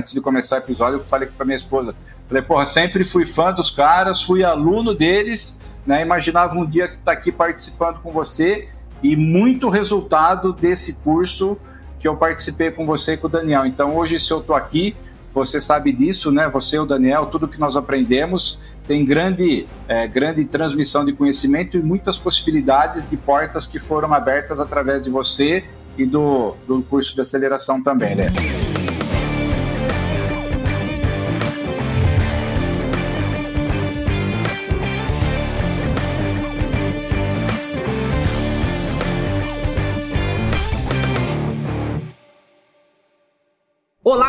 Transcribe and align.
antes 0.00 0.14
de 0.14 0.20
começar 0.20 0.56
o 0.56 0.58
episódio, 0.58 0.98
eu 0.98 1.04
falei 1.04 1.28
para 1.28 1.44
minha 1.44 1.56
esposa, 1.56 1.94
falei, 2.26 2.42
porra, 2.42 2.66
sempre 2.66 3.04
fui 3.04 3.26
fã 3.26 3.52
dos 3.52 3.70
caras, 3.70 4.22
fui 4.22 4.42
aluno 4.42 4.94
deles, 4.94 5.56
né? 5.86 6.02
Imaginava 6.02 6.54
um 6.54 6.66
dia 6.66 6.88
que 6.88 6.96
tá 6.98 7.12
aqui 7.12 7.30
participando 7.30 8.00
com 8.00 8.10
você 8.10 8.68
e 9.02 9.14
muito 9.14 9.68
resultado 9.68 10.52
desse 10.52 10.94
curso 10.94 11.56
que 11.98 12.08
eu 12.08 12.16
participei 12.16 12.70
com 12.70 12.86
você 12.86 13.12
e 13.12 13.16
com 13.18 13.26
o 13.26 13.30
Daniel. 13.30 13.66
Então, 13.66 13.94
hoje, 13.94 14.18
se 14.18 14.30
eu 14.30 14.40
tô 14.40 14.54
aqui, 14.54 14.96
você 15.34 15.60
sabe 15.60 15.92
disso, 15.92 16.32
né? 16.32 16.48
Você 16.48 16.76
e 16.76 16.78
o 16.78 16.86
Daniel, 16.86 17.26
tudo 17.26 17.46
que 17.46 17.60
nós 17.60 17.76
aprendemos 17.76 18.58
tem 18.86 19.04
grande, 19.04 19.66
é, 19.86 20.08
grande 20.08 20.44
transmissão 20.44 21.04
de 21.04 21.12
conhecimento 21.12 21.76
e 21.76 21.82
muitas 21.82 22.16
possibilidades 22.16 23.08
de 23.08 23.16
portas 23.16 23.66
que 23.66 23.78
foram 23.78 24.12
abertas 24.14 24.58
através 24.58 25.04
de 25.04 25.10
você 25.10 25.64
e 25.96 26.06
do, 26.06 26.56
do 26.66 26.82
curso 26.82 27.14
de 27.14 27.20
aceleração 27.20 27.82
também, 27.82 28.16
né? 28.16 28.24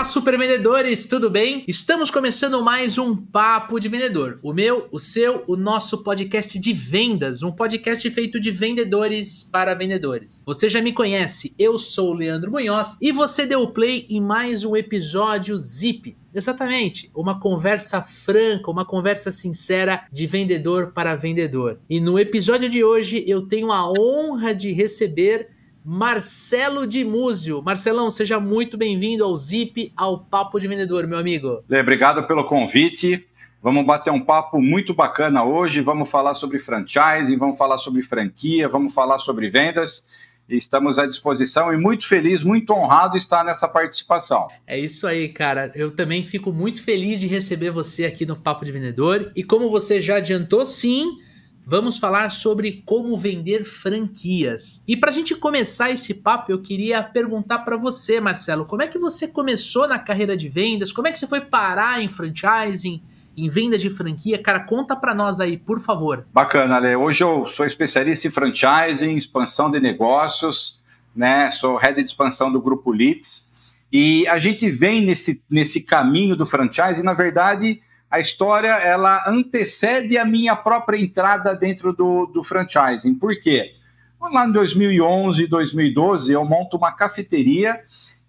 Olá, 0.01 0.09
super 0.09 0.35
vendedores, 0.35 1.05
tudo 1.05 1.29
bem? 1.29 1.63
Estamos 1.67 2.09
começando 2.09 2.63
mais 2.63 2.97
um 2.97 3.15
Papo 3.15 3.79
de 3.79 3.87
Vendedor. 3.87 4.39
O 4.41 4.51
meu, 4.51 4.87
o 4.91 4.97
seu, 4.97 5.43
o 5.45 5.55
nosso 5.55 6.03
podcast 6.03 6.57
de 6.57 6.73
vendas, 6.73 7.43
um 7.43 7.51
podcast 7.51 8.09
feito 8.09 8.39
de 8.39 8.49
vendedores 8.49 9.43
para 9.43 9.75
vendedores. 9.75 10.41
Você 10.43 10.67
já 10.67 10.81
me 10.81 10.91
conhece, 10.91 11.53
eu 11.55 11.77
sou 11.77 12.09
o 12.09 12.13
Leandro 12.15 12.49
Munhoz 12.49 12.97
e 12.99 13.11
você 13.11 13.45
deu 13.45 13.67
play 13.67 14.07
em 14.09 14.19
mais 14.19 14.65
um 14.65 14.75
episódio 14.75 15.55
Zip. 15.55 16.17
Exatamente, 16.33 17.11
uma 17.13 17.39
conversa 17.39 18.01
franca, 18.01 18.71
uma 18.71 18.83
conversa 18.83 19.29
sincera 19.29 20.07
de 20.11 20.25
vendedor 20.25 20.93
para 20.93 21.15
vendedor. 21.15 21.79
E 21.87 21.99
no 21.99 22.17
episódio 22.17 22.67
de 22.67 22.83
hoje 22.83 23.23
eu 23.27 23.43
tenho 23.43 23.71
a 23.71 23.87
honra 23.87 24.55
de 24.55 24.71
receber 24.71 25.60
Marcelo 25.83 26.85
de 26.85 27.03
Múzio. 27.03 27.61
Marcelão, 27.63 28.11
seja 28.11 28.39
muito 28.39 28.77
bem-vindo 28.77 29.23
ao 29.23 29.35
Zip, 29.35 29.91
ao 29.97 30.19
Papo 30.19 30.59
de 30.59 30.67
Vendedor, 30.67 31.07
meu 31.07 31.17
amigo. 31.17 31.63
Obrigado 31.67 32.27
pelo 32.27 32.43
convite. 32.43 33.27
Vamos 33.63 33.85
bater 33.85 34.11
um 34.11 34.21
papo 34.21 34.61
muito 34.61 34.93
bacana 34.93 35.43
hoje. 35.43 35.81
Vamos 35.81 36.09
falar 36.09 36.35
sobre 36.35 36.59
franchising, 36.59 37.37
vamos 37.37 37.57
falar 37.57 37.77
sobre 37.79 38.03
franquia, 38.03 38.69
vamos 38.69 38.93
falar 38.93 39.17
sobre 39.19 39.49
vendas. 39.49 40.07
Estamos 40.47 40.99
à 40.99 41.07
disposição 41.07 41.73
e 41.73 41.77
muito 41.77 42.07
feliz, 42.07 42.43
muito 42.43 42.73
honrado 42.73 43.17
estar 43.17 43.43
nessa 43.43 43.67
participação. 43.67 44.49
É 44.67 44.77
isso 44.77 45.07
aí, 45.07 45.29
cara. 45.29 45.71
Eu 45.73 45.91
também 45.91 46.23
fico 46.23 46.51
muito 46.51 46.83
feliz 46.83 47.19
de 47.19 47.27
receber 47.27 47.71
você 47.71 48.05
aqui 48.05 48.25
no 48.25 48.35
Papo 48.35 48.65
de 48.65 48.71
Vendedor. 48.71 49.31
E 49.35 49.43
como 49.43 49.69
você 49.69 50.01
já 50.01 50.17
adiantou, 50.17 50.65
sim, 50.65 51.17
vamos 51.65 51.97
falar 51.97 52.29
sobre 52.29 52.83
como 52.85 53.17
vender 53.17 53.63
franquias. 53.63 54.83
E 54.87 54.97
para 54.97 55.09
a 55.09 55.13
gente 55.13 55.35
começar 55.35 55.89
esse 55.91 56.13
papo, 56.13 56.51
eu 56.51 56.61
queria 56.61 57.01
perguntar 57.03 57.59
para 57.59 57.77
você, 57.77 58.19
Marcelo, 58.19 58.65
como 58.65 58.81
é 58.81 58.87
que 58.87 58.99
você 58.99 59.27
começou 59.27 59.87
na 59.87 59.99
carreira 59.99 60.35
de 60.35 60.49
vendas? 60.49 60.91
Como 60.91 61.07
é 61.07 61.11
que 61.11 61.19
você 61.19 61.27
foi 61.27 61.41
parar 61.41 62.01
em 62.01 62.09
franchising? 62.09 63.01
Em 63.37 63.47
venda 63.47 63.77
de 63.77 63.89
franquia, 63.89 64.41
cara, 64.41 64.59
conta 64.59 64.93
para 64.93 65.15
nós 65.15 65.39
aí, 65.39 65.57
por 65.57 65.79
favor. 65.79 66.27
Bacana, 66.33 66.75
Ale. 66.75 66.95
Hoje 66.97 67.23
eu 67.23 67.47
sou 67.47 67.65
especialista 67.65 68.27
em 68.27 68.31
franchising, 68.31 69.15
expansão 69.15 69.71
de 69.71 69.79
negócios, 69.79 70.79
né? 71.15 71.49
Sou 71.51 71.77
head 71.77 71.95
de 71.95 72.09
expansão 72.09 72.51
do 72.51 72.61
grupo 72.61 72.91
Lips. 72.91 73.49
E 73.91 74.27
a 74.27 74.37
gente 74.37 74.69
vem 74.69 75.05
nesse, 75.05 75.41
nesse 75.49 75.81
caminho 75.81 76.35
do 76.35 76.45
franchising, 76.45 77.03
na 77.03 77.13
verdade, 77.13 77.81
a 78.11 78.19
história 78.19 78.73
ela 78.73 79.23
antecede 79.25 80.17
a 80.17 80.25
minha 80.25 80.53
própria 80.53 80.99
entrada 80.99 81.55
dentro 81.55 81.93
do, 81.93 82.25
do 82.25 82.43
franchising. 82.43 83.15
Por 83.15 83.39
quê? 83.39 83.73
Lá 84.19 84.45
em 84.45 84.51
2011, 84.51 85.47
2012, 85.47 86.33
eu 86.33 86.43
monto 86.43 86.75
uma 86.75 86.91
cafeteria 86.91 87.79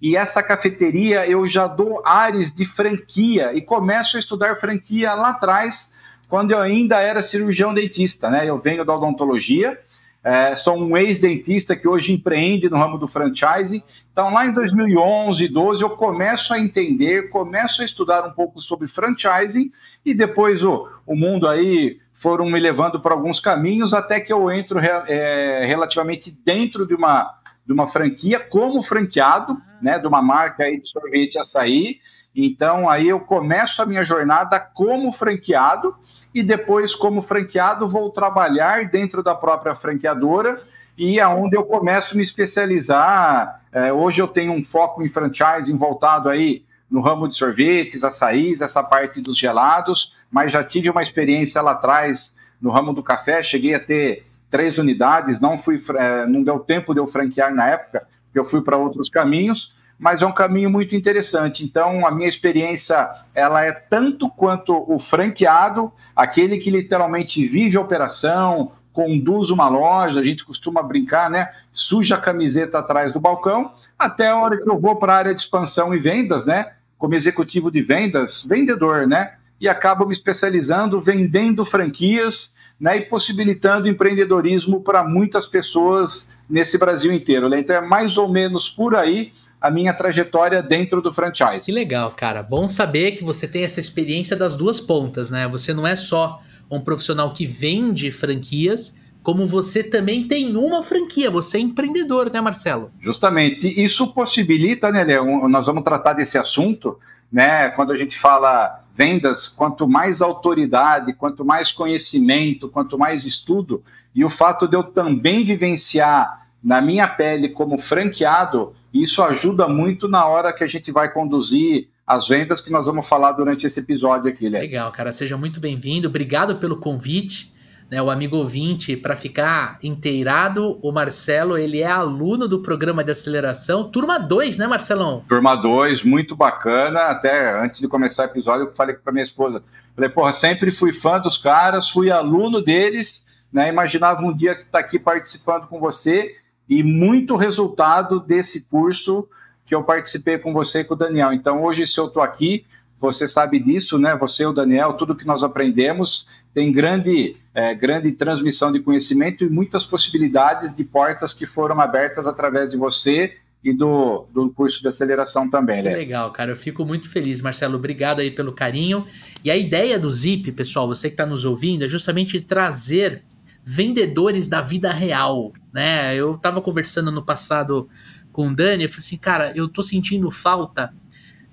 e 0.00 0.16
essa 0.16 0.42
cafeteria 0.42 1.26
eu 1.26 1.46
já 1.48 1.66
dou 1.66 2.00
áreas 2.06 2.50
de 2.50 2.64
franquia 2.64 3.52
e 3.52 3.60
começo 3.60 4.16
a 4.16 4.20
estudar 4.20 4.56
franquia 4.56 5.12
lá 5.14 5.30
atrás, 5.30 5.92
quando 6.28 6.52
eu 6.52 6.60
ainda 6.60 7.00
era 7.00 7.20
cirurgião 7.20 7.74
dentista, 7.74 8.30
né? 8.30 8.48
Eu 8.48 8.58
venho 8.58 8.84
da 8.84 8.94
odontologia 8.94 9.78
é, 10.24 10.54
sou 10.54 10.78
um 10.78 10.96
ex-dentista 10.96 11.74
que 11.74 11.88
hoje 11.88 12.12
empreende 12.12 12.70
no 12.70 12.76
ramo 12.76 12.96
do 12.96 13.08
franchising. 13.08 13.82
Então, 14.12 14.32
lá 14.32 14.46
em 14.46 14.52
2011, 14.52 15.48
12, 15.48 15.82
eu 15.82 15.90
começo 15.90 16.54
a 16.54 16.60
entender, 16.60 17.28
começo 17.28 17.82
a 17.82 17.84
estudar 17.84 18.24
um 18.24 18.30
pouco 18.30 18.60
sobre 18.60 18.86
franchising 18.86 19.72
e 20.04 20.14
depois 20.14 20.64
o, 20.64 20.88
o 21.04 21.16
mundo 21.16 21.48
aí 21.48 21.98
foram 22.12 22.46
me 22.46 22.60
levando 22.60 23.00
para 23.00 23.14
alguns 23.14 23.40
caminhos 23.40 23.92
até 23.92 24.20
que 24.20 24.32
eu 24.32 24.48
entro 24.48 24.78
é, 24.78 25.64
relativamente 25.66 26.30
dentro 26.44 26.86
de 26.86 26.94
uma, 26.94 27.34
de 27.66 27.72
uma 27.72 27.88
franquia 27.88 28.38
como 28.38 28.80
franqueado, 28.80 29.60
né, 29.80 29.98
de 29.98 30.06
uma 30.06 30.22
marca 30.22 30.62
aí 30.62 30.80
de 30.80 30.88
sorvete 30.88 31.36
açaí. 31.36 31.98
Então, 32.34 32.88
aí 32.88 33.08
eu 33.08 33.18
começo 33.18 33.82
a 33.82 33.86
minha 33.86 34.04
jornada 34.04 34.60
como 34.60 35.10
franqueado 35.10 35.96
e 36.34 36.42
depois, 36.42 36.94
como 36.94 37.20
franqueado, 37.20 37.88
vou 37.88 38.10
trabalhar 38.10 38.86
dentro 38.86 39.22
da 39.22 39.34
própria 39.34 39.74
franqueadora 39.74 40.62
e 40.96 41.20
aonde 41.20 41.56
é 41.56 41.58
eu 41.58 41.64
começo 41.64 42.14
a 42.14 42.16
me 42.16 42.22
especializar. 42.22 43.62
É, 43.72 43.92
hoje 43.92 44.20
eu 44.20 44.28
tenho 44.28 44.52
um 44.52 44.62
foco 44.62 45.02
em 45.02 45.08
franchising 45.08 45.76
voltado 45.76 46.28
aí 46.28 46.64
no 46.90 47.00
ramo 47.00 47.28
de 47.28 47.36
sorvetes, 47.36 48.04
açaís, 48.04 48.60
essa 48.60 48.82
parte 48.82 49.20
dos 49.20 49.38
gelados, 49.38 50.14
mas 50.30 50.52
já 50.52 50.62
tive 50.62 50.90
uma 50.90 51.02
experiência 51.02 51.60
lá 51.62 51.72
atrás 51.72 52.36
no 52.60 52.70
ramo 52.70 52.92
do 52.92 53.02
café, 53.02 53.42
cheguei 53.42 53.74
a 53.74 53.80
ter 53.80 54.26
três 54.50 54.76
unidades, 54.76 55.40
não 55.40 55.56
fui, 55.56 55.82
é, 55.96 56.26
não 56.26 56.42
deu 56.42 56.58
tempo 56.58 56.92
de 56.92 57.00
eu 57.00 57.06
franquear 57.06 57.54
na 57.54 57.66
época, 57.66 58.06
eu 58.34 58.44
fui 58.44 58.60
para 58.60 58.76
outros 58.76 59.08
caminhos, 59.08 59.74
mas 59.98 60.22
é 60.22 60.26
um 60.26 60.32
caminho 60.32 60.70
muito 60.70 60.96
interessante. 60.96 61.64
Então, 61.64 62.06
a 62.06 62.10
minha 62.10 62.28
experiência 62.28 63.08
ela 63.34 63.64
é 63.64 63.72
tanto 63.72 64.28
quanto 64.28 64.84
o 64.92 64.98
franqueado, 64.98 65.92
aquele 66.14 66.58
que 66.58 66.70
literalmente 66.70 67.44
vive 67.46 67.76
a 67.76 67.80
operação, 67.80 68.72
conduz 68.92 69.50
uma 69.50 69.68
loja, 69.68 70.20
a 70.20 70.24
gente 70.24 70.44
costuma 70.44 70.82
brincar, 70.82 71.30
né? 71.30 71.48
Suja 71.72 72.16
a 72.16 72.20
camiseta 72.20 72.78
atrás 72.78 73.12
do 73.12 73.20
balcão, 73.20 73.72
até 73.98 74.28
a 74.28 74.36
hora 74.36 74.60
que 74.60 74.68
eu 74.68 74.78
vou 74.78 74.96
para 74.96 75.14
a 75.14 75.16
área 75.16 75.34
de 75.34 75.40
expansão 75.40 75.94
e 75.94 75.98
vendas, 75.98 76.44
né? 76.44 76.72
Como 76.98 77.14
executivo 77.14 77.70
de 77.70 77.80
vendas, 77.80 78.44
vendedor, 78.44 79.06
né? 79.06 79.34
E 79.60 79.68
acabo 79.68 80.06
me 80.06 80.12
especializando, 80.12 81.00
vendendo 81.00 81.64
franquias, 81.64 82.54
né? 82.78 82.98
E 82.98 83.00
possibilitando 83.02 83.88
empreendedorismo 83.88 84.82
para 84.82 85.02
muitas 85.02 85.46
pessoas 85.46 86.30
nesse 86.48 86.76
Brasil 86.76 87.12
inteiro. 87.12 87.48
Né? 87.48 87.60
Então 87.60 87.74
é 87.76 87.80
mais 87.80 88.18
ou 88.18 88.30
menos 88.30 88.68
por 88.68 88.94
aí 88.94 89.32
a 89.62 89.70
minha 89.70 89.94
trajetória 89.94 90.60
dentro 90.60 91.00
do 91.00 91.14
franchise. 91.14 91.64
Que 91.64 91.70
legal, 91.72 92.10
cara. 92.16 92.42
Bom 92.42 92.66
saber 92.66 93.12
que 93.12 93.22
você 93.22 93.46
tem 93.46 93.62
essa 93.62 93.78
experiência 93.78 94.36
das 94.36 94.56
duas 94.56 94.80
pontas, 94.80 95.30
né? 95.30 95.46
Você 95.46 95.72
não 95.72 95.86
é 95.86 95.94
só 95.94 96.42
um 96.68 96.80
profissional 96.80 97.32
que 97.32 97.46
vende 97.46 98.10
franquias, 98.10 98.98
como 99.22 99.46
você 99.46 99.84
também 99.84 100.26
tem 100.26 100.56
uma 100.56 100.82
franquia, 100.82 101.30
você 101.30 101.58
é 101.58 101.60
empreendedor, 101.60 102.28
né, 102.32 102.40
Marcelo? 102.40 102.90
Justamente. 103.00 103.68
Isso 103.80 104.12
possibilita, 104.12 104.90
né, 104.90 105.04
Léo? 105.04 105.48
Nós 105.48 105.66
vamos 105.66 105.84
tratar 105.84 106.14
desse 106.14 106.36
assunto, 106.36 106.98
né? 107.30 107.68
Quando 107.70 107.92
a 107.92 107.96
gente 107.96 108.18
fala 108.18 108.80
vendas, 108.96 109.46
quanto 109.46 109.86
mais 109.86 110.20
autoridade, 110.20 111.12
quanto 111.14 111.44
mais 111.44 111.70
conhecimento, 111.70 112.68
quanto 112.68 112.98
mais 112.98 113.24
estudo, 113.24 113.82
e 114.14 114.24
o 114.24 114.28
fato 114.28 114.66
de 114.66 114.76
eu 114.76 114.82
também 114.82 115.44
vivenciar 115.44 116.48
na 116.62 116.80
minha 116.80 117.06
pele 117.06 117.48
como 117.48 117.78
franqueado, 117.78 118.74
isso 118.92 119.22
ajuda 119.22 119.66
muito 119.66 120.06
na 120.06 120.26
hora 120.26 120.52
que 120.52 120.62
a 120.62 120.66
gente 120.66 120.92
vai 120.92 121.10
conduzir 121.10 121.88
as 122.06 122.28
vendas 122.28 122.60
que 122.60 122.70
nós 122.70 122.86
vamos 122.86 123.08
falar 123.08 123.32
durante 123.32 123.66
esse 123.66 123.80
episódio 123.80 124.30
aqui, 124.30 124.48
Léo. 124.48 124.60
Legal, 124.60 124.92
cara, 124.92 125.12
seja 125.12 125.36
muito 125.36 125.60
bem-vindo. 125.60 126.08
Obrigado 126.08 126.56
pelo 126.56 126.76
convite. 126.76 127.52
Né, 127.90 128.00
o 128.00 128.08
amigo 128.08 128.38
ouvinte, 128.38 128.96
para 128.96 129.14
ficar 129.14 129.78
inteirado, 129.82 130.78
o 130.80 130.90
Marcelo, 130.90 131.58
ele 131.58 131.82
é 131.82 131.86
aluno 131.86 132.48
do 132.48 132.60
programa 132.60 133.04
de 133.04 133.10
aceleração, 133.10 133.84
turma 133.84 134.18
2, 134.18 134.56
né, 134.56 134.66
Marcelão? 134.66 135.22
Turma 135.28 135.54
2, 135.54 136.02
muito 136.02 136.34
bacana. 136.34 137.00
Até 137.10 137.62
antes 137.62 137.82
de 137.82 137.88
começar 137.88 138.22
o 138.22 138.26
episódio, 138.30 138.64
eu 138.64 138.72
falei 138.72 138.96
para 138.96 139.12
minha 139.12 139.22
esposa, 139.22 139.62
falei, 139.94 140.08
porra, 140.08 140.32
sempre 140.32 140.72
fui 140.72 140.94
fã 140.94 141.20
dos 141.20 141.36
caras, 141.36 141.90
fui 141.90 142.10
aluno 142.10 142.62
deles, 142.62 143.22
né? 143.52 143.68
Imaginava 143.68 144.22
um 144.22 144.34
dia 144.34 144.54
que 144.54 144.64
tá 144.64 144.78
aqui 144.78 144.98
participando 144.98 145.66
com 145.66 145.78
você 145.78 146.34
e 146.68 146.82
muito 146.82 147.36
resultado 147.36 148.20
desse 148.20 148.62
curso 148.62 149.28
que 149.66 149.74
eu 149.74 149.82
participei 149.82 150.38
com 150.38 150.52
você 150.52 150.80
e 150.80 150.84
com 150.84 150.94
o 150.94 150.96
Daniel. 150.96 151.32
Então, 151.32 151.62
hoje, 151.62 151.86
se 151.86 151.98
eu 151.98 152.06
estou 152.06 152.22
aqui, 152.22 152.64
você 153.00 153.26
sabe 153.26 153.58
disso, 153.58 153.98
né? 153.98 154.16
Você 154.16 154.44
e 154.44 154.46
o 154.46 154.52
Daniel, 154.52 154.94
tudo 154.94 155.16
que 155.16 155.26
nós 155.26 155.42
aprendemos 155.42 156.26
tem 156.54 156.70
grande, 156.70 157.36
é, 157.54 157.74
grande 157.74 158.12
transmissão 158.12 158.70
de 158.70 158.80
conhecimento 158.80 159.44
e 159.44 159.48
muitas 159.48 159.84
possibilidades 159.84 160.74
de 160.74 160.84
portas 160.84 161.32
que 161.32 161.46
foram 161.46 161.80
abertas 161.80 162.26
através 162.26 162.68
de 162.70 162.76
você 162.76 163.36
e 163.64 163.72
do, 163.72 164.26
do 164.32 164.50
curso 164.50 164.80
de 164.82 164.88
aceleração 164.88 165.48
também. 165.48 165.82
Que 165.82 165.88
legal, 165.88 166.30
cara. 166.32 166.50
Eu 166.50 166.56
fico 166.56 166.84
muito 166.84 167.08
feliz, 167.08 167.40
Marcelo. 167.40 167.76
Obrigado 167.76 168.20
aí 168.20 168.30
pelo 168.30 168.52
carinho. 168.52 169.06
E 169.44 169.50
a 169.50 169.56
ideia 169.56 169.98
do 169.98 170.10
Zip, 170.10 170.50
pessoal, 170.52 170.86
você 170.86 171.08
que 171.08 171.14
está 171.14 171.24
nos 171.24 171.44
ouvindo, 171.44 171.84
é 171.84 171.88
justamente 171.88 172.40
trazer 172.40 173.22
vendedores 173.64 174.48
da 174.48 174.60
vida 174.60 174.92
real, 174.92 175.52
né? 175.72 176.14
Eu 176.14 176.34
estava 176.34 176.60
conversando 176.60 177.10
no 177.10 177.24
passado 177.24 177.88
com 178.32 178.48
o 178.48 178.54
Dani, 178.54 178.84
eu 178.84 178.88
falei 178.88 178.98
assim, 179.00 179.18
cara, 179.18 179.52
eu 179.54 179.68
tô 179.68 179.82
sentindo 179.82 180.30
falta 180.30 180.92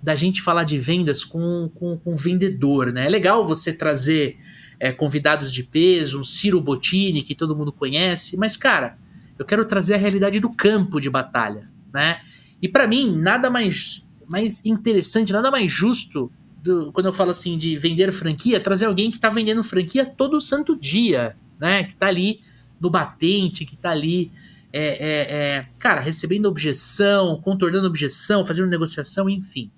da 0.01 0.15
gente 0.15 0.41
falar 0.41 0.63
de 0.63 0.77
vendas 0.77 1.25
com, 1.25 1.69
com, 1.75 1.97
com 1.97 2.15
vendedor, 2.15 2.91
né? 2.91 3.05
É 3.05 3.09
legal 3.09 3.45
você 3.45 3.73
trazer 3.73 4.37
é, 4.79 4.91
convidados 4.91 5.51
de 5.51 5.63
peso, 5.63 6.19
um 6.19 6.23
Ciro 6.23 6.61
Bottini, 6.61 7.21
que 7.21 7.35
todo 7.35 7.55
mundo 7.55 7.71
conhece, 7.71 8.37
mas, 8.37 8.55
cara, 8.55 8.97
eu 9.37 9.45
quero 9.45 9.65
trazer 9.65 9.95
a 9.95 9.97
realidade 9.97 10.39
do 10.39 10.49
campo 10.49 10.99
de 10.99 11.09
batalha, 11.09 11.69
né? 11.93 12.21
E 12.61 12.67
para 12.67 12.87
mim, 12.87 13.15
nada 13.15 13.49
mais, 13.49 14.05
mais 14.27 14.65
interessante, 14.65 15.33
nada 15.33 15.51
mais 15.51 15.71
justo 15.71 16.31
do, 16.63 16.91
quando 16.91 17.07
eu 17.07 17.13
falo 17.13 17.31
assim 17.31 17.57
de 17.57 17.77
vender 17.77 18.11
franquia, 18.11 18.59
trazer 18.59 18.85
alguém 18.85 19.11
que 19.11 19.17
está 19.17 19.29
vendendo 19.29 19.63
franquia 19.63 20.05
todo 20.05 20.39
santo 20.41 20.75
dia, 20.77 21.35
né? 21.59 21.83
Que 21.83 21.93
está 21.93 22.07
ali 22.07 22.41
no 22.79 22.89
batente, 22.89 23.65
que 23.65 23.75
está 23.75 23.91
ali, 23.91 24.31
é, 24.71 24.81
é, 24.81 25.57
é, 25.57 25.61
cara, 25.77 25.99
recebendo 25.99 26.45
objeção, 26.45 27.41
contornando 27.41 27.87
objeção, 27.87 28.45
fazendo 28.45 28.67
negociação, 28.67 29.29
enfim. 29.29 29.69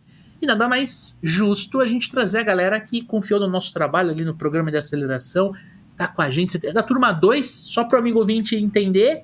E 0.42 0.46
nada 0.46 0.68
mais 0.68 1.18
justo 1.22 1.80
a 1.80 1.86
gente 1.86 2.10
trazer 2.10 2.40
a 2.40 2.44
galera 2.44 2.80
que 2.80 3.04
confiou 3.04 3.40
no 3.40 3.48
nosso 3.48 3.72
trabalho 3.74 4.10
ali 4.10 4.26
no 4.26 4.36
programa 4.36 4.72
de 4.72 4.78
aceleração, 4.78 5.54
tá 5.96 6.08
com 6.08 6.22
a 6.22 6.30
gente. 6.30 6.58
Da 6.58 6.82
turma 6.82 7.12
2, 7.12 7.48
só 7.48 7.84
para 7.84 7.98
o 7.98 8.00
amigo 8.00 8.20
ouvinte 8.20 8.56
entender, 8.56 9.24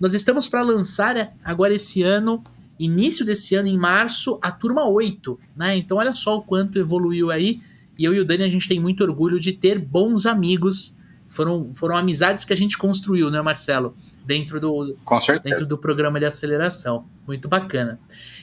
nós 0.00 0.14
estamos 0.14 0.48
para 0.48 0.62
lançar 0.62 1.34
agora 1.44 1.74
esse 1.74 2.02
ano, 2.02 2.42
início 2.78 3.24
desse 3.24 3.54
ano, 3.54 3.68
em 3.68 3.76
março, 3.76 4.38
a 4.42 4.50
turma 4.50 4.88
8, 4.88 5.38
né? 5.56 5.76
Então 5.76 5.98
olha 5.98 6.14
só 6.14 6.38
o 6.38 6.42
quanto 6.42 6.78
evoluiu 6.78 7.30
aí. 7.30 7.60
E 7.98 8.04
eu 8.04 8.14
e 8.14 8.20
o 8.20 8.24
Dani, 8.24 8.42
a 8.42 8.48
gente 8.48 8.68
tem 8.68 8.80
muito 8.80 9.04
orgulho 9.04 9.38
de 9.38 9.52
ter 9.52 9.78
bons 9.78 10.26
amigos. 10.26 10.96
Foram, 11.34 11.74
foram 11.74 11.96
amizades 11.96 12.44
que 12.44 12.52
a 12.52 12.56
gente 12.56 12.78
construiu, 12.78 13.30
né, 13.30 13.42
Marcelo? 13.42 13.96
Dentro 14.24 14.60
do, 14.60 14.96
dentro 15.42 15.66
do 15.66 15.76
programa 15.76 16.18
de 16.18 16.26
aceleração. 16.26 17.06
Muito 17.26 17.48
bacana. 17.48 17.98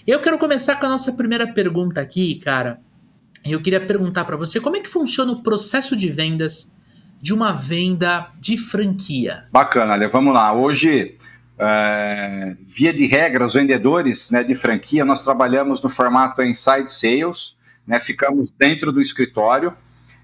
Eu 0.05 0.19
quero 0.19 0.37
começar 0.37 0.75
com 0.75 0.85
a 0.85 0.89
nossa 0.89 1.13
primeira 1.13 1.47
pergunta 1.51 2.01
aqui, 2.01 2.35
cara. 2.35 2.79
Eu 3.45 3.61
queria 3.61 3.79
perguntar 3.79 4.25
para 4.25 4.35
você 4.35 4.59
como 4.59 4.75
é 4.75 4.79
que 4.79 4.89
funciona 4.89 5.31
o 5.31 5.41
processo 5.41 5.95
de 5.95 6.09
vendas 6.09 6.71
de 7.21 7.33
uma 7.33 7.53
venda 7.53 8.29
de 8.39 8.57
franquia. 8.57 9.45
Bacana, 9.51 9.93
Ale, 9.93 10.07
vamos 10.07 10.33
lá. 10.33 10.53
Hoje, 10.53 11.17
é, 11.57 12.55
via 12.67 12.91
de 12.91 13.05
regra, 13.05 13.45
os 13.45 13.53
vendedores 13.53 14.29
né, 14.31 14.43
de 14.43 14.55
franquia, 14.55 15.05
nós 15.05 15.23
trabalhamos 15.23 15.81
no 15.81 15.89
formato 15.89 16.41
inside 16.41 16.91
sales, 16.91 17.55
né, 17.85 17.99
ficamos 17.99 18.51
dentro 18.57 18.91
do 18.91 19.01
escritório, 19.01 19.73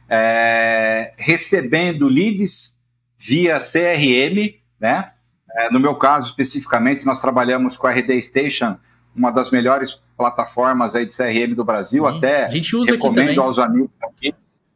é, 0.10 1.14
recebendo 1.18 2.08
leads 2.08 2.78
via 3.18 3.60
CRM, 3.60 4.56
né? 4.80 5.12
É, 5.52 5.72
no 5.72 5.80
meu 5.80 5.96
caso, 5.96 6.28
especificamente, 6.28 7.06
nós 7.06 7.20
trabalhamos 7.20 7.78
com 7.78 7.88
a 7.88 7.92
RD 7.92 8.22
Station 8.22 8.78
uma 9.16 9.32
das 9.32 9.50
melhores 9.50 10.00
plataformas 10.16 10.96
aí 10.96 11.06
de 11.06 11.16
CRM 11.16 11.56
do 11.56 11.66
Brasil, 11.66 12.08
Sim. 12.08 12.18
até 12.18 12.46
a 12.46 12.50
gente 12.50 12.76
usa 12.76 12.92
recomendo 12.92 13.42
aos 13.42 13.58
amigos 13.58 13.90
aqui. 14.04 14.34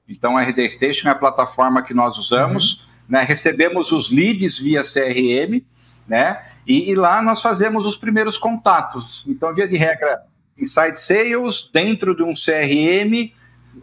Então, 0.09 0.35
a 0.35 0.41
RD 0.41 0.71
Station 0.71 1.07
é 1.07 1.11
a 1.11 1.15
plataforma 1.15 1.83
que 1.83 1.93
nós 1.93 2.17
usamos, 2.17 2.73
uhum. 2.73 2.79
né? 3.09 3.23
Recebemos 3.23 3.91
os 3.91 4.09
leads 4.09 4.59
via 4.59 4.81
CRM, 4.81 5.63
né? 6.07 6.43
E, 6.65 6.89
e, 6.89 6.95
lá 6.95 7.21
nós 7.21 7.41
fazemos 7.41 7.85
os 7.85 7.95
primeiros 7.95 8.37
contatos. 8.37 9.23
Então, 9.27 9.53
via 9.53 9.67
de 9.67 9.77
regra, 9.77 10.21
inside 10.57 10.99
sales, 10.99 11.69
dentro 11.71 12.15
de 12.15 12.23
um 12.23 12.33
CRM, 12.33 13.31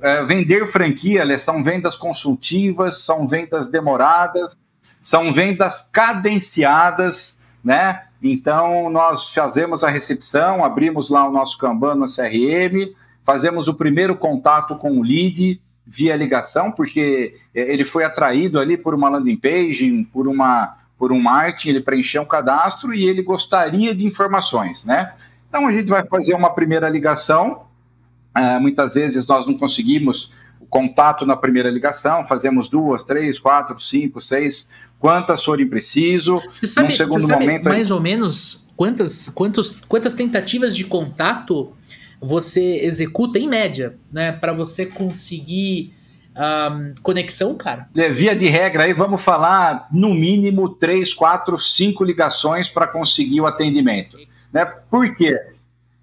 é, 0.00 0.25
vender 0.25 0.67
franquia, 0.67 1.38
são 1.38 1.62
vendas 1.62 1.96
consultivas, 1.96 3.02
são 3.02 3.26
vendas 3.26 3.69
demoradas, 3.69 4.56
são 5.00 5.32
vendas 5.32 5.82
cadenciadas, 5.93 7.40
né? 7.62 8.05
Então, 8.23 8.90
nós 8.90 9.29
fazemos 9.29 9.85
a 9.85 9.88
recepção, 9.88 10.64
abrimos 10.64 11.08
lá 11.08 11.26
o 11.26 11.32
nosso 11.32 11.56
Kanban 11.56 11.94
no 11.94 12.06
CRM, 12.06 12.93
fazemos 13.25 13.69
o 13.69 13.75
primeiro 13.75 14.17
contato 14.17 14.76
com 14.76 14.99
o 14.99 15.02
lead 15.02 15.61
via 15.87 16.17
ligação, 16.17 16.73
porque 16.73 17.37
é, 17.55 17.73
ele 17.73 17.84
foi 17.84 18.05
atraído 18.05 18.58
ali 18.58 18.76
por 18.76 18.94
uma 18.94 19.08
landing 19.08 19.37
page, 19.37 20.06
por, 20.12 20.26
uma, 20.26 20.76
por 20.99 21.12
um 21.12 21.20
marketing, 21.20 21.70
ele 21.70 21.81
preencheu 21.81 22.23
um 22.23 22.26
cadastro 22.26 22.93
e 22.93 23.06
ele 23.06 23.23
gostaria 23.23 23.94
de 23.94 24.05
informações, 24.05 24.84
né? 24.84 25.14
Então, 25.49 25.67
a 25.67 25.73
gente 25.73 25.88
vai 25.88 26.05
fazer 26.05 26.34
uma 26.34 26.50
primeira 26.50 26.88
ligação, 26.91 27.62
uh, 28.36 28.60
muitas 28.60 28.94
vezes 28.94 29.26
nós 29.26 29.46
não 29.46 29.56
conseguimos 29.56 30.32
o 30.60 30.66
contato 30.66 31.25
na 31.25 31.36
primeira 31.36 31.70
ligação, 31.70 32.25
fazemos 32.25 32.69
duas, 32.69 33.02
três, 33.02 33.38
quatro, 33.38 33.78
cinco, 33.80 34.20
seis, 34.20 34.69
quantas 34.98 35.44
forem 35.44 35.69
preciso. 35.69 36.34
Você 36.50 36.66
sabe, 36.66 36.92
segundo 36.92 37.20
você 37.20 37.32
momento, 37.32 37.62
sabe 37.62 37.76
mais 37.76 37.90
ou 37.90 38.00
menos 38.00 38.69
quantas, 38.76 39.28
quantos, 39.28 39.80
quantas 39.88 40.14
tentativas 40.14 40.76
de 40.76 40.84
contato 40.84 41.72
você 42.20 42.84
executa 42.84 43.38
em 43.38 43.48
média, 43.48 43.96
né, 44.12 44.32
para 44.32 44.52
você 44.52 44.86
conseguir 44.86 45.94
um, 46.38 46.94
conexão, 47.02 47.54
cara? 47.56 47.88
É, 47.94 48.10
via 48.10 48.34
de 48.34 48.46
regra, 48.46 48.84
aí 48.84 48.92
vamos 48.92 49.22
falar 49.22 49.88
no 49.92 50.14
mínimo 50.14 50.69
três, 50.69 51.12
quatro, 51.12 51.58
cinco 51.58 52.04
ligações 52.04 52.69
para 52.69 52.86
conseguir 52.86 53.40
o 53.40 53.46
atendimento. 53.46 54.16
Né? 54.52 54.64
Por 54.64 55.14
quê? 55.14 55.36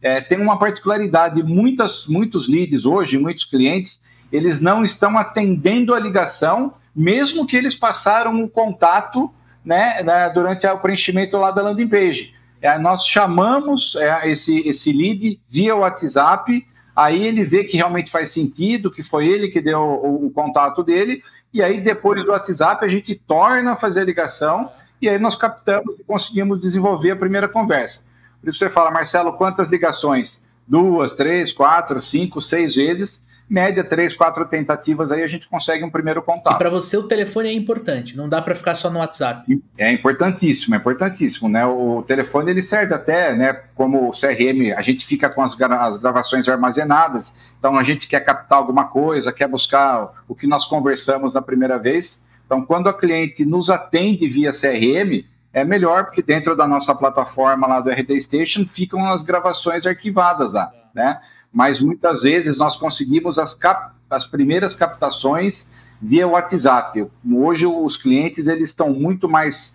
É, 0.05 0.21
tem 0.21 0.39
uma 0.39 0.59
particularidade, 0.59 1.41
muitas, 1.41 2.05
muitos 2.05 2.47
leads 2.47 2.85
hoje, 2.85 3.17
muitos 3.17 3.43
clientes, 3.43 3.99
eles 4.31 4.59
não 4.59 4.83
estão 4.83 5.17
atendendo 5.17 5.95
a 5.95 5.99
ligação 5.99 6.75
mesmo 6.95 7.47
que 7.47 7.57
eles 7.57 7.73
passaram 7.73 8.43
o 8.43 8.47
contato 8.47 9.33
né, 9.65 10.03
né, 10.03 10.29
durante 10.29 10.67
o 10.67 10.77
preenchimento 10.77 11.35
lá 11.37 11.49
da 11.49 11.63
landing 11.63 11.87
page. 11.87 12.35
É, 12.61 12.77
nós 12.77 13.07
chamamos 13.07 13.95
é, 13.95 14.29
esse, 14.29 14.59
esse 14.59 14.93
lead 14.93 15.39
via 15.49 15.75
WhatsApp, 15.75 16.63
aí 16.95 17.25
ele 17.25 17.43
vê 17.43 17.63
que 17.63 17.75
realmente 17.75 18.11
faz 18.11 18.31
sentido, 18.31 18.91
que 18.91 19.01
foi 19.01 19.25
ele 19.27 19.47
que 19.47 19.59
deu 19.59 19.79
o, 19.79 20.27
o 20.27 20.29
contato 20.29 20.83
dele, 20.83 21.23
e 21.51 21.63
aí 21.63 21.81
depois 21.81 22.23
do 22.23 22.29
WhatsApp 22.29 22.85
a 22.85 22.87
gente 22.87 23.15
torna 23.15 23.71
a 23.71 23.75
fazer 23.75 24.01
a 24.01 24.05
ligação, 24.05 24.69
e 25.01 25.09
aí 25.09 25.17
nós 25.17 25.33
captamos 25.33 25.99
e 25.99 26.03
conseguimos 26.03 26.61
desenvolver 26.61 27.09
a 27.09 27.15
primeira 27.15 27.47
conversa. 27.47 28.05
Isso 28.45 28.59
você 28.59 28.69
fala, 28.69 28.91
Marcelo, 28.91 29.33
quantas 29.33 29.69
ligações? 29.69 30.43
Duas, 30.67 31.13
três, 31.13 31.51
quatro, 31.51 32.01
cinco, 32.01 32.41
seis 32.41 32.75
vezes 32.75 33.23
média, 33.49 33.83
três, 33.83 34.13
quatro 34.13 34.45
tentativas, 34.45 35.11
aí 35.11 35.23
a 35.23 35.27
gente 35.27 35.47
consegue 35.47 35.83
um 35.83 35.89
primeiro 35.89 36.21
contato. 36.21 36.55
E 36.55 36.57
para 36.57 36.69
você 36.69 36.97
o 36.97 37.03
telefone 37.03 37.49
é 37.49 37.53
importante, 37.53 38.17
não 38.17 38.27
dá 38.27 38.41
para 38.41 38.55
ficar 38.55 38.75
só 38.75 38.89
no 38.89 38.99
WhatsApp. 38.99 39.61
É 39.77 39.91
importantíssimo, 39.91 40.75
é 40.75 40.77
importantíssimo, 40.77 41.47
né? 41.47 41.65
O 41.65 42.01
telefone 42.01 42.51
ele 42.51 42.61
serve 42.61 42.93
até, 42.93 43.35
né? 43.35 43.53
Como 43.75 44.09
o 44.09 44.11
CRM, 44.11 44.73
a 44.75 44.81
gente 44.81 45.05
fica 45.05 45.29
com 45.29 45.41
as, 45.41 45.59
as 45.59 45.97
gravações 45.97 46.47
armazenadas, 46.47 47.33
então 47.59 47.77
a 47.77 47.83
gente 47.83 48.07
quer 48.07 48.21
captar 48.21 48.57
alguma 48.57 48.85
coisa, 48.85 49.31
quer 49.31 49.47
buscar 49.47 50.23
o 50.27 50.35
que 50.35 50.47
nós 50.47 50.65
conversamos 50.65 51.33
na 51.33 51.41
primeira 51.41 51.77
vez. 51.77 52.23
Então, 52.45 52.63
quando 52.63 52.87
a 52.87 52.93
cliente 52.93 53.43
nos 53.43 53.69
atende 53.69 54.27
via 54.27 54.51
CRM, 54.51 55.25
é 55.55 55.63
melhor, 55.63 56.03
porque 56.07 56.21
dentro 56.21 56.53
da 56.53 56.67
nossa 56.67 56.93
plataforma 56.93 57.65
lá 57.65 57.79
do 57.79 57.89
RD 57.89 58.19
Station 58.19 58.65
ficam 58.67 59.09
as 59.09 59.23
gravações 59.23 59.85
arquivadas 59.85 60.51
lá, 60.51 60.69
né? 60.93 61.21
mas 61.51 61.79
muitas 61.79 62.23
vezes 62.23 62.57
nós 62.57 62.75
conseguimos 62.75 63.39
as, 63.39 63.55
cap 63.55 63.93
as 64.09 64.25
primeiras 64.25 64.73
captações 64.73 65.71
via 66.01 66.27
WhatsApp. 66.27 67.07
Hoje 67.33 67.65
os 67.65 67.95
clientes 67.95 68.49
eles 68.49 68.67
estão 68.71 68.89
muito 68.89 69.29
mais 69.29 69.73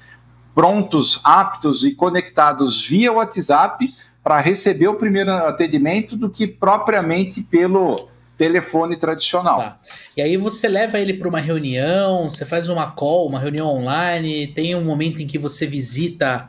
prontos, 0.54 1.18
aptos 1.25 1.82
e 1.82 1.94
conectados 1.94 2.87
via 2.87 3.10
WhatsApp 3.10 3.88
para 4.22 4.38
receber 4.38 4.88
o 4.88 4.96
primeiro 4.96 5.30
atendimento 5.30 6.14
do 6.14 6.28
que 6.28 6.46
propriamente 6.46 7.42
pelo 7.42 8.10
telefone 8.40 8.97
tradicional. 8.97 9.59
Tá. 9.59 9.78
E 10.16 10.23
aí 10.23 10.38
você 10.38 10.66
leva 10.66 10.99
ele 10.99 11.12
para 11.12 11.28
uma 11.28 11.38
reunião, 11.38 12.30
você 12.30 12.47
faz 12.47 12.70
uma 12.70 12.90
call, 12.90 13.28
uma 13.28 13.38
reunião 13.38 13.68
online, 13.68 14.47
tem 14.47 14.75
um 14.75 14.82
momento 14.82 15.20
em 15.20 15.26
que 15.26 15.37
você 15.37 15.66
visita 15.66 16.49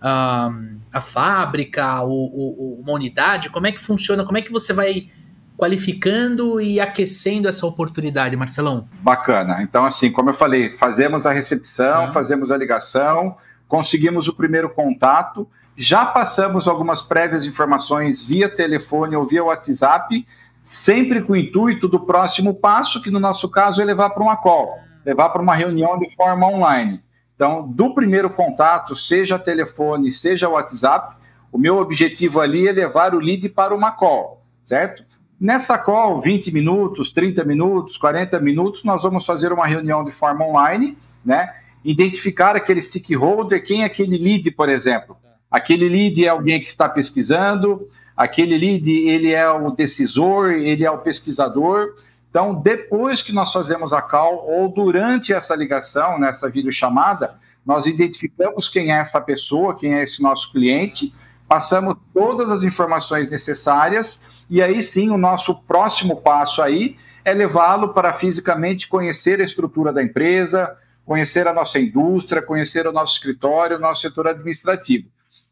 a, 0.00 0.50
a 0.90 1.00
fábrica, 1.02 2.00
ou, 2.00 2.80
uma 2.80 2.94
unidade? 2.94 3.50
Como 3.50 3.66
é 3.66 3.72
que 3.72 3.82
funciona? 3.82 4.24
Como 4.24 4.38
é 4.38 4.40
que 4.40 4.50
você 4.50 4.72
vai 4.72 5.10
qualificando 5.58 6.58
e 6.58 6.80
aquecendo 6.80 7.48
essa 7.48 7.66
oportunidade, 7.66 8.34
Marcelão? 8.34 8.88
Bacana. 9.02 9.60
Então, 9.60 9.84
assim, 9.84 10.10
como 10.10 10.30
eu 10.30 10.34
falei, 10.34 10.74
fazemos 10.78 11.26
a 11.26 11.32
recepção, 11.32 12.12
fazemos 12.12 12.50
a 12.50 12.56
ligação, 12.56 13.36
conseguimos 13.68 14.26
o 14.26 14.32
primeiro 14.32 14.70
contato, 14.70 15.46
já 15.76 16.06
passamos 16.06 16.66
algumas 16.66 17.02
prévias 17.02 17.44
informações 17.44 18.24
via 18.24 18.48
telefone 18.48 19.14
ou 19.14 19.26
via 19.26 19.44
WhatsApp, 19.44 20.26
sempre 20.66 21.22
com 21.22 21.34
o 21.34 21.36
intuito 21.36 21.86
do 21.86 22.00
próximo 22.00 22.52
passo, 22.52 23.00
que 23.00 23.08
no 23.08 23.20
nosso 23.20 23.48
caso 23.48 23.80
é 23.80 23.84
levar 23.84 24.10
para 24.10 24.22
uma 24.22 24.36
call, 24.36 24.76
levar 25.04 25.28
para 25.28 25.40
uma 25.40 25.54
reunião 25.54 25.96
de 25.96 26.12
forma 26.16 26.44
online. 26.44 27.00
Então, 27.36 27.68
do 27.68 27.94
primeiro 27.94 28.28
contato, 28.30 28.96
seja 28.96 29.38
telefone, 29.38 30.10
seja 30.10 30.48
WhatsApp, 30.48 31.14
O 31.52 31.58
meu 31.58 31.78
objetivo 31.78 32.40
ali 32.40 32.66
é 32.66 32.72
levar 32.72 33.14
o 33.14 33.18
lead 33.20 33.48
para 33.48 33.74
uma 33.74 33.92
call, 33.92 34.44
certo? 34.64 35.04
Nessa 35.40 35.78
call, 35.78 36.20
20 36.20 36.52
minutos, 36.52 37.10
30 37.10 37.44
minutos, 37.44 37.96
40 37.96 38.40
minutos, 38.40 38.82
nós 38.82 39.04
vamos 39.04 39.24
fazer 39.24 39.52
uma 39.52 39.66
reunião 39.66 40.04
de 40.04 40.10
forma 40.10 40.44
online, 40.44 40.98
né? 41.24 41.54
Identificar 41.84 42.56
aquele 42.56 42.82
stakeholder, 42.82 43.64
quem 43.64 43.82
é 43.82 43.86
aquele 43.86 44.18
lead, 44.18 44.50
por 44.50 44.68
exemplo. 44.68 45.16
Aquele 45.48 45.88
lead 45.88 46.24
é 46.24 46.28
alguém 46.28 46.60
que 46.60 46.68
está 46.68 46.88
pesquisando, 46.88 47.88
aquele 48.16 48.56
lead 48.56 48.90
ele 48.90 49.32
é 49.32 49.48
o 49.50 49.70
decisor, 49.70 50.52
ele 50.52 50.84
é 50.84 50.90
o 50.90 50.98
pesquisador. 50.98 51.94
Então, 52.30 52.54
depois 52.54 53.22
que 53.22 53.32
nós 53.32 53.52
fazemos 53.52 53.92
a 53.92 54.00
call 54.00 54.46
ou 54.48 54.68
durante 54.68 55.32
essa 55.32 55.54
ligação, 55.54 56.18
nessa 56.18 56.50
videochamada, 56.50 57.34
nós 57.64 57.86
identificamos 57.86 58.68
quem 58.68 58.92
é 58.92 58.98
essa 58.98 59.20
pessoa, 59.20 59.76
quem 59.76 59.94
é 59.94 60.02
esse 60.02 60.22
nosso 60.22 60.52
cliente, 60.52 61.12
passamos 61.48 61.96
todas 62.14 62.50
as 62.50 62.62
informações 62.62 63.28
necessárias 63.28 64.20
e 64.48 64.62
aí 64.62 64.82
sim 64.82 65.10
o 65.10 65.18
nosso 65.18 65.54
próximo 65.62 66.20
passo 66.20 66.62
aí 66.62 66.96
é 67.24 67.34
levá-lo 67.34 67.92
para 67.92 68.12
fisicamente 68.12 68.88
conhecer 68.88 69.40
a 69.40 69.44
estrutura 69.44 69.92
da 69.92 70.02
empresa, 70.02 70.76
conhecer 71.04 71.48
a 71.48 71.52
nossa 71.52 71.78
indústria, 71.78 72.40
conhecer 72.40 72.86
o 72.86 72.92
nosso 72.92 73.14
escritório, 73.14 73.76
o 73.76 73.80
nosso 73.80 74.02
setor 74.02 74.28
administrativo. 74.28 75.08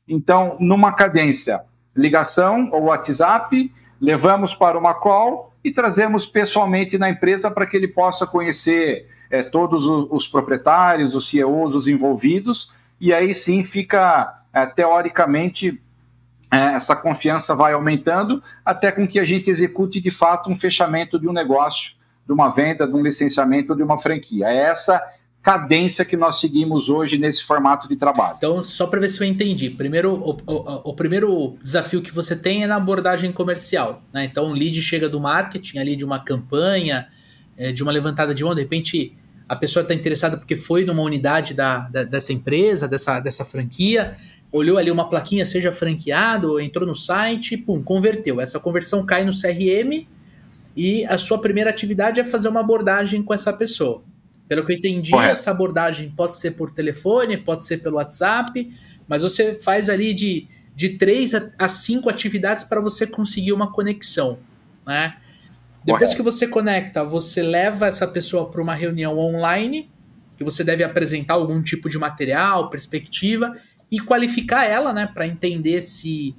Então, 0.07 0.57
numa 0.61 0.93
cadência, 0.93 1.63
ligação 1.97 2.69
ou 2.73 2.85
WhatsApp, 2.85 3.73
levamos 4.01 4.55
para 4.55 4.79
uma 4.79 4.95
call 4.95 5.53
e 5.63 5.71
trazemos 5.71 6.27
pessoalmente 6.27 6.99
na 6.99 7.09
empresa 7.09 7.51
para 7.51 7.67
que 7.67 7.77
ele 7.77 7.89
possa 7.89 8.27
conhecer 8.27 9.09
é, 9.31 9.43
todos 9.43 9.87
os, 9.87 10.09
os, 10.11 10.29
proprietários, 10.29 11.15
os 11.15 11.29
CEOs, 11.29 11.75
os 11.75 11.89
envolvidos, 11.89 12.71
e 13.01 13.13
aí 13.13 13.35
sim 13.35 13.65
fica, 13.65 14.43
é, 14.53 14.67
teoricamente, 14.67 15.81
é, 16.53 16.75
essa 16.75 16.95
confiança 16.95 17.55
vai 17.55 17.73
aumentando 17.73 18.43
até 18.65 18.93
com 18.93 19.09
que 19.09 19.19
a 19.19 19.25
gente 19.25 19.51
execute 19.51 20.01
de 20.01 20.11
fato 20.11 20.51
um 20.51 20.57
fechamento 20.57 21.19
de 21.19 21.27
um 21.27 21.33
negócio, 21.33 21.93
de 22.27 22.33
uma 22.33 22.51
venda, 22.51 22.87
de 22.87 22.95
um 22.95 23.03
licenciamento, 23.03 23.75
de 23.75 23.83
uma 23.83 23.99
franquia. 23.99 24.49
É 24.49 24.57
essa 24.57 25.03
cadência 25.45 26.07
que 26.07 26.17
nós 26.17 26.41
seguimos 26.41 26.89
hoje 26.89 27.19
nesse 27.19 27.45
formato 27.45 27.87
de 27.87 27.97
trabalho. 27.97 28.37
Então, 28.39 28.65
só 28.65 28.87
para 28.87 28.99
ver 28.99 29.11
se 29.11 29.21
eu 29.23 29.27
entendi, 29.27 29.69
primeiro, 29.69 30.15
o, 30.15 30.31
o, 30.47 30.91
o, 30.91 30.95
primeiro 30.95 31.59
desafio 31.63 32.01
que 32.01 32.11
você 32.11 32.35
tem 32.35 32.65
é 32.65 32.67
na 32.67 32.77
abordagem 32.77 33.31
comercial. 33.31 34.03
Né? 34.11 34.25
Então, 34.25 34.47
o 34.47 34.53
lead 34.55 34.81
chega 34.81 35.07
do 35.07 35.21
marketing, 35.21 35.79
ali 35.79 35.97
de 35.97 36.05
uma 36.05 36.19
campanha, 36.19 37.09
é, 37.59 37.73
de 37.73 37.83
uma 37.83 37.93
levantada 37.93 38.35
de 38.35 38.43
mão, 38.43 38.55
de 38.55 38.63
repente 38.63 39.15
a 39.47 39.55
pessoa 39.55 39.83
está 39.83 39.93
interessada 39.93 40.39
porque 40.39 40.57
foi 40.57 40.87
numa 40.87 41.03
unidade 41.03 41.53
da, 41.53 41.81
da, 41.91 42.03
dessa 42.05 42.33
empresa, 42.33 42.89
dessa, 42.89 43.21
dessa 43.21 43.45
franquia, 43.45 44.17
olhou 44.51 44.79
ali 44.79 44.91
uma 44.91 45.11
plaquinha, 45.11 45.45
seja 45.45 45.71
franqueado, 45.71 46.59
entrou 46.59 46.87
no 46.87 46.95
site, 46.95 47.59
pum, 47.59 47.83
converteu. 47.83 48.41
Essa 48.41 48.59
conversão 48.59 49.05
cai 49.05 49.27
no 49.27 49.33
CRM 49.33 50.07
e 50.75 51.05
a 51.05 51.19
sua 51.19 51.39
primeira 51.39 51.69
atividade 51.69 52.19
é 52.19 52.25
fazer 52.25 52.49
uma 52.49 52.61
abordagem 52.61 53.23
com 53.23 53.35
essa 53.35 53.53
pessoa. 53.53 54.03
Pelo 54.49 54.65
que 54.65 54.73
eu 54.73 54.77
entendi, 54.77 55.11
Correto. 55.11 55.33
essa 55.33 55.51
abordagem 55.51 56.11
pode 56.11 56.37
ser 56.37 56.53
por 56.53 56.71
telefone, 56.71 57.37
pode 57.37 57.65
ser 57.65 57.79
pelo 57.79 57.97
WhatsApp, 57.97 58.73
mas 59.09 59.23
você 59.23 59.59
faz 59.59 59.89
ali 59.89 60.13
de, 60.13 60.47
de 60.75 60.91
três 60.91 61.33
a, 61.35 61.69
cinco 61.69 62.11
atividades 62.11 62.65
para 62.65 62.81
você 62.81 63.07
conseguir 63.07 63.53
uma 63.53 63.73
conexão. 63.73 64.39
Né? 64.87 65.17
Depois 65.85 66.11
Correto. 66.11 66.17
que 66.17 66.23
você 66.23 66.47
conecta, 66.47 67.05
você 67.05 67.43
leva 67.43 67.87
essa 67.87 68.07
pessoa 68.07 68.51
para 68.51 68.61
uma 68.61 68.75
reunião 68.75 69.19
online, 69.19 69.91
que 70.37 70.45
você 70.45 70.63
deve 70.63 70.83
apresentar 70.85 71.35
algum 71.35 71.63
tipo 71.63 71.89
de 71.89 71.99
material, 71.99 72.69
perspectiva, 72.71 73.57
e 73.91 74.01
qualificar 74.01 74.65
ela, 74.65 74.93
né, 74.93 75.07
para 75.07 75.27
entender 75.27 75.81
se, 75.81 76.35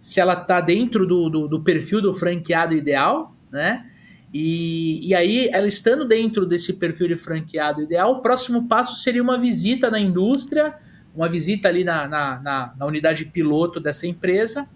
se 0.00 0.20
ela 0.20 0.34
está 0.34 0.60
dentro 0.60 1.06
do, 1.06 1.28
do, 1.28 1.48
do 1.48 1.62
perfil 1.62 2.00
do 2.00 2.14
franqueado 2.14 2.74
ideal, 2.74 3.34
né? 3.50 3.89
E, 4.32 5.08
e 5.08 5.14
aí, 5.14 5.48
ela 5.52 5.66
estando 5.66 6.06
dentro 6.06 6.46
desse 6.46 6.74
perfil 6.74 7.08
de 7.08 7.16
franqueado 7.16 7.82
ideal, 7.82 8.12
o 8.12 8.22
próximo 8.22 8.68
passo 8.68 8.94
seria 8.96 9.22
uma 9.22 9.36
visita 9.36 9.90
na 9.90 9.98
indústria, 9.98 10.74
uma 11.14 11.28
visita 11.28 11.68
ali 11.68 11.82
na, 11.82 12.06
na, 12.06 12.40
na, 12.40 12.74
na 12.78 12.86
unidade 12.86 13.24
piloto 13.24 13.80
dessa 13.80 14.06
empresa, 14.06 14.68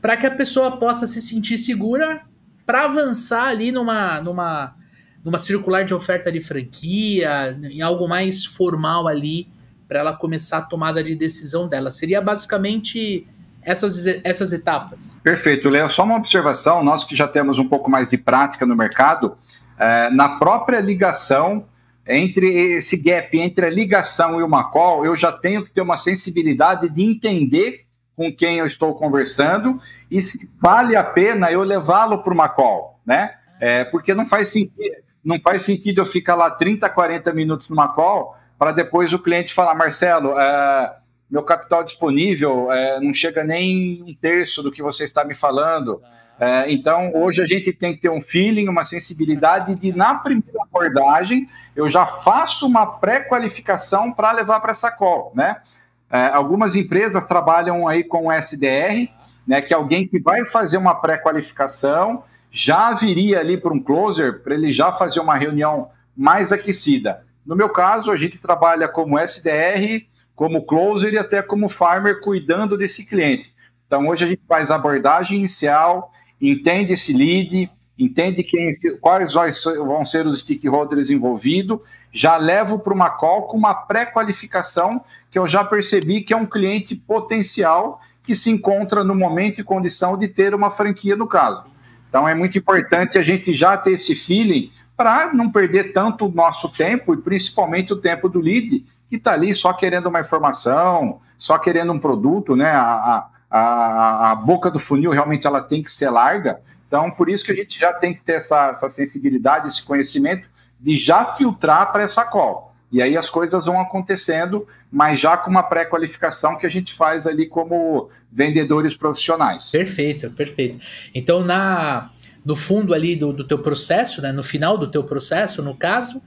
para 0.00 0.16
que 0.16 0.26
a 0.26 0.30
pessoa 0.30 0.76
possa 0.76 1.06
se 1.06 1.22
sentir 1.22 1.56
segura 1.56 2.22
para 2.64 2.86
avançar 2.86 3.46
ali 3.46 3.70
numa, 3.70 4.20
numa, 4.20 4.76
numa 5.24 5.38
circular 5.38 5.84
de 5.84 5.94
oferta 5.94 6.32
de 6.32 6.40
franquia, 6.40 7.56
em 7.62 7.80
algo 7.80 8.08
mais 8.08 8.44
formal 8.44 9.06
ali, 9.06 9.48
para 9.86 10.00
ela 10.00 10.16
começar 10.16 10.58
a 10.58 10.62
tomada 10.62 11.02
de 11.02 11.14
decisão 11.14 11.68
dela. 11.68 11.92
Seria 11.92 12.20
basicamente 12.20 13.24
essas, 13.66 14.06
essas 14.24 14.52
etapas. 14.52 15.20
Perfeito, 15.22 15.68
Léo. 15.68 15.90
Só 15.90 16.04
uma 16.04 16.16
observação, 16.16 16.82
nós 16.84 17.04
que 17.04 17.16
já 17.16 17.26
temos 17.26 17.58
um 17.58 17.68
pouco 17.68 17.90
mais 17.90 18.08
de 18.08 18.16
prática 18.16 18.64
no 18.64 18.76
mercado, 18.76 19.36
é, 19.78 20.08
na 20.10 20.38
própria 20.38 20.80
ligação, 20.80 21.66
entre 22.06 22.76
esse 22.76 22.96
gap 22.96 23.36
entre 23.36 23.66
a 23.66 23.70
ligação 23.70 24.38
e 24.38 24.42
uma 24.44 24.70
call, 24.70 25.04
eu 25.04 25.16
já 25.16 25.32
tenho 25.32 25.64
que 25.64 25.72
ter 25.72 25.80
uma 25.80 25.96
sensibilidade 25.96 26.88
de 26.88 27.02
entender 27.02 27.84
com 28.14 28.32
quem 28.34 28.58
eu 28.58 28.66
estou 28.66 28.94
conversando 28.94 29.80
e 30.10 30.22
se 30.22 30.48
vale 30.60 30.96
a 30.96 31.02
pena 31.02 31.50
eu 31.50 31.62
levá-lo 31.62 32.22
para 32.22 32.32
uma 32.32 32.48
call, 32.48 33.00
né? 33.04 33.34
É, 33.60 33.84
porque 33.84 34.14
não 34.14 34.24
faz 34.24 34.48
sentido, 34.48 34.96
não 35.24 35.40
faz 35.40 35.62
sentido 35.62 36.00
eu 36.00 36.06
ficar 36.06 36.36
lá 36.36 36.50
30, 36.50 36.88
40 36.88 37.32
minutos 37.32 37.68
numa 37.68 37.88
call 37.88 38.36
para 38.58 38.72
depois 38.72 39.12
o 39.12 39.18
cliente 39.18 39.52
falar, 39.52 39.74
Marcelo, 39.74 40.38
é, 40.38 40.96
meu 41.30 41.42
capital 41.42 41.82
disponível 41.82 42.70
é, 42.70 43.00
não 43.00 43.12
chega 43.12 43.42
nem 43.42 44.02
um 44.02 44.14
terço 44.14 44.62
do 44.62 44.70
que 44.70 44.82
você 44.82 45.04
está 45.04 45.24
me 45.24 45.34
falando. 45.34 46.00
É, 46.38 46.70
então, 46.70 47.12
hoje 47.14 47.40
a 47.42 47.46
gente 47.46 47.72
tem 47.72 47.94
que 47.94 48.02
ter 48.02 48.10
um 48.10 48.20
feeling, 48.20 48.68
uma 48.68 48.84
sensibilidade 48.84 49.74
de, 49.74 49.92
na 49.92 50.14
primeira 50.14 50.62
abordagem, 50.62 51.48
eu 51.74 51.88
já 51.88 52.06
faço 52.06 52.66
uma 52.66 52.86
pré-qualificação 52.86 54.12
para 54.12 54.32
levar 54.32 54.60
para 54.60 54.70
essa 54.70 54.90
call, 54.90 55.32
né? 55.34 55.62
É, 56.10 56.26
algumas 56.26 56.76
empresas 56.76 57.24
trabalham 57.24 57.88
aí 57.88 58.04
com 58.04 58.30
SDR, 58.30 59.10
né, 59.46 59.60
que 59.60 59.72
é 59.72 59.76
alguém 59.76 60.06
que 60.06 60.20
vai 60.20 60.44
fazer 60.44 60.76
uma 60.76 60.94
pré-qualificação, 60.94 62.22
já 62.50 62.92
viria 62.92 63.40
ali 63.40 63.56
para 63.56 63.72
um 63.72 63.80
closer, 63.82 64.42
para 64.42 64.54
ele 64.54 64.72
já 64.72 64.92
fazer 64.92 65.20
uma 65.20 65.36
reunião 65.36 65.90
mais 66.16 66.52
aquecida. 66.52 67.24
No 67.44 67.54
meu 67.56 67.68
caso, 67.68 68.10
a 68.10 68.16
gente 68.16 68.38
trabalha 68.38 68.88
como 68.88 69.18
SDR, 69.18 70.06
como 70.36 70.66
closer 70.66 71.14
e 71.14 71.18
até 71.18 71.42
como 71.42 71.68
farmer 71.68 72.20
cuidando 72.20 72.76
desse 72.76 73.04
cliente. 73.04 73.52
Então, 73.86 74.06
hoje 74.06 74.24
a 74.24 74.28
gente 74.28 74.42
faz 74.46 74.70
abordagem 74.70 75.38
inicial, 75.38 76.12
entende 76.40 76.92
esse 76.92 77.12
lead, 77.12 77.70
entende 77.98 78.44
quem, 78.44 78.70
quais 79.00 79.32
vão 79.32 80.04
ser 80.04 80.26
os 80.26 80.40
stakeholders 80.40 81.08
envolvidos, 81.08 81.80
já 82.12 82.36
levo 82.36 82.78
para 82.78 82.92
uma 82.92 83.10
call 83.10 83.44
com 83.44 83.56
uma 83.56 83.74
pré-qualificação 83.74 85.02
que 85.30 85.38
eu 85.38 85.46
já 85.48 85.64
percebi 85.64 86.20
que 86.20 86.32
é 86.32 86.36
um 86.36 86.46
cliente 86.46 86.94
potencial 86.94 88.00
que 88.22 88.34
se 88.34 88.50
encontra 88.50 89.04
no 89.04 89.14
momento 89.14 89.60
e 89.60 89.64
condição 89.64 90.18
de 90.18 90.28
ter 90.28 90.54
uma 90.54 90.70
franquia 90.70 91.16
no 91.16 91.26
caso. 91.26 91.64
Então 92.08 92.28
é 92.28 92.34
muito 92.34 92.58
importante 92.58 93.18
a 93.18 93.22
gente 93.22 93.54
já 93.54 93.76
ter 93.76 93.92
esse 93.92 94.14
feeling 94.14 94.70
para 94.96 95.32
não 95.32 95.50
perder 95.50 95.92
tanto 95.92 96.26
o 96.26 96.32
nosso 96.32 96.68
tempo 96.70 97.14
e 97.14 97.18
principalmente 97.18 97.92
o 97.92 97.96
tempo 97.96 98.28
do 98.28 98.40
lead 98.40 98.84
que 99.08 99.16
está 99.16 99.32
ali 99.32 99.54
só 99.54 99.72
querendo 99.72 100.08
uma 100.08 100.20
informação, 100.20 101.20
só 101.36 101.58
querendo 101.58 101.92
um 101.92 101.98
produto, 101.98 102.56
né? 102.56 102.70
A, 102.70 103.28
a, 103.50 104.32
a, 104.32 104.34
boca 104.34 104.70
do 104.70 104.78
funil 104.78 105.12
realmente 105.12 105.46
ela 105.46 105.62
tem 105.62 105.82
que 105.82 105.90
ser 105.90 106.10
larga. 106.10 106.60
Então, 106.86 107.10
por 107.10 107.28
isso 107.28 107.44
que 107.44 107.52
a 107.52 107.54
gente 107.54 107.78
já 107.78 107.92
tem 107.92 108.14
que 108.14 108.20
ter 108.20 108.34
essa, 108.34 108.68
essa 108.68 108.88
sensibilidade, 108.88 109.68
esse 109.68 109.84
conhecimento 109.84 110.48
de 110.80 110.96
já 110.96 111.24
filtrar 111.24 111.92
para 111.92 112.02
essa 112.02 112.24
call. 112.24 112.74
E 112.92 113.02
aí 113.02 113.16
as 113.16 113.28
coisas 113.28 113.66
vão 113.66 113.80
acontecendo, 113.80 114.66
mas 114.90 115.20
já 115.20 115.36
com 115.36 115.50
uma 115.50 115.62
pré-qualificação 115.62 116.56
que 116.56 116.66
a 116.66 116.68
gente 116.68 116.94
faz 116.94 117.26
ali 117.26 117.46
como 117.46 118.08
vendedores 118.30 118.94
profissionais. 118.94 119.70
Perfeito, 119.70 120.30
perfeito. 120.30 120.84
Então, 121.14 121.42
na, 121.42 122.10
no 122.44 122.54
fundo 122.54 122.94
ali 122.94 123.16
do, 123.16 123.32
do 123.32 123.44
teu 123.44 123.58
processo, 123.58 124.22
né, 124.22 124.30
no 124.30 124.42
final 124.42 124.78
do 124.78 124.88
teu 124.88 125.02
processo, 125.02 125.62
no 125.62 125.74
caso, 125.74 126.22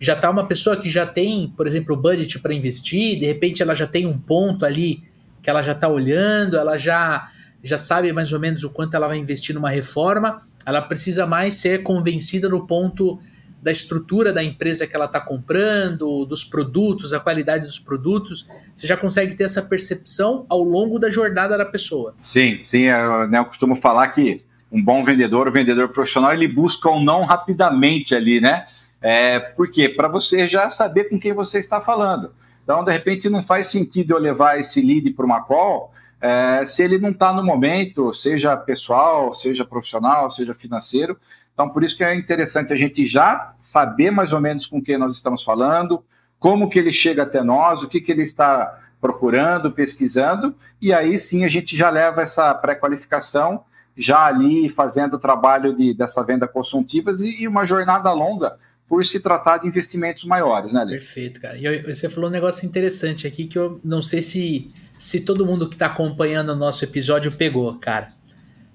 já 0.00 0.14
está 0.14 0.30
uma 0.30 0.46
pessoa 0.46 0.78
que 0.78 0.88
já 0.88 1.04
tem, 1.04 1.52
por 1.54 1.66
exemplo, 1.66 1.94
o 1.94 1.98
budget 1.98 2.38
para 2.38 2.54
investir, 2.54 3.18
de 3.18 3.26
repente 3.26 3.62
ela 3.62 3.74
já 3.74 3.86
tem 3.86 4.06
um 4.06 4.18
ponto 4.18 4.64
ali 4.64 5.04
que 5.42 5.50
ela 5.50 5.60
já 5.60 5.72
está 5.72 5.88
olhando, 5.88 6.56
ela 6.56 6.78
já, 6.78 7.28
já 7.62 7.76
sabe 7.76 8.10
mais 8.12 8.32
ou 8.32 8.40
menos 8.40 8.64
o 8.64 8.70
quanto 8.70 8.94
ela 8.94 9.06
vai 9.06 9.18
investir 9.18 9.54
numa 9.54 9.68
reforma, 9.68 10.40
ela 10.64 10.80
precisa 10.80 11.26
mais 11.26 11.54
ser 11.54 11.82
convencida 11.82 12.48
no 12.48 12.66
ponto 12.66 13.20
da 13.62 13.70
estrutura 13.70 14.32
da 14.32 14.42
empresa 14.42 14.86
que 14.86 14.96
ela 14.96 15.04
está 15.04 15.20
comprando, 15.20 16.24
dos 16.24 16.42
produtos, 16.42 17.12
a 17.12 17.20
qualidade 17.20 17.64
dos 17.64 17.78
produtos. 17.78 18.48
Você 18.74 18.86
já 18.86 18.96
consegue 18.96 19.34
ter 19.34 19.44
essa 19.44 19.60
percepção 19.60 20.46
ao 20.48 20.62
longo 20.62 20.98
da 20.98 21.10
jornada 21.10 21.58
da 21.58 21.66
pessoa. 21.66 22.14
Sim, 22.18 22.60
sim. 22.64 22.84
Eu, 22.84 23.28
né, 23.28 23.38
eu 23.38 23.44
costumo 23.44 23.76
falar 23.76 24.08
que 24.08 24.42
um 24.72 24.82
bom 24.82 25.04
vendedor, 25.04 25.46
o 25.46 25.50
um 25.50 25.52
vendedor 25.52 25.88
profissional, 25.88 26.32
ele 26.32 26.48
busca 26.48 26.88
um 26.88 27.04
não 27.04 27.24
rapidamente 27.24 28.14
ali, 28.14 28.40
né? 28.40 28.66
É, 29.00 29.38
por 29.38 29.70
quê? 29.70 29.88
Para 29.88 30.08
você 30.08 30.46
já 30.46 30.68
saber 30.68 31.04
com 31.04 31.18
quem 31.18 31.32
você 31.32 31.58
está 31.58 31.80
falando. 31.80 32.32
Então, 32.62 32.84
de 32.84 32.92
repente, 32.92 33.28
não 33.28 33.42
faz 33.42 33.68
sentido 33.68 34.14
eu 34.14 34.18
levar 34.18 34.58
esse 34.58 34.80
lead 34.80 35.10
para 35.12 35.24
uma 35.24 35.42
call 35.42 35.92
é, 36.20 36.64
se 36.66 36.82
ele 36.82 36.98
não 36.98 37.10
está 37.10 37.32
no 37.32 37.42
momento, 37.42 38.12
seja 38.12 38.54
pessoal, 38.56 39.32
seja 39.32 39.64
profissional, 39.64 40.30
seja 40.30 40.54
financeiro. 40.54 41.18
Então, 41.54 41.70
por 41.70 41.82
isso 41.82 41.96
que 41.96 42.04
é 42.04 42.14
interessante 42.14 42.72
a 42.72 42.76
gente 42.76 43.06
já 43.06 43.54
saber 43.58 44.10
mais 44.10 44.32
ou 44.32 44.40
menos 44.40 44.66
com 44.66 44.82
quem 44.82 44.98
nós 44.98 45.14
estamos 45.14 45.42
falando, 45.42 46.04
como 46.38 46.68
que 46.68 46.78
ele 46.78 46.92
chega 46.92 47.22
até 47.22 47.42
nós, 47.42 47.82
o 47.82 47.88
que, 47.88 48.00
que 48.00 48.12
ele 48.12 48.22
está 48.22 48.78
procurando, 49.00 49.72
pesquisando, 49.72 50.54
e 50.80 50.92
aí 50.92 51.18
sim 51.18 51.42
a 51.42 51.48
gente 51.48 51.74
já 51.74 51.88
leva 51.88 52.20
essa 52.20 52.52
pré-qualificação, 52.54 53.64
já 53.96 54.26
ali 54.26 54.68
fazendo 54.68 55.14
o 55.14 55.18
trabalho 55.18 55.74
de, 55.74 55.94
dessa 55.94 56.22
venda 56.22 56.46
consultivas 56.46 57.22
e, 57.22 57.42
e, 57.42 57.48
uma 57.48 57.64
jornada 57.64 58.12
longa 58.12 58.58
por 58.90 59.06
se 59.06 59.20
tratar 59.20 59.58
de 59.58 59.68
investimentos 59.68 60.24
maiores, 60.24 60.72
né, 60.72 60.82
Lê? 60.82 60.96
Perfeito, 60.96 61.40
cara. 61.40 61.56
E 61.56 61.80
você 61.82 62.08
falou 62.08 62.28
um 62.28 62.32
negócio 62.32 62.66
interessante 62.66 63.24
aqui 63.24 63.46
que 63.46 63.56
eu 63.56 63.80
não 63.84 64.02
sei 64.02 64.20
se, 64.20 64.68
se 64.98 65.20
todo 65.20 65.46
mundo 65.46 65.68
que 65.68 65.76
está 65.76 65.86
acompanhando 65.86 66.50
o 66.50 66.56
nosso 66.56 66.82
episódio 66.82 67.30
pegou, 67.30 67.72
cara. 67.76 68.12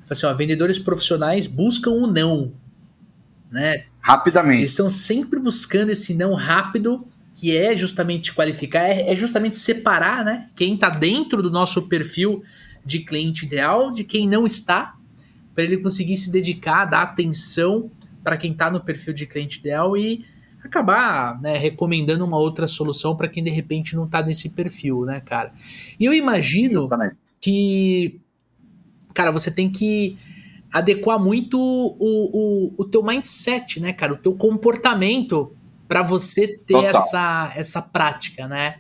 Assim, 0.10 0.26
ó, 0.26 0.34
vendedores 0.34 0.80
profissionais 0.80 1.48
buscam 1.48 1.92
o 1.92 2.08
não, 2.08 2.54
né? 3.52 3.88
Rapidamente. 4.00 4.62
Eles 4.62 4.72
estão 4.72 4.90
sempre 4.90 5.38
buscando 5.38 5.90
esse 5.90 6.14
não 6.14 6.34
rápido 6.34 7.06
que 7.34 7.58
é 7.58 7.76
justamente 7.76 8.32
qualificar, 8.32 8.84
é, 8.84 9.12
é 9.12 9.16
justamente 9.18 9.58
separar 9.58 10.24
né, 10.24 10.50
quem 10.56 10.76
está 10.76 10.90
dentro 10.90 11.44
do 11.44 11.52
nosso 11.52 11.90
perfil 11.90 12.42
de 12.86 13.00
cliente 13.00 13.46
ideal 13.46 13.92
de 13.92 14.06
quem 14.06 14.30
não 14.30 14.46
está, 14.46 14.96
para 15.54 15.66
ele 15.66 15.76
conseguir 15.78 16.16
se 16.16 16.32
dedicar, 16.32 16.86
dar 16.86 17.02
atenção 17.02 17.92
para 18.26 18.38
quem 18.38 18.54
está 18.54 18.72
no 18.72 18.82
perfil 18.82 19.14
de 19.14 19.28
cliente 19.28 19.60
ideal 19.60 19.96
e 19.96 20.26
acabar 20.64 21.40
né, 21.40 21.58
recomendando 21.60 22.26
uma 22.26 22.40
outra 22.40 22.66
solução 22.66 23.16
para 23.16 23.28
quem 23.28 23.44
de 23.44 23.52
repente 23.52 23.96
não 23.96 24.06
está 24.06 24.24
nesse 24.24 24.50
perfil, 24.50 25.06
né, 25.06 25.22
cara? 25.22 25.54
E 26.00 26.04
eu 26.04 26.12
imagino 26.12 26.90
que, 27.40 28.20
cara, 29.14 29.32
você 29.32 29.52
tem 29.52 29.70
que 29.70 30.18
adequar 30.74 31.20
muito 31.20 31.60
o, 31.60 32.00
o, 32.00 32.74
o 32.80 32.86
teu 32.86 33.04
mindset, 33.04 33.80
né, 33.80 33.94
cara? 33.94 34.14
O 34.14 34.18
teu 34.18 34.34
comportamento 34.34 35.56
para 35.88 36.02
você 36.02 36.58
ter 36.58 36.84
essa, 36.84 37.54
essa 37.56 37.80
prática, 37.80 38.48
né? 38.48 38.80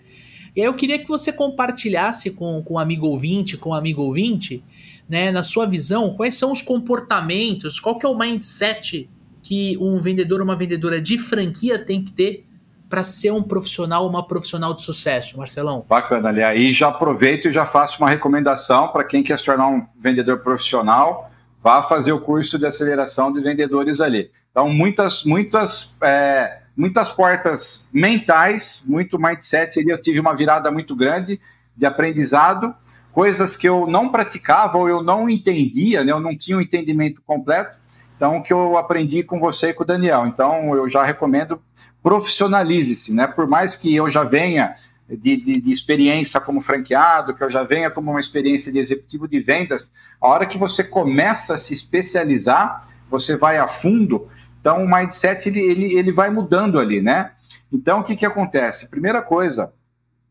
E 0.56 0.62
aí 0.62 0.68
eu 0.68 0.74
queria 0.74 0.98
que 0.98 1.08
você 1.08 1.32
compartilhasse 1.32 2.32
com, 2.32 2.64
com 2.64 2.76
o 2.76 2.80
amigo 2.80 3.06
ouvinte, 3.06 3.58
com 3.58 3.70
o 3.70 3.74
amigo 3.76 4.02
ouvinte, 4.02 4.64
né, 5.08 5.32
na 5.32 5.44
sua 5.44 5.68
visão, 5.68 6.16
quais 6.16 6.34
são 6.34 6.52
os 6.52 6.64
comportamentos, 6.64 7.80
qual 7.80 8.00
que 8.00 8.06
é 8.06 8.10
o 8.10 8.18
mindset 8.18 9.08
que 9.46 9.78
um 9.80 9.98
vendedor 9.98 10.40
ou 10.40 10.44
uma 10.44 10.56
vendedora 10.56 11.00
de 11.00 11.20
franquia 11.20 11.78
tem 11.78 12.04
que 12.04 12.12
ter 12.12 12.46
para 12.90 13.04
ser 13.04 13.32
um 13.32 13.44
profissional, 13.44 14.08
uma 14.08 14.26
profissional 14.26 14.74
de 14.74 14.82
sucesso, 14.82 15.38
Marcelão? 15.38 15.86
Bacana, 15.88 16.30
ali. 16.30 16.42
Aí 16.42 16.72
já 16.72 16.88
aproveito 16.88 17.48
e 17.48 17.54
já 17.54 17.64
faço 17.64 18.00
uma 18.00 18.10
recomendação 18.10 18.88
para 18.88 19.04
quem 19.04 19.24
quer 19.24 19.38
se 19.38 19.46
tornar 19.46 19.68
um 19.68 19.86
vendedor 20.00 20.40
profissional, 20.40 21.30
vá 21.62 21.84
fazer 21.84 22.12
o 22.12 22.20
curso 22.20 22.58
de 22.58 22.66
aceleração 22.66 23.32
de 23.32 23.40
vendedores 23.40 24.02
ali. 24.02 24.32
Então, 24.50 24.68
muitas, 24.68 25.24
muitas 25.24 25.94
é, 26.02 26.62
muitas 26.76 27.12
portas 27.12 27.88
mentais, 27.94 28.84
muito 28.84 29.20
mindset. 29.20 29.80
Ali 29.80 29.90
eu 29.90 30.02
tive 30.02 30.20
uma 30.20 30.36
virada 30.36 30.72
muito 30.72 30.96
grande 30.96 31.40
de 31.78 31.86
aprendizado, 31.86 32.74
coisas 33.12 33.56
que 33.56 33.70
eu 33.70 33.86
não 33.86 34.10
praticava 34.10 34.78
ou 34.78 34.90
eu 34.90 35.04
não 35.04 35.30
entendia, 35.30 36.04
né? 36.04 36.12
eu 36.12 36.20
não 36.20 36.36
tinha 36.36 36.58
um 36.58 36.62
entendimento 36.62 37.22
completo. 37.22 37.78
Então, 38.16 38.42
que 38.42 38.54
eu 38.54 38.78
aprendi 38.78 39.24
com 39.24 39.40
você 39.40 39.70
e 39.70 39.74
com 39.74 39.84
o 39.84 39.86
Daniel. 39.86 40.26
Então, 40.26 40.76
eu 40.76 40.88
já 40.88 41.04
recomendo 41.04 41.62
profissionalize-se, 42.02 43.14
né? 43.14 43.28
Por 43.28 43.48
mais 43.48 43.76
que 43.76 43.94
eu 43.94 44.10
já 44.10 44.24
venha 44.24 44.76
de, 45.10 45.38
de, 45.38 45.62
de, 45.62 45.72
experiência 45.72 46.40
como 46.40 46.62
franqueado, 46.62 47.36
que 47.36 47.44
eu 47.44 47.50
já 47.50 47.64
venha 47.64 47.92
como 47.92 48.12
uma 48.12 48.20
experiência 48.20 48.72
de 48.72 48.80
executivo 48.80 49.28
de 49.28 49.40
vendas, 49.40 49.94
a 50.22 50.28
hora 50.28 50.46
que 50.46 50.58
você 50.58 50.84
começa 50.84 51.56
a 51.56 51.58
se 51.58 51.74
especializar, 51.74 52.88
você 53.10 53.36
vai 53.36 53.58
a 53.58 53.68
fundo, 53.68 54.28
então, 54.66 54.84
o 54.84 54.90
mindset 54.90 55.48
ele, 55.48 55.60
ele, 55.60 55.94
ele 55.94 56.12
vai 56.12 56.32
mudando 56.32 56.80
ali, 56.80 57.00
né? 57.00 57.34
Então, 57.72 58.00
o 58.00 58.04
que, 58.04 58.16
que 58.16 58.26
acontece? 58.26 58.90
Primeira 58.90 59.22
coisa, 59.22 59.72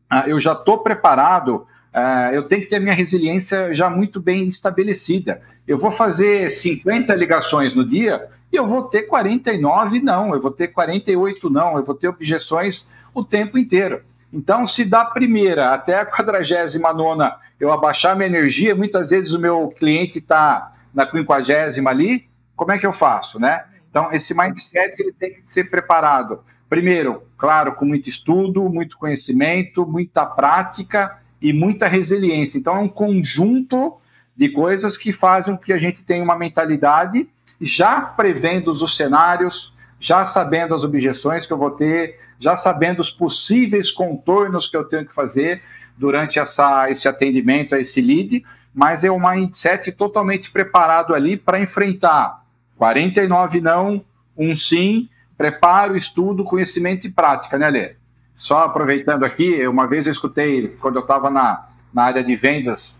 ah, 0.09 0.27
eu 0.27 0.37
já 0.41 0.51
estou 0.51 0.79
preparado, 0.79 1.65
ah, 1.97 2.29
eu 2.33 2.43
tenho 2.43 2.61
que 2.61 2.67
ter 2.67 2.77
minha 2.77 2.93
resiliência 2.93 3.73
já 3.73 3.89
muito 3.89 4.19
bem 4.19 4.49
estabelecida. 4.49 5.41
Eu 5.65 5.77
vou 5.77 5.89
fazer 5.89 6.51
50 6.51 7.15
ligações 7.15 7.73
no 7.73 7.87
dia 7.87 8.27
e 8.51 8.57
eu 8.57 8.67
vou 8.67 8.83
ter 8.83 9.03
49 9.03 10.01
não, 10.01 10.33
eu 10.35 10.41
vou 10.41 10.51
ter 10.51 10.67
48 10.67 11.49
não, 11.49 11.77
eu 11.77 11.85
vou 11.85 11.95
ter 11.95 12.09
objeções 12.09 12.85
o 13.13 13.23
tempo 13.23 13.57
inteiro. 13.57 14.01
Então, 14.33 14.65
se 14.65 14.83
da 14.83 15.05
primeira 15.05 15.73
até 15.73 15.97
a 15.97 16.05
49 16.05 17.31
eu 17.61 17.71
abaixar 17.71 18.13
minha 18.13 18.27
energia, 18.27 18.75
muitas 18.75 19.11
vezes 19.11 19.31
o 19.31 19.39
meu 19.39 19.69
cliente 19.69 20.19
está 20.19 20.73
na 20.93 21.09
50 21.09 21.89
ali, 21.89 22.27
como 22.57 22.73
é 22.73 22.77
que 22.77 22.85
eu 22.85 22.91
faço, 22.91 23.39
né? 23.39 23.63
Então, 23.89 24.11
esse 24.11 24.33
mindset 24.33 25.01
ele 25.01 25.13
tem 25.13 25.35
que 25.35 25.49
ser 25.49 25.69
preparado. 25.69 26.41
Primeiro, 26.67 27.23
claro, 27.37 27.71
com 27.71 27.85
muito 27.85 28.09
estudo, 28.09 28.67
muito 28.67 28.97
conhecimento, 28.97 29.85
muita 29.85 30.25
prática 30.25 31.23
e 31.41 31.53
muita 31.53 31.87
resiliência. 31.87 32.57
Então, 32.57 32.75
é 32.75 32.79
um 32.79 32.89
conjunto 32.89 33.97
de 34.35 34.49
coisas 34.49 34.97
que 34.97 35.13
fazem 35.13 35.55
com 35.55 35.63
que 35.63 35.73
a 35.73 35.77
gente 35.77 36.03
tenha 36.03 36.23
uma 36.23 36.37
mentalidade 36.37 37.27
já 37.59 38.01
prevendo 38.01 38.71
os 38.71 38.95
cenários, 38.95 39.73
já 39.99 40.25
sabendo 40.25 40.75
as 40.75 40.83
objeções 40.83 41.45
que 41.45 41.53
eu 41.53 41.57
vou 41.57 41.71
ter, 41.71 42.19
já 42.39 42.57
sabendo 42.57 42.99
os 42.99 43.09
possíveis 43.09 43.89
contornos 43.89 44.67
que 44.67 44.75
eu 44.75 44.83
tenho 44.83 45.05
que 45.05 45.13
fazer 45.13 45.61
durante 45.97 46.37
essa, 46.37 46.89
esse 46.89 47.07
atendimento 47.07 47.73
a 47.73 47.79
esse 47.79 48.01
lead, 48.01 48.43
mas 48.73 49.05
é 49.05 49.11
um 49.11 49.19
mindset 49.19 49.91
totalmente 49.93 50.51
preparado 50.51 51.13
ali 51.15 51.37
para 51.37 51.59
enfrentar 51.59 52.43
49 52.77 53.61
não, 53.61 54.03
um 54.37 54.53
sim, 54.53 55.07
preparo, 55.37 55.95
estudo, 55.95 56.43
conhecimento 56.43 57.07
e 57.07 57.09
prática, 57.09 57.57
né, 57.57 57.69
Lê? 57.69 57.95
Só 58.35 58.59
aproveitando 58.59 59.23
aqui, 59.23 59.65
uma 59.67 59.87
vez 59.87 60.05
eu 60.05 60.11
escutei, 60.11 60.67
quando 60.81 60.97
eu 60.97 61.01
estava 61.01 61.29
na, 61.29 61.69
na 61.93 62.03
área 62.03 62.23
de 62.23 62.35
vendas, 62.35 62.99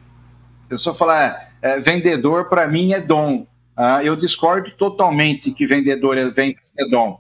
a 0.66 0.70
pessoa 0.70 0.96
fala, 0.96 1.24
é, 1.24 1.50
é, 1.62 1.80
vendedor 1.80 2.46
para 2.46 2.68
mim 2.68 2.94
é 2.94 3.02
dom. 3.02 3.46
Uh, 3.78 4.02
eu 4.02 4.16
discordo 4.16 4.72
totalmente 4.72 5.52
que 5.52 5.68
vendedor 5.68 6.18
é, 6.18 6.32
é 6.78 6.90
dom. 6.90 7.20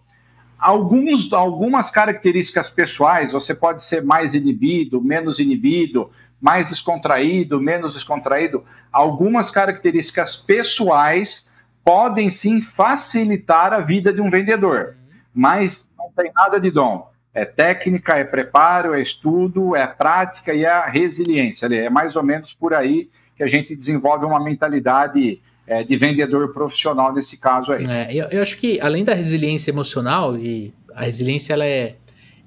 Alguns, 0.57 1.31
algumas 1.33 1.91
características 1.91 2.69
pessoais, 2.69 3.33
você 3.33 3.53
pode 3.53 3.83
ser 3.83 4.01
mais 4.01 4.33
inibido, 4.33 5.01
menos 5.01 5.37
inibido, 5.37 6.09
mais 6.39 6.69
descontraído, 6.69 7.59
menos 7.59 7.93
descontraído. 7.93 8.63
Algumas 8.91 9.51
características 9.51 10.37
pessoais 10.37 11.49
podem 11.83 12.29
sim 12.29 12.61
facilitar 12.61 13.73
a 13.73 13.79
vida 13.79 14.13
de 14.13 14.21
um 14.21 14.29
vendedor, 14.29 14.95
mas 15.33 15.87
não 15.97 16.09
tem 16.15 16.31
nada 16.33 16.59
de 16.59 16.71
dom. 16.71 17.11
É 17.35 17.43
técnica, 17.43 18.13
é 18.13 18.23
preparo, 18.23 18.93
é 18.93 19.01
estudo, 19.01 19.75
é 19.75 19.85
prática 19.85 20.53
e 20.53 20.63
é 20.63 20.69
a 20.69 20.85
resiliência. 20.85 21.67
É 21.67 21.89
mais 21.89 22.15
ou 22.15 22.23
menos 22.23 22.53
por 22.53 22.73
aí 22.73 23.09
que 23.35 23.43
a 23.43 23.47
gente 23.47 23.75
desenvolve 23.75 24.25
uma 24.25 24.41
mentalidade 24.41 25.41
é, 25.67 25.83
de 25.83 25.97
vendedor 25.97 26.53
profissional 26.53 27.13
nesse 27.13 27.37
caso 27.37 27.73
aí. 27.73 27.83
É, 27.87 28.13
eu, 28.13 28.29
eu, 28.31 28.41
acho 28.41 28.57
que 28.57 28.79
além 28.79 29.03
da 29.03 29.13
resiliência 29.13 29.69
emocional, 29.69 30.37
e 30.37 30.73
a 30.95 31.03
resiliência 31.03 31.53
ela 31.53 31.65
é, 31.65 31.97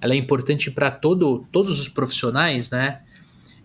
ela 0.00 0.14
é 0.14 0.16
importante 0.16 0.70
para 0.70 0.90
todo, 0.90 1.46
todos 1.52 1.78
os 1.78 1.88
profissionais, 1.88 2.70
né? 2.70 3.00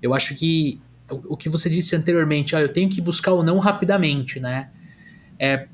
Eu 0.01 0.13
acho 0.13 0.35
que 0.35 0.81
o, 1.09 1.35
o 1.35 1.37
que 1.37 1.47
você 1.47 1.69
disse 1.69 1.95
anteriormente, 1.95 2.55
ó, 2.55 2.59
eu 2.59 2.69
tenho 2.69 2.89
que 2.89 2.99
buscar 2.99 3.31
o 3.31 3.43
não 3.43 3.59
rapidamente, 3.59 4.39
né? 4.39 4.69
É, 5.39 5.67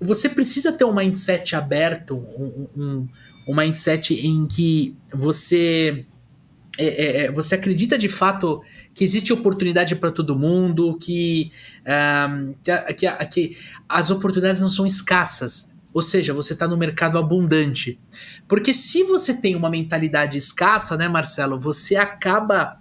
você 0.00 0.28
precisa 0.28 0.72
ter 0.72 0.84
um 0.84 0.94
mindset 0.94 1.54
aberto, 1.54 2.16
um, 2.16 2.66
um, 2.76 3.08
um 3.46 3.54
mindset 3.54 4.14
em 4.14 4.46
que 4.46 4.96
você 5.12 6.06
é, 6.78 6.86
é, 6.86 7.24
é 7.24 7.32
você 7.32 7.54
acredita 7.54 7.98
de 7.98 8.08
fato 8.08 8.62
que 8.94 9.04
existe 9.04 9.32
oportunidade 9.32 9.96
para 9.96 10.10
todo 10.10 10.38
mundo, 10.38 10.96
que, 10.98 11.50
um, 11.86 12.54
que, 12.62 12.94
que, 12.94 13.26
que, 13.26 13.56
as 13.88 14.10
oportunidades 14.10 14.60
não 14.60 14.70
são 14.70 14.84
escassas. 14.84 15.72
Ou 15.92 16.02
seja, 16.02 16.32
você 16.32 16.52
está 16.52 16.68
no 16.68 16.76
mercado 16.76 17.18
abundante. 17.18 17.98
Porque 18.46 18.72
se 18.72 19.02
você 19.02 19.34
tem 19.34 19.56
uma 19.56 19.68
mentalidade 19.68 20.38
escassa, 20.38 20.96
né, 20.96 21.08
Marcelo, 21.08 21.58
você 21.58 21.96
acaba 21.96 22.78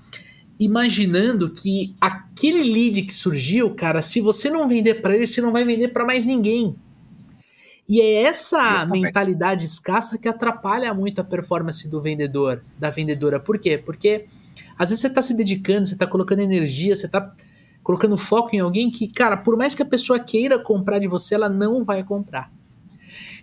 imaginando 0.60 1.50
que 1.50 1.96
aquele 2.00 2.64
lead 2.64 3.04
que 3.04 3.14
surgiu, 3.14 3.74
cara, 3.74 4.02
se 4.02 4.20
você 4.20 4.50
não 4.50 4.68
vender 4.68 4.96
para 4.96 5.16
ele, 5.16 5.26
você 5.26 5.42
não 5.42 5.52
vai 5.52 5.64
vender 5.64 5.88
para 5.88 6.06
mais 6.06 6.26
ninguém. 6.26 6.76
E 7.90 8.00
é 8.00 8.22
essa 8.22 8.86
mentalidade 8.86 9.66
escassa 9.66 10.16
que 10.18 10.28
atrapalha 10.28 10.94
muito 10.94 11.20
a 11.20 11.24
performance 11.24 11.88
do 11.90 12.00
vendedor, 12.00 12.64
da 12.78 12.92
vendedora. 12.92 13.40
Por 13.40 13.58
quê? 13.58 13.80
Porque 13.80 14.28
às 14.78 14.90
vezes 14.90 15.02
você 15.02 15.08
está 15.08 15.24
se 15.24 15.34
dedicando, 15.34 15.88
você 15.88 15.96
está 15.96 16.06
colocando 16.06 16.40
energia, 16.40 16.96
você 16.96 17.08
está 17.08 17.34
colocando 17.82 18.16
foco 18.16 18.56
em 18.56 18.60
alguém 18.60 18.92
que, 18.92 19.08
cara, 19.08 19.36
por 19.36 19.58
mais 19.58 19.74
que 19.74 19.82
a 19.82 19.86
pessoa 19.86 20.20
queira 20.20 20.60
comprar 20.60 21.00
de 21.00 21.08
você, 21.08 21.34
ela 21.34 21.50
não 21.50 21.84
vai 21.84 22.04
comprar. 22.04 22.52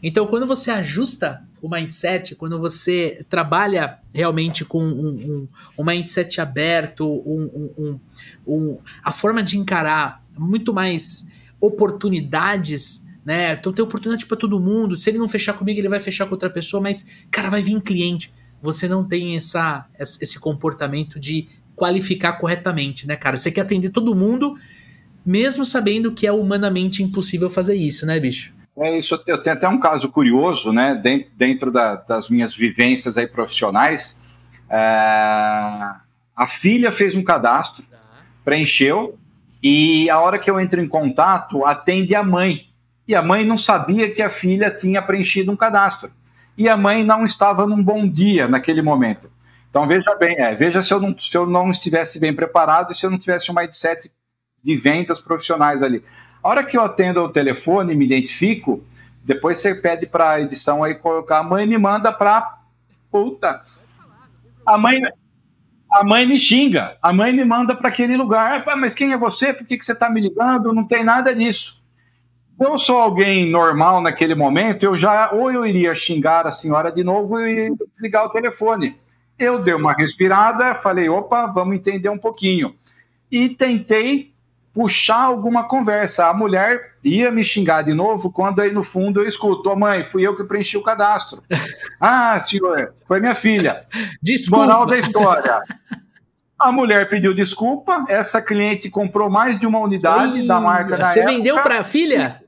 Então, 0.01 0.27
quando 0.27 0.47
você 0.47 0.71
ajusta 0.71 1.43
o 1.61 1.69
mindset, 1.69 2.37
quando 2.37 2.61
você 2.61 3.25
trabalha 3.29 3.99
realmente 4.15 4.65
com 4.65 4.81
um, 4.81 5.09
um, 5.09 5.49
um 5.79 5.85
mindset 5.85 6.41
aberto, 6.41 7.05
um, 7.27 7.99
um, 8.47 8.79
a 9.03 9.11
forma 9.11 9.43
de 9.43 9.59
encarar 9.59 10.23
muito 10.39 10.73
mais 10.73 11.27
oportunidades, 11.61 13.06
né? 13.27 13.55
Então 13.55 13.73
tem 13.73 13.85
oportunidade 13.85 14.25
para 14.25 14.37
todo 14.37 14.61
mundo. 14.61 14.97
Se 14.97 15.11
ele 15.11 15.19
não 15.19 15.29
fechar 15.29 15.55
comigo, 15.55 15.81
ele 15.81 15.89
vai 15.89 15.99
fechar 15.99 16.27
com 16.27 16.33
outra 16.33 16.49
pessoa, 16.49 16.81
mas, 16.81 17.27
cara, 17.29 17.51
vai 17.51 17.61
vir 17.61 17.83
cliente. 17.83 18.33
Você 18.63 18.87
não 18.87 19.03
tem 19.03 19.37
essa, 19.37 19.85
esse 19.99 20.39
comportamento 20.39 21.19
de 21.19 21.49
qualificar 21.75 22.35
corretamente, 22.35 23.05
né, 23.05 23.17
cara? 23.17 23.37
Você 23.37 23.51
quer 23.51 23.63
atender 23.63 23.91
todo 23.91 24.15
mundo, 24.15 24.55
mesmo 25.27 25.65
sabendo 25.65 26.13
que 26.13 26.25
é 26.25 26.33
humanamente 26.33 27.03
impossível 27.03 27.51
fazer 27.51 27.75
isso, 27.75 28.07
né, 28.07 28.21
bicho? 28.21 28.55
É 28.79 28.97
isso, 28.97 29.21
eu 29.27 29.43
tenho 29.43 29.57
até 29.57 29.69
um 29.69 29.81
caso 29.81 30.09
curioso, 30.09 30.73
né, 30.73 30.95
dentro 31.37 31.73
da, 31.73 31.97
das 31.97 32.29
minhas 32.29 32.55
vivências 32.55 33.19
aí 33.19 33.27
profissionais. 33.27 34.21
É, 34.71 34.77
a 36.37 36.47
filha 36.47 36.93
fez 36.93 37.17
um 37.17 37.25
cadastro, 37.25 37.83
tá. 37.91 37.99
preencheu, 38.45 39.19
e 39.63 40.09
a 40.09 40.21
hora 40.21 40.39
que 40.39 40.51
eu 40.51 40.61
entro 40.61 40.81
em 40.81 40.87
contato, 40.87 41.65
atende 41.65 42.15
a 42.15 42.23
mãe. 42.23 42.66
E 43.07 43.15
a 43.15 43.23
mãe 43.23 43.45
não 43.45 43.57
sabia 43.57 44.11
que 44.11 44.21
a 44.21 44.31
filha 44.31 44.71
tinha 44.71 45.01
preenchido 45.01 45.53
um 45.53 45.57
cadastro. 45.57 46.11
E 46.59 46.69
a 46.69 46.77
mãe 46.77 47.05
não 47.05 47.25
estava 47.25 47.67
num 47.67 47.83
bom 47.83 48.09
dia 48.09 48.49
naquele 48.49 48.83
momento. 48.83 49.31
Então 49.71 49.87
veja 49.87 50.15
bem, 50.17 50.37
é, 50.39 50.55
veja 50.55 50.81
se 50.81 50.93
eu, 50.93 50.99
não, 50.99 51.17
se 51.19 51.37
eu 51.37 51.47
não 51.47 51.71
estivesse 51.71 52.19
bem 52.19 52.35
preparado 52.35 52.93
e 52.93 52.95
se 52.95 53.05
eu 53.05 53.11
não 53.11 53.19
tivesse 53.19 53.51
um 53.51 53.55
mindset 53.55 54.11
de 54.65 54.77
vendas 54.77 55.21
profissionais 55.21 55.83
ali. 55.83 56.03
A 56.43 56.49
hora 56.49 56.65
que 56.65 56.77
eu 56.77 56.83
atendo 56.83 57.21
o 57.21 57.29
telefone 57.29 57.93
e 57.93 57.97
me 57.97 58.07
identifico, 58.07 58.83
depois 59.23 59.59
você 59.59 59.75
pede 59.75 60.07
para 60.07 60.31
a 60.31 60.41
edição 60.41 60.83
aí 60.83 60.95
colocar, 60.95 61.39
a 61.39 61.43
mãe 61.43 61.67
me 61.67 61.77
manda 61.77 62.13
para 62.13 62.59
puta. 63.11 63.63
A 64.65 64.79
mãe, 64.79 65.01
a 65.93 66.05
mãe 66.05 66.27
me 66.27 66.39
xinga, 66.39 66.97
a 67.03 67.13
mãe 67.13 67.33
me 67.33 67.45
manda 67.45 67.75
para 67.75 67.89
aquele 67.89 68.17
lugar. 68.17 68.65
Ah, 68.67 68.77
mas 68.77 68.95
quem 68.95 69.13
é 69.13 69.19
você? 69.19 69.53
Por 69.53 69.67
que, 69.67 69.77
que 69.77 69.85
você 69.85 69.93
está 69.93 70.09
me 70.09 70.21
ligando? 70.21 70.73
Não 70.73 70.85
tem 70.85 71.05
nada 71.05 71.35
disso. 71.35 71.81
Eu 72.59 72.79
sou 72.79 72.97
alguém 72.97 73.51
normal 73.51 74.01
naquele 74.01 74.35
momento, 74.35 74.83
eu 74.83 74.97
já 74.97 75.31
ou 75.31 75.53
eu 75.53 75.67
iria 75.67 75.95
xingar 75.95 76.47
a 76.47 76.51
senhora 76.51 76.91
de 76.91 77.05
novo 77.05 77.39
e 77.41 77.71
ligar 78.01 78.25
o 78.25 78.31
telefone. 78.31 78.97
Eu 79.39 79.59
dei 79.59 79.75
uma 79.75 79.93
respirada, 79.93 80.75
falei, 80.75 81.09
opa, 81.09 81.47
vamos 81.47 81.77
entender 81.77 82.09
um 82.09 82.19
pouquinho. 82.19 82.75
E 83.31 83.51
tentei 83.51 84.35
puxar 84.77 85.23
alguma 85.23 85.65
conversa. 85.65 86.27
A 86.27 86.35
mulher 86.35 86.93
ia 87.03 87.31
me 87.31 87.43
xingar 87.43 87.83
de 87.83 87.95
novo 87.95 88.31
quando 88.31 88.61
aí 88.61 88.71
no 88.71 88.83
fundo 88.83 89.21
eu 89.21 89.29
escuto: 89.29 89.71
oh, 89.71 89.77
mãe, 89.77 90.05
fui 90.05 90.27
eu 90.27 90.37
que 90.37 90.45
preenchi 90.45 90.77
o 90.77 90.83
cadastro. 90.83 91.43
ah, 91.99 92.39
senhor, 92.39 92.95
foi 93.09 93.19
minha 93.19 93.35
filha. 93.35 93.87
Desculpa. 94.23 94.65
Moral 94.65 94.87
da 94.87 94.99
história. 94.99 95.61
A 96.59 96.73
mulher 96.73 97.09
pediu 97.09 97.35
desculpa, 97.35 98.07
essa 98.09 98.41
cliente 98.41 98.89
comprou 98.89 99.29
mais 99.29 99.61
de 99.61 99.67
uma 99.67 99.79
unidade 99.79 100.41
Ih, 100.41 100.47
da 100.47 100.59
marca 100.59 100.97
Você 101.05 101.23
vendeu 101.23 101.61
para 101.61 101.81
a 101.81 101.85
filha? 101.85 102.43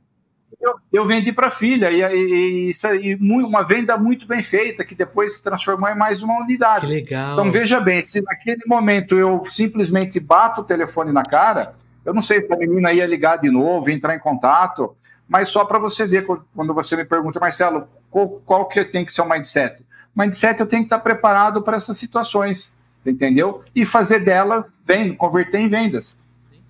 Eu, 0.61 0.75
eu 0.93 1.07
vendi 1.07 1.33
para 1.33 1.49
a 1.49 1.51
filha, 1.53 1.91
e, 1.91 2.03
e, 2.03 2.71
isso 2.71 2.87
aí, 2.87 3.15
uma 3.15 3.63
venda 3.63 3.97
muito 3.97 4.27
bem 4.27 4.43
feita, 4.43 4.85
que 4.85 4.95
depois 4.95 5.37
se 5.37 5.43
transformou 5.43 5.89
em 5.89 5.97
mais 5.97 6.21
uma 6.23 6.41
unidade. 6.41 6.81
Que 6.81 6.93
legal. 6.93 7.33
Então 7.35 7.53
veja 7.53 7.79
bem, 7.79 8.03
se 8.03 8.21
naquele 8.21 8.63
momento 8.67 9.17
eu 9.17 9.45
simplesmente 9.47 10.19
bato 10.19 10.63
o 10.63 10.65
telefone 10.65 11.13
na 11.13 11.23
cara, 11.23 11.75
eu 12.05 12.13
não 12.13 12.23
sei 12.23 12.41
se 12.41 12.53
a 12.53 12.57
menina 12.57 12.93
ia 12.93 13.07
ligar 13.07 13.39
de 13.39 13.51
novo, 13.51 13.89
entrar 13.89 14.17
em 14.17 14.19
contato, 14.19 14.97
mas 15.29 15.49
só 15.49 15.65
para 15.65 15.79
você 15.79 16.07
ver, 16.07 16.27
quando 16.27 16.75
você 16.75 16.97
me 16.97 17.05
pergunta, 17.05 17.39
Marcelo, 17.39 17.87
qual, 18.11 18.29
qual, 18.45 18.67
que 18.67 18.85
tem 18.85 19.05
que 19.05 19.13
ser 19.13 19.21
o 19.21 19.29
mindset? 19.29 19.85
Mindset 20.17 20.59
eu 20.59 20.67
tenho 20.67 20.83
que 20.83 20.87
estar 20.87 20.99
preparado 20.99 21.63
para 21.63 21.77
essas 21.77 21.97
situações, 21.99 22.75
entendeu? 23.07 23.63
E 23.75 23.87
fazer 23.87 24.25
delas, 24.25 24.65
vem, 24.85 25.15
converter 25.15 25.61
em 25.61 25.69
vendas. 25.69 26.19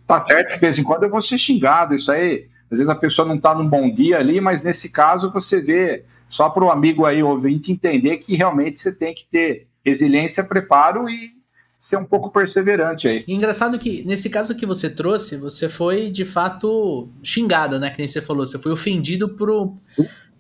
Tá 0.07 0.25
certo 0.29 0.49
que 0.49 0.55
de 0.55 0.61
vez 0.61 0.79
em 0.79 0.83
quando 0.83 1.05
eu 1.05 1.11
vou 1.11 1.23
ser 1.23 1.39
xingado, 1.39 1.95
isso 1.95 2.11
aí. 2.11 2.49
Às 2.71 2.79
vezes 2.79 2.89
a 2.89 2.95
pessoa 2.95 3.27
não 3.27 3.37
está 3.37 3.55
num 3.55 3.67
bom 3.67 3.93
dia 3.93 4.19
ali, 4.19 4.41
mas 4.41 4.63
nesse 4.63 4.89
caso 4.89 5.33
você 5.33 5.61
vê, 5.61 6.05
só 6.29 6.51
para 6.51 6.65
o 6.65 6.71
amigo 6.71 7.07
aí 7.07 7.23
ouvinte 7.23 7.73
entender 7.73 8.19
que 8.19 8.37
realmente 8.37 8.81
você 8.81 8.93
tem 8.93 9.15
que 9.15 9.27
ter 9.31 9.67
resiliência, 9.85 10.45
preparo 10.45 11.09
e 11.09 11.33
ser 11.79 11.97
um 11.97 12.05
pouco 12.05 12.31
perseverante 12.31 13.07
aí. 13.07 13.25
engraçado 13.29 13.79
que, 13.79 14.05
nesse 14.05 14.29
caso 14.29 14.55
que 14.55 14.67
você 14.67 14.91
trouxe, 14.91 15.37
você 15.37 15.69
foi 15.69 16.11
de 16.11 16.25
fato 16.25 17.09
xingado, 17.23 17.79
né? 17.79 17.91
Que 17.91 17.99
nem 17.99 18.09
você 18.09 18.21
falou, 18.21 18.45
você 18.45 18.59
foi 18.59 18.73
ofendido 18.73 19.29
por. 19.29 19.73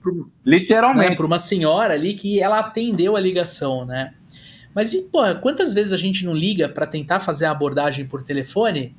por 0.02 0.28
Literalmente. 0.44 1.10
Né, 1.10 1.16
por 1.16 1.24
uma 1.24 1.38
senhora 1.38 1.94
ali 1.94 2.14
que 2.14 2.40
ela 2.40 2.58
atendeu 2.58 3.16
a 3.16 3.20
ligação, 3.20 3.86
né? 3.86 4.14
Mas 4.74 4.92
e, 4.92 5.02
pô, 5.02 5.22
quantas 5.40 5.72
vezes 5.72 5.92
a 5.92 5.96
gente 5.96 6.24
não 6.24 6.34
liga 6.34 6.68
para 6.68 6.86
tentar 6.86 7.20
fazer 7.20 7.46
a 7.46 7.52
abordagem 7.52 8.04
por 8.04 8.22
telefone 8.22 8.94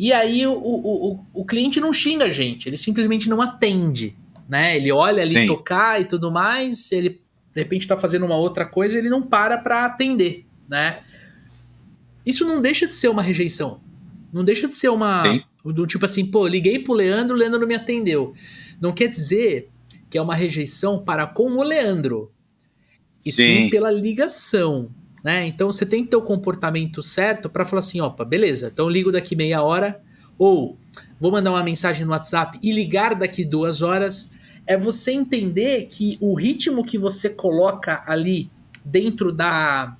e 0.00 0.12
aí 0.12 0.46
o, 0.46 0.52
o, 0.52 1.12
o, 1.12 1.26
o, 1.34 1.44
cliente 1.44 1.80
não 1.80 1.92
xinga 1.92 2.24
a 2.24 2.28
gente, 2.28 2.68
ele 2.68 2.76
simplesmente 2.76 3.28
não 3.28 3.40
atende, 3.40 4.16
né? 4.48 4.76
Ele 4.76 4.90
olha 4.90 5.22
ali 5.22 5.34
Sim. 5.34 5.46
tocar 5.46 6.00
e 6.00 6.04
tudo 6.04 6.30
mais, 6.30 6.90
ele 6.90 7.20
de 7.52 7.60
repente 7.60 7.82
está 7.82 7.96
fazendo 7.96 8.24
uma 8.24 8.36
outra 8.36 8.64
coisa, 8.64 8.96
ele 8.96 9.10
não 9.10 9.22
para 9.22 9.58
para 9.58 9.84
atender, 9.84 10.46
né? 10.68 11.00
isso 12.24 12.44
não 12.44 12.60
deixa 12.60 12.86
de 12.86 12.94
ser 12.94 13.08
uma 13.08 13.22
rejeição. 13.22 13.80
Não 14.32 14.44
deixa 14.44 14.66
de 14.66 14.74
ser 14.74 14.88
uma. 14.88 15.24
Sim. 15.24 15.42
Do 15.64 15.86
tipo 15.86 16.04
assim, 16.04 16.24
pô, 16.24 16.46
liguei 16.46 16.78
pro 16.78 16.94
Leandro, 16.94 17.34
o 17.34 17.38
Leandro 17.38 17.60
não 17.60 17.66
me 17.66 17.74
atendeu. 17.74 18.32
Não 18.80 18.92
quer 18.92 19.08
dizer 19.08 19.68
que 20.08 20.16
é 20.16 20.22
uma 20.22 20.34
rejeição 20.34 21.02
para 21.02 21.26
com 21.26 21.50
o 21.56 21.62
Leandro. 21.62 22.32
E 23.24 23.32
sim, 23.32 23.42
sim 23.42 23.70
pela 23.70 23.90
ligação. 23.90 24.90
Né? 25.22 25.46
Então 25.46 25.70
você 25.70 25.84
tem 25.84 26.04
que 26.04 26.10
ter 26.10 26.16
o 26.16 26.22
comportamento 26.22 27.02
certo 27.02 27.48
para 27.48 27.64
falar 27.64 27.80
assim: 27.80 28.00
opa, 28.00 28.24
beleza, 28.24 28.70
então 28.72 28.88
ligo 28.88 29.12
daqui 29.12 29.36
meia 29.36 29.62
hora. 29.62 30.00
Ou 30.38 30.78
vou 31.18 31.30
mandar 31.30 31.50
uma 31.50 31.62
mensagem 31.62 32.06
no 32.06 32.12
WhatsApp 32.12 32.58
e 32.62 32.72
ligar 32.72 33.14
daqui 33.14 33.44
duas 33.44 33.82
horas. 33.82 34.30
É 34.66 34.76
você 34.76 35.12
entender 35.12 35.86
que 35.86 36.16
o 36.20 36.34
ritmo 36.34 36.84
que 36.84 36.96
você 36.96 37.28
coloca 37.28 38.02
ali 38.06 38.50
dentro 38.84 39.32
da, 39.32 39.96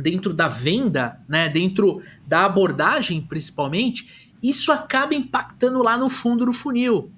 dentro 0.00 0.32
da 0.32 0.48
venda, 0.48 1.20
né, 1.28 1.48
dentro 1.48 2.00
da 2.26 2.44
abordagem 2.44 3.20
principalmente, 3.20 4.30
isso 4.42 4.70
acaba 4.72 5.14
impactando 5.14 5.82
lá 5.82 5.98
no 5.98 6.08
fundo 6.08 6.46
do 6.46 6.52
funil. 6.52 7.10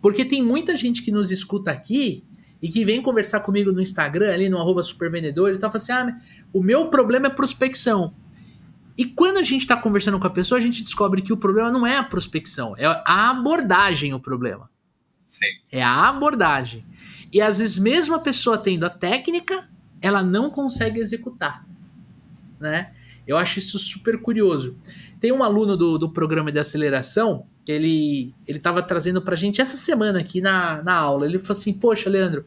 Porque 0.00 0.24
tem 0.24 0.42
muita 0.42 0.76
gente 0.76 1.02
que 1.02 1.10
nos 1.10 1.30
escuta 1.30 1.70
aqui 1.70 2.24
e 2.62 2.68
que 2.68 2.84
vem 2.84 3.02
conversar 3.02 3.40
comigo 3.40 3.72
no 3.72 3.80
Instagram, 3.80 4.32
ali 4.32 4.48
no 4.48 4.58
arroba 4.58 4.82
supervendedor, 4.82 5.50
e 5.50 5.58
tal, 5.58 5.70
fala 5.70 5.82
assim, 5.82 5.92
ah, 5.92 6.20
o 6.52 6.62
meu 6.62 6.88
problema 6.88 7.26
é 7.26 7.30
prospecção. 7.30 8.14
E 8.96 9.04
quando 9.06 9.38
a 9.38 9.42
gente 9.42 9.62
está 9.62 9.76
conversando 9.76 10.18
com 10.18 10.26
a 10.26 10.30
pessoa, 10.30 10.58
a 10.58 10.62
gente 10.62 10.82
descobre 10.82 11.22
que 11.22 11.32
o 11.32 11.36
problema 11.36 11.70
não 11.70 11.86
é 11.86 11.96
a 11.96 12.02
prospecção, 12.02 12.74
é 12.76 12.86
a 12.86 13.30
abordagem 13.30 14.12
o 14.12 14.20
problema. 14.20 14.68
Sim. 15.28 15.46
É 15.72 15.82
a 15.82 16.08
abordagem. 16.08 16.84
E 17.32 17.40
às 17.40 17.58
vezes, 17.58 17.78
mesmo 17.78 18.14
a 18.14 18.18
pessoa 18.18 18.58
tendo 18.58 18.84
a 18.84 18.90
técnica, 18.90 19.70
ela 20.02 20.22
não 20.22 20.50
consegue 20.50 21.00
executar 21.00 21.64
né? 22.60 22.92
Eu 23.26 23.38
acho 23.38 23.58
isso 23.58 23.78
super 23.78 24.20
curioso. 24.20 24.78
Tem 25.18 25.32
um 25.32 25.42
aluno 25.42 25.76
do, 25.76 25.98
do 25.98 26.10
programa 26.10 26.52
de 26.52 26.58
aceleração 26.58 27.46
ele 27.70 28.34
ele 28.46 28.58
estava 28.58 28.82
trazendo 28.82 29.22
para 29.22 29.34
a 29.34 29.36
gente 29.36 29.60
essa 29.60 29.76
semana 29.76 30.20
aqui 30.20 30.40
na, 30.40 30.82
na 30.82 30.94
aula. 30.94 31.26
Ele 31.26 31.38
falou 31.38 31.58
assim: 31.58 31.72
Poxa, 31.72 32.10
Leandro, 32.10 32.44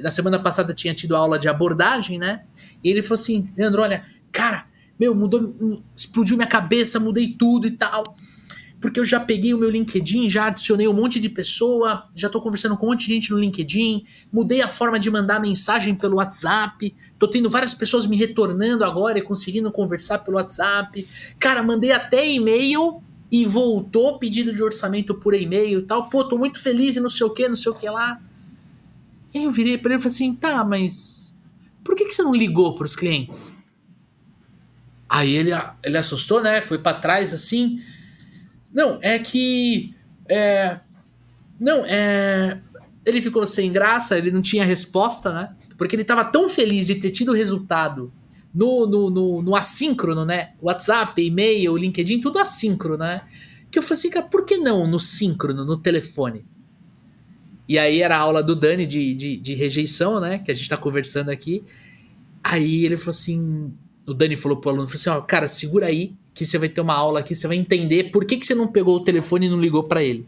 na 0.00 0.10
semana 0.10 0.38
passada 0.38 0.74
tinha 0.74 0.94
tido 0.94 1.16
aula 1.16 1.38
de 1.38 1.48
abordagem, 1.48 2.18
né? 2.18 2.42
E 2.82 2.90
ele 2.90 3.02
falou 3.02 3.20
assim: 3.20 3.50
Leandro, 3.56 3.82
olha, 3.82 4.04
cara, 4.32 4.66
meu, 4.98 5.14
mudou, 5.14 5.82
explodiu 5.94 6.36
minha 6.36 6.48
cabeça, 6.48 7.00
mudei 7.00 7.34
tudo 7.38 7.66
e 7.66 7.70
tal 7.70 8.14
porque 8.80 9.00
eu 9.00 9.04
já 9.04 9.18
peguei 9.18 9.54
o 9.54 9.58
meu 9.58 9.70
LinkedIn, 9.70 10.28
já 10.28 10.46
adicionei 10.46 10.86
um 10.86 10.92
monte 10.92 11.18
de 11.18 11.28
pessoa, 11.28 12.04
já 12.14 12.28
tô 12.28 12.40
conversando 12.40 12.76
com 12.76 12.86
um 12.86 12.90
monte 12.90 13.06
de 13.06 13.14
gente 13.14 13.30
no 13.30 13.38
LinkedIn, 13.38 14.04
mudei 14.32 14.60
a 14.60 14.68
forma 14.68 14.98
de 14.98 15.10
mandar 15.10 15.40
mensagem 15.40 15.94
pelo 15.94 16.16
WhatsApp, 16.16 16.94
tô 17.18 17.26
tendo 17.26 17.48
várias 17.48 17.72
pessoas 17.72 18.06
me 18.06 18.16
retornando 18.16 18.84
agora 18.84 19.18
e 19.18 19.22
conseguindo 19.22 19.70
conversar 19.70 20.18
pelo 20.18 20.36
WhatsApp. 20.36 21.06
Cara, 21.38 21.62
mandei 21.62 21.92
até 21.92 22.28
e-mail 22.28 23.02
e 23.30 23.44
voltou 23.44 24.18
pedido 24.18 24.52
de 24.52 24.62
orçamento 24.62 25.14
por 25.14 25.34
e-mail 25.34 25.80
e 25.80 25.82
tal. 25.82 26.08
Pô, 26.08 26.24
tô 26.24 26.38
muito 26.38 26.60
feliz 26.60 26.96
e 26.96 27.00
não 27.00 27.08
sei 27.08 27.26
o 27.26 27.30
que, 27.30 27.48
não 27.48 27.56
sei 27.56 27.72
o 27.72 27.74
que 27.74 27.88
lá. 27.88 28.20
E 29.34 29.38
aí 29.38 29.44
eu 29.44 29.50
virei 29.50 29.76
pra 29.76 29.92
ele 29.92 30.00
e 30.00 30.02
falei 30.02 30.14
assim: 30.14 30.34
tá, 30.34 30.64
mas 30.64 31.36
por 31.84 31.94
que, 31.94 32.04
que 32.04 32.14
você 32.14 32.22
não 32.22 32.34
ligou 32.34 32.74
pros 32.74 32.96
clientes? 32.96 33.56
Aí 35.08 35.32
ele, 35.32 35.50
ele 35.84 35.98
assustou, 35.98 36.42
né? 36.42 36.60
Foi 36.60 36.78
para 36.78 36.98
trás 36.98 37.32
assim. 37.32 37.80
Não, 38.72 38.98
é 39.02 39.18
que. 39.18 39.94
É, 40.28 40.80
não, 41.58 41.84
é. 41.86 42.60
Ele 43.04 43.22
ficou 43.22 43.46
sem 43.46 43.70
graça, 43.70 44.18
ele 44.18 44.32
não 44.32 44.42
tinha 44.42 44.64
resposta, 44.64 45.32
né? 45.32 45.56
Porque 45.78 45.94
ele 45.94 46.02
estava 46.02 46.24
tão 46.24 46.48
feliz 46.48 46.86
de 46.86 46.96
ter 46.96 47.10
tido 47.10 47.30
o 47.30 47.34
resultado 47.34 48.12
no, 48.56 48.86
no, 48.86 49.10
no, 49.10 49.42
no 49.42 49.54
assíncrono, 49.54 50.24
né? 50.24 50.54
WhatsApp, 50.62 51.22
e-mail, 51.22 51.76
LinkedIn, 51.76 52.22
tudo 52.22 52.38
assíncrono, 52.38 52.96
né? 52.96 53.20
Que 53.70 53.78
eu 53.78 53.82
falei 53.82 53.98
assim, 53.98 54.08
cara, 54.08 54.24
por 54.24 54.46
que 54.46 54.56
não 54.56 54.86
no 54.86 54.98
síncrono, 54.98 55.62
no 55.62 55.76
telefone? 55.76 56.42
E 57.68 57.78
aí 57.78 58.00
era 58.00 58.16
a 58.16 58.20
aula 58.20 58.42
do 58.42 58.56
Dani 58.56 58.86
de, 58.86 59.12
de, 59.12 59.36
de 59.36 59.54
rejeição, 59.54 60.18
né? 60.20 60.38
Que 60.38 60.50
a 60.50 60.54
gente 60.54 60.70
tá 60.70 60.76
conversando 60.78 61.28
aqui. 61.28 61.62
Aí 62.42 62.86
ele 62.86 62.96
falou 62.96 63.10
assim: 63.10 63.74
o 64.06 64.14
Dani 64.14 64.36
falou 64.36 64.56
pro 64.56 64.70
aluno, 64.70 64.88
falou 64.88 65.00
assim, 65.00 65.10
ó, 65.10 65.20
cara, 65.20 65.48
segura 65.48 65.86
aí, 65.86 66.14
que 66.32 66.46
você 66.46 66.56
vai 66.56 66.70
ter 66.70 66.80
uma 66.80 66.94
aula 66.94 67.20
aqui, 67.20 67.34
você 67.34 67.46
vai 67.46 67.58
entender 67.58 68.04
por 68.04 68.24
que, 68.24 68.38
que 68.38 68.46
você 68.46 68.54
não 68.54 68.68
pegou 68.68 68.96
o 68.96 69.04
telefone 69.04 69.46
e 69.46 69.50
não 69.50 69.60
ligou 69.60 69.84
para 69.84 70.02
ele. 70.02 70.26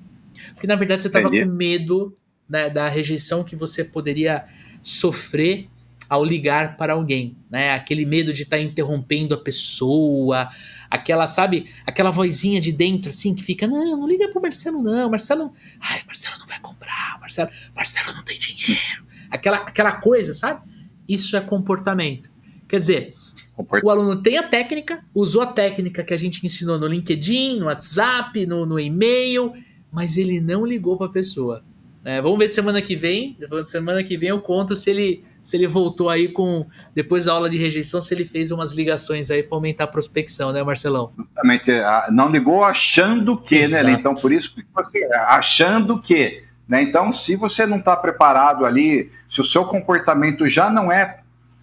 Porque 0.52 0.66
na 0.66 0.76
verdade 0.76 1.00
você 1.00 1.08
tava 1.08 1.28
Entendi. 1.28 1.46
com 1.46 1.50
medo 1.50 2.14
né, 2.46 2.68
da 2.68 2.88
rejeição 2.88 3.42
que 3.42 3.56
você 3.56 3.82
poderia 3.82 4.44
sofrer 4.82 5.68
ao 6.08 6.24
ligar 6.24 6.76
para 6.76 6.94
alguém, 6.94 7.36
né? 7.50 7.74
Aquele 7.74 8.06
medo 8.06 8.32
de 8.32 8.42
estar 8.42 8.56
tá 8.56 8.62
interrompendo 8.62 9.34
a 9.34 9.38
pessoa, 9.38 10.48
aquela, 10.90 11.26
sabe, 11.26 11.66
aquela 11.86 12.10
vozinha 12.10 12.60
de 12.60 12.72
dentro 12.72 13.10
assim 13.10 13.34
que 13.34 13.42
fica, 13.42 13.66
não, 13.66 13.96
não 13.96 14.08
liga 14.08 14.28
pro 14.30 14.40
Marcelo 14.40 14.82
não, 14.82 15.10
Marcelo, 15.10 15.52
ai, 15.80 16.02
Marcelo 16.06 16.38
não 16.38 16.46
vai 16.46 16.58
comprar, 16.60 17.18
Marcelo, 17.20 17.50
Marcelo 17.74 18.16
não 18.16 18.24
tem 18.24 18.38
dinheiro. 18.38 19.06
Aquela 19.30 19.58
aquela 19.58 19.92
coisa, 19.92 20.32
sabe? 20.32 20.62
Isso 21.06 21.36
é 21.36 21.40
comportamento. 21.40 22.30
Quer 22.66 22.78
dizer, 22.78 23.14
o 23.82 23.90
aluno 23.90 24.22
tem 24.22 24.38
a 24.38 24.42
técnica, 24.42 25.04
usou 25.14 25.42
a 25.42 25.46
técnica 25.46 26.04
que 26.04 26.14
a 26.14 26.16
gente 26.16 26.44
ensinou 26.46 26.78
no 26.78 26.86
LinkedIn, 26.86 27.58
no 27.58 27.66
WhatsApp, 27.66 28.46
no, 28.46 28.64
no 28.64 28.78
e-mail, 28.78 29.52
mas 29.90 30.16
ele 30.16 30.40
não 30.40 30.64
ligou 30.64 30.96
para 30.96 31.06
a 31.06 31.10
pessoa. 31.10 31.64
É, 32.04 32.22
vamos 32.22 32.38
ver 32.38 32.48
semana 32.48 32.80
que 32.80 32.96
vem. 32.96 33.36
Semana 33.64 34.02
que 34.02 34.16
vem 34.16 34.30
eu 34.30 34.40
conto 34.40 34.74
se 34.74 34.90
ele 34.90 35.24
se 35.42 35.56
ele 35.56 35.66
voltou 35.66 36.10
aí 36.10 36.28
com 36.28 36.66
depois 36.94 37.24
da 37.24 37.32
aula 37.32 37.48
de 37.48 37.56
rejeição, 37.56 38.02
se 38.02 38.12
ele 38.12 38.24
fez 38.24 38.50
umas 38.50 38.72
ligações 38.72 39.30
aí 39.30 39.42
para 39.42 39.56
aumentar 39.56 39.84
a 39.84 39.86
prospecção, 39.86 40.52
né, 40.52 40.62
Marcelão? 40.62 41.12
Justamente, 41.16 41.70
não 42.10 42.28
ligou 42.30 42.62
achando 42.62 43.36
que, 43.38 43.54
né, 43.54 43.62
Exato. 43.62 43.86
né? 43.86 43.92
Então 43.92 44.14
por 44.14 44.30
isso 44.30 44.54
que 44.54 44.62
você 44.74 45.04
achando 45.26 46.02
que, 46.02 46.42
né? 46.68 46.82
Então 46.82 47.12
se 47.12 47.34
você 47.34 47.64
não 47.64 47.78
está 47.78 47.96
preparado 47.96 48.66
ali, 48.66 49.10
se 49.26 49.40
o 49.40 49.44
seu 49.44 49.64
comportamento 49.64 50.46
já 50.46 50.68
não 50.68 50.92
é 50.92 51.20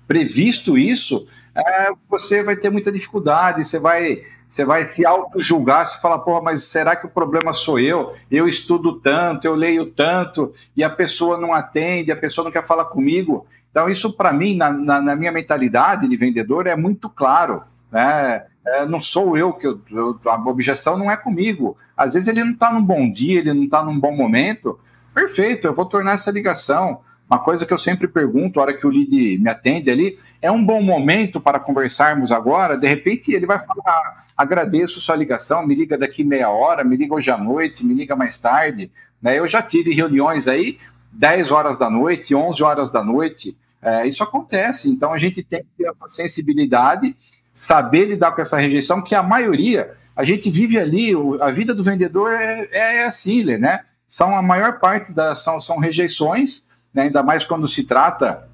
previsto 0.08 0.78
isso, 0.78 1.28
é, 1.56 1.90
você 2.10 2.44
vai 2.44 2.56
ter 2.56 2.70
muita 2.70 2.92
dificuldade, 2.92 3.64
você 3.64 3.80
vai, 3.80 4.24
você 4.48 4.64
vai 4.64 4.94
se 4.94 5.06
auto-julgar, 5.06 5.86
você 5.86 6.00
fala, 6.00 6.20
porra, 6.20 6.42
mas 6.42 6.64
será 6.64 6.96
que 6.96 7.06
o 7.06 7.10
problema 7.10 7.54
sou 7.54 7.80
eu? 7.80 8.14
Eu 8.30 8.48
estudo 8.48 9.00
tanto, 9.00 9.46
eu 9.46 9.56
leio 9.56 9.88
tanto, 9.88 10.54
e 10.76 10.84
a 10.84 10.90
pessoa 10.90 11.38
não 11.38 11.54
atende, 11.54 12.12
a 12.12 12.16
pessoa 12.16 12.46
não 12.46 12.52
quer 12.52 12.66
falar 12.66 12.86
comigo. 12.86 13.46
Então, 13.72 13.90
isso 13.90 14.14
para 14.14 14.32
mim, 14.32 14.56
na, 14.56 14.70
na, 14.72 15.02
na, 15.02 15.16
minha 15.16 15.32
mentalidade 15.32 16.08
de 16.08 16.16
vendedor, 16.16 16.68
é 16.68 16.76
muito 16.76 17.10
claro. 17.10 17.64
Né? 17.92 18.46
É, 18.66 18.86
não 18.86 19.02
sou 19.02 19.38
eu 19.38 19.52
que 19.52 19.68
eu, 19.68 19.82
eu, 19.92 20.20
a 20.26 20.36
objeção 20.50 20.98
não 20.98 21.12
é 21.12 21.18
comigo. 21.18 21.78
Às 21.98 22.14
vezes 22.14 22.30
ele 22.30 22.44
não 22.44 22.54
está 22.54 22.72
num 22.72 22.84
bom 22.84 23.12
dia, 23.12 23.40
ele 23.40 23.54
não 23.54 23.64
está 23.66 23.84
num 23.84 24.00
bom 24.00 24.16
momento. 24.16 24.80
Perfeito, 25.14 25.68
eu 25.68 25.74
vou 25.74 25.86
tornar 25.86 26.14
essa 26.14 26.32
ligação. 26.32 27.02
Uma 27.30 27.40
coisa 27.40 27.66
que 27.66 27.74
eu 27.74 27.78
sempre 27.78 28.08
pergunto, 28.08 28.60
a 28.60 28.64
hora 28.64 28.74
que 28.74 28.86
o 28.86 28.90
lead 28.90 29.40
me 29.40 29.50
atende 29.50 29.90
ali, 29.90 30.20
é 30.42 30.52
um 30.52 30.64
bom 30.64 30.82
momento 30.82 31.42
para 31.42 31.60
conversarmos 31.60 32.32
agora? 32.32 32.78
De 32.78 32.88
repente 32.88 33.34
ele 33.34 33.46
vai 33.46 33.60
falar, 33.60 34.25
agradeço 34.38 35.00
sua 35.00 35.16
ligação, 35.16 35.66
me 35.66 35.76
liga 35.76 35.98
daqui 35.98 36.24
meia 36.24 36.50
hora, 36.50 36.84
me 36.84 36.96
liga 36.96 37.14
hoje 37.14 37.32
à 37.32 37.38
noite, 37.38 37.86
me 37.86 37.94
liga 37.94 38.16
mais 38.16 38.38
tarde. 38.38 38.92
Né? 39.22 39.40
Eu 39.40 39.48
já 39.48 39.62
tive 39.62 39.94
reuniões 39.94 40.48
aí, 40.48 40.78
10 41.12 41.52
horas 41.52 41.78
da 41.78 41.90
noite, 41.90 42.36
11 42.36 42.64
horas 42.64 42.92
da 42.92 43.04
noite, 43.04 43.56
é, 43.82 44.08
isso 44.08 44.24
acontece. 44.24 44.90
Então 44.90 45.14
a 45.14 45.18
gente 45.18 45.42
tem 45.44 45.62
que 45.62 45.70
ter 45.78 45.90
essa 45.90 46.08
sensibilidade, 46.08 47.16
saber 47.54 48.06
lidar 48.06 48.32
com 48.32 48.42
essa 48.42 48.58
rejeição, 48.58 49.02
que 49.02 49.16
a 49.16 49.24
maioria, 49.24 49.96
a 50.16 50.24
gente 50.24 50.50
vive 50.50 50.78
ali, 50.78 51.14
a 51.40 51.52
vida 51.52 51.74
do 51.74 51.84
vendedor 51.84 52.32
é, 52.34 52.68
é 52.72 53.06
assim, 53.06 53.44
né? 53.44 53.82
São 54.08 54.36
a 54.36 54.42
maior 54.42 54.80
parte 54.80 55.14
são, 55.36 55.60
são 55.60 55.80
rejeições, 55.80 56.68
né? 56.94 57.04
ainda 57.04 57.24
mais 57.24 57.44
quando 57.44 57.68
se 57.68 57.84
trata 57.84 58.48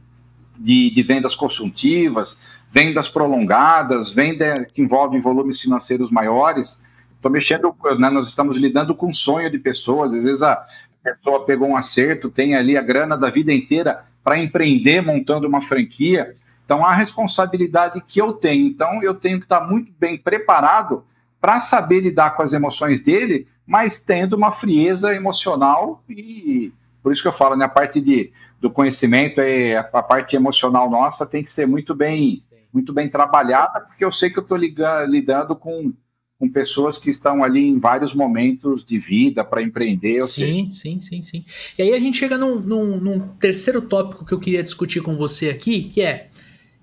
de, 0.57 0.91
de 0.93 1.03
vendas 1.03 1.35
consultivas, 1.35 2.39
vendas 2.71 3.09
prolongadas, 3.09 4.11
venda 4.11 4.65
que 4.73 4.81
envolvem 4.81 5.19
volumes 5.19 5.59
financeiros 5.59 6.09
maiores. 6.09 6.81
Estou 7.15 7.29
mexendo, 7.29 7.75
né, 7.99 8.09
nós 8.09 8.27
estamos 8.27 8.57
lidando 8.57 8.95
com 8.95 9.13
sonho 9.13 9.51
de 9.51 9.59
pessoas, 9.59 10.13
às 10.13 10.23
vezes 10.23 10.41
a 10.41 10.65
pessoa 11.03 11.45
pegou 11.45 11.67
um 11.67 11.75
acerto, 11.75 12.29
tem 12.29 12.55
ali 12.55 12.77
a 12.77 12.81
grana 12.81 13.17
da 13.17 13.29
vida 13.29 13.51
inteira 13.51 14.05
para 14.23 14.39
empreender 14.39 15.01
montando 15.01 15.47
uma 15.47 15.61
franquia. 15.61 16.35
Então, 16.63 16.85
a 16.85 16.93
responsabilidade 16.93 18.01
que 18.07 18.21
eu 18.21 18.33
tenho. 18.33 18.67
Então, 18.67 19.03
eu 19.03 19.13
tenho 19.13 19.39
que 19.39 19.45
estar 19.45 19.61
muito 19.61 19.91
bem 19.99 20.17
preparado 20.17 21.03
para 21.41 21.59
saber 21.59 21.99
lidar 21.99 22.35
com 22.35 22.43
as 22.43 22.53
emoções 22.53 22.99
dele, 23.01 23.47
mas 23.67 23.99
tendo 23.99 24.35
uma 24.35 24.51
frieza 24.51 25.13
emocional 25.13 26.01
e 26.07 26.71
por 27.01 27.11
isso 27.11 27.21
que 27.21 27.27
eu 27.27 27.33
falo, 27.33 27.55
né, 27.55 27.65
a 27.65 27.69
parte 27.69 27.99
de, 27.99 28.31
do 28.59 28.69
conhecimento, 28.69 29.41
é, 29.41 29.77
a 29.77 30.03
parte 30.03 30.35
emocional 30.35 30.89
nossa 30.89 31.25
tem 31.25 31.43
que 31.43 31.51
ser 31.51 31.65
muito 31.65 31.95
bem, 31.95 32.43
muito 32.73 32.93
bem 32.93 33.09
trabalhada, 33.09 33.81
porque 33.81 34.03
eu 34.03 34.11
sei 34.11 34.29
que 34.29 34.39
eu 34.39 34.43
estou 34.43 34.57
lidando 34.57 35.55
com, 35.55 35.93
com 36.39 36.49
pessoas 36.49 36.97
que 36.97 37.09
estão 37.09 37.43
ali 37.43 37.67
em 37.67 37.79
vários 37.79 38.13
momentos 38.13 38.83
de 38.83 38.97
vida 38.97 39.43
para 39.43 39.61
empreender. 39.61 40.23
Sim, 40.23 40.69
sim, 40.69 40.99
sim, 40.99 41.21
sim. 41.21 41.45
E 41.77 41.81
aí 41.81 41.93
a 41.93 41.99
gente 41.99 42.17
chega 42.17 42.37
num, 42.37 42.59
num, 42.59 42.97
num 42.97 43.19
terceiro 43.37 43.81
tópico 43.81 44.25
que 44.25 44.33
eu 44.33 44.39
queria 44.39 44.63
discutir 44.63 45.01
com 45.01 45.15
você 45.15 45.49
aqui, 45.49 45.83
que 45.83 46.01
é 46.01 46.29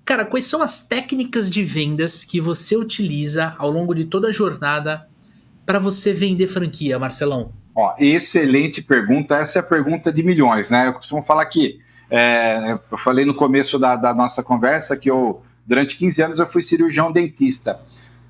Cara, 0.09 0.25
quais 0.25 0.45
são 0.45 0.63
as 0.63 0.87
técnicas 0.87 1.51
de 1.51 1.63
vendas 1.63 2.25
que 2.25 2.41
você 2.41 2.75
utiliza 2.75 3.53
ao 3.59 3.69
longo 3.69 3.93
de 3.93 4.05
toda 4.05 4.29
a 4.29 4.31
jornada 4.31 5.07
para 5.67 5.77
você 5.77 6.11
vender 6.15 6.47
franquia, 6.47 6.97
Marcelão? 6.97 7.51
Ó, 7.75 7.93
excelente 7.99 8.81
pergunta. 8.81 9.35
Essa 9.35 9.59
é 9.59 9.61
a 9.61 9.63
pergunta 9.63 10.11
de 10.11 10.23
milhões, 10.23 10.71
né? 10.71 10.87
Eu 10.87 10.93
costumo 10.93 11.21
falar 11.21 11.45
que, 11.45 11.79
é, 12.09 12.75
eu 12.91 12.97
falei 12.97 13.23
no 13.23 13.35
começo 13.35 13.77
da, 13.77 13.95
da, 13.95 14.11
nossa 14.11 14.41
conversa 14.41 14.97
que 14.97 15.11
eu, 15.11 15.43
durante 15.69 15.95
15 15.95 16.21
anos, 16.21 16.39
eu 16.39 16.47
fui 16.47 16.61
cirurgião 16.61 17.11
dentista. 17.11 17.79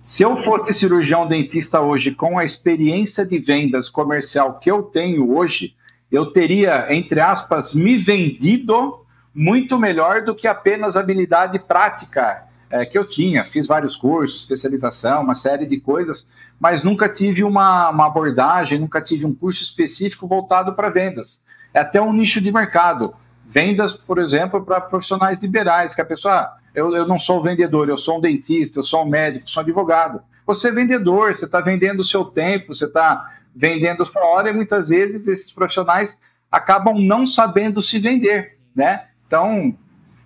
Se 0.02 0.23
eu 0.23 0.38
fosse 0.38 0.73
cirurgião 0.73 1.28
dentista 1.28 1.82
hoje, 1.82 2.12
com 2.12 2.38
a 2.38 2.45
experiência 2.45 3.25
de 3.25 3.39
vendas 3.39 3.89
comercial 3.89 4.60
que 4.60 4.69
eu 4.69 4.84
tenho 4.84 5.36
hoje, 5.36 5.73
eu 6.12 6.28
teria, 6.28 6.93
entre 6.93 7.19
aspas, 7.19 7.73
me 7.73 7.97
vendido 7.97 9.06
muito 9.34 9.80
melhor 9.80 10.23
do 10.23 10.36
que 10.36 10.47
apenas 10.47 10.95
habilidade 10.95 11.58
prática 11.60 12.43
é, 12.69 12.86
que 12.86 12.97
eu 12.97 13.08
tinha. 13.08 13.43
Fiz 13.43 13.65
vários 13.65 13.95
cursos, 13.95 14.41
especialização, 14.41 15.23
uma 15.23 15.36
série 15.36 15.65
de 15.65 15.80
coisas 15.80 16.30
mas 16.60 16.84
nunca 16.84 17.08
tive 17.08 17.43
uma, 17.43 17.89
uma 17.89 18.06
abordagem, 18.06 18.80
nunca 18.80 19.02
tive 19.02 19.25
um 19.25 19.34
curso 19.34 19.63
específico 19.63 20.28
voltado 20.28 20.73
para 20.73 20.89
vendas. 20.89 21.41
É 21.73 21.80
até 21.80 22.02
um 22.02 22.12
nicho 22.12 22.41
de 22.41 22.52
mercado. 22.52 23.15
Vendas, 23.50 23.94
por 23.94 24.20
exemplo, 24.20 24.64
para 24.64 24.80
profissionais 24.80 25.40
liberais, 25.40 25.94
que 25.94 26.02
a 26.02 26.06
pessoa, 26.06 26.36
ah, 26.36 26.58
eu, 26.74 26.96
eu 26.96 27.08
não 27.08 27.18
sou 27.18 27.42
vendedor, 27.42 27.90
eu 27.90 27.98
sou 27.98 28.18
um 28.18 28.22
dentista, 28.22 28.80
eu 28.80 28.84
sou 28.84 29.04
um 29.04 29.10
médico, 29.10 29.50
sou 29.50 29.62
um 29.62 29.66
advogado. 29.66 30.22
Você 30.46 30.70
é 30.70 30.72
vendedor, 30.72 31.36
você 31.36 31.46
está 31.46 31.60
vendendo 31.60 32.02
o 32.02 32.06
seu 32.06 32.24
tempo, 32.26 32.76
você 32.76 32.86
está 32.86 33.34
vendendo 33.56 34.06
sua 34.06 34.24
hora, 34.24 34.50
e 34.50 34.54
muitas 34.54 34.90
vezes 34.90 35.28
esses 35.28 35.52
profissionais 35.52 36.22
acabam 36.52 37.00
não 37.00 37.26
sabendo 37.26 37.82
se 37.82 37.98
vender, 38.00 38.58
né? 38.76 39.06
Então, 39.26 39.76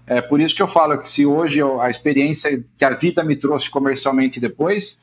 é 0.06 0.22
por 0.22 0.42
isso 0.42 0.54
que 0.54 0.62
eu 0.62 0.68
falo 0.68 0.98
que 0.98 1.08
se 1.08 1.26
hoje 1.26 1.60
eu, 1.60 1.80
a 1.82 1.90
experiência 1.90 2.64
que 2.78 2.84
a 2.84 2.90
vida 2.90 3.24
me 3.24 3.38
trouxe 3.38 3.70
comercialmente 3.70 4.40
depois, 4.40 5.02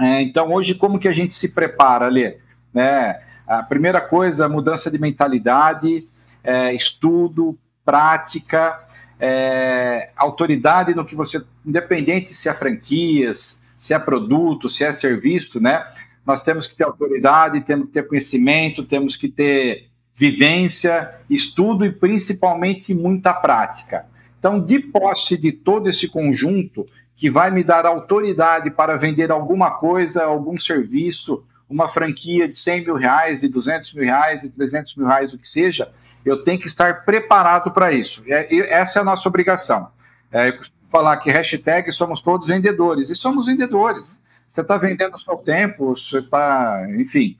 é, 0.00 0.22
então, 0.22 0.52
hoje, 0.52 0.74
como 0.74 0.98
que 0.98 1.08
a 1.08 1.12
gente 1.12 1.34
se 1.34 1.48
prepara, 1.48 2.06
ali? 2.06 2.36
Né? 2.72 3.20
A 3.46 3.62
primeira 3.62 4.00
coisa, 4.00 4.48
mudança 4.48 4.90
de 4.90 4.98
mentalidade, 4.98 6.08
é, 6.42 6.74
estudo, 6.74 7.58
prática, 7.84 8.80
é, 9.18 10.10
autoridade 10.16 10.94
no 10.94 11.04
que 11.04 11.14
você, 11.14 11.42
independente 11.64 12.32
se 12.32 12.48
é 12.48 12.54
franquias, 12.54 13.60
se 13.76 13.94
é 13.94 13.98
produto, 13.98 14.68
se 14.68 14.84
é 14.84 14.92
serviço, 14.92 15.60
né? 15.60 15.84
Nós 16.24 16.42
temos 16.42 16.66
que 16.66 16.76
ter 16.76 16.84
autoridade, 16.84 17.62
temos 17.62 17.86
que 17.86 17.92
ter 17.92 18.06
conhecimento, 18.06 18.84
temos 18.84 19.16
que 19.16 19.28
ter 19.28 19.88
vivência, 20.14 21.14
estudo 21.30 21.86
e 21.86 21.92
principalmente 21.92 22.92
muita 22.92 23.32
prática. 23.32 24.04
Então, 24.38 24.60
de 24.60 24.78
posse 24.78 25.36
de 25.36 25.52
todo 25.52 25.88
esse 25.88 26.08
conjunto, 26.08 26.84
que 27.16 27.28
vai 27.28 27.50
me 27.50 27.64
dar 27.64 27.84
autoridade 27.84 28.70
para 28.70 28.96
vender 28.96 29.30
alguma 29.30 29.72
coisa, 29.72 30.24
algum 30.24 30.58
serviço, 30.58 31.44
uma 31.68 31.88
franquia 31.88 32.48
de 32.48 32.56
100 32.56 32.84
mil 32.84 32.94
reais, 32.94 33.40
de 33.40 33.48
200 33.48 33.92
mil 33.94 34.04
reais, 34.04 34.40
de 34.40 34.48
300 34.48 34.96
mil 34.96 35.06
reais, 35.06 35.34
o 35.34 35.38
que 35.38 35.48
seja, 35.48 35.90
eu 36.24 36.42
tenho 36.42 36.58
que 36.58 36.66
estar 36.66 37.04
preparado 37.04 37.70
para 37.70 37.92
isso. 37.92 38.22
É, 38.26 38.72
essa 38.72 38.98
é 38.98 39.02
a 39.02 39.04
nossa 39.04 39.28
obrigação. 39.28 39.88
É, 40.30 40.48
eu 40.48 40.56
costumo 40.56 40.78
falar 40.90 41.16
que 41.18 41.30
hashtag 41.30 41.90
somos 41.92 42.20
todos 42.20 42.48
vendedores, 42.48 43.10
e 43.10 43.14
somos 43.14 43.46
vendedores. 43.46 44.22
Você 44.46 44.62
está 44.62 44.76
vendendo 44.76 45.14
o 45.14 45.18
seu 45.18 45.36
tempo, 45.36 45.94
você 45.94 46.18
está, 46.18 46.86
enfim. 46.96 47.36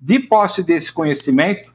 De 0.00 0.18
posse 0.18 0.62
desse 0.62 0.92
conhecimento, 0.92 1.72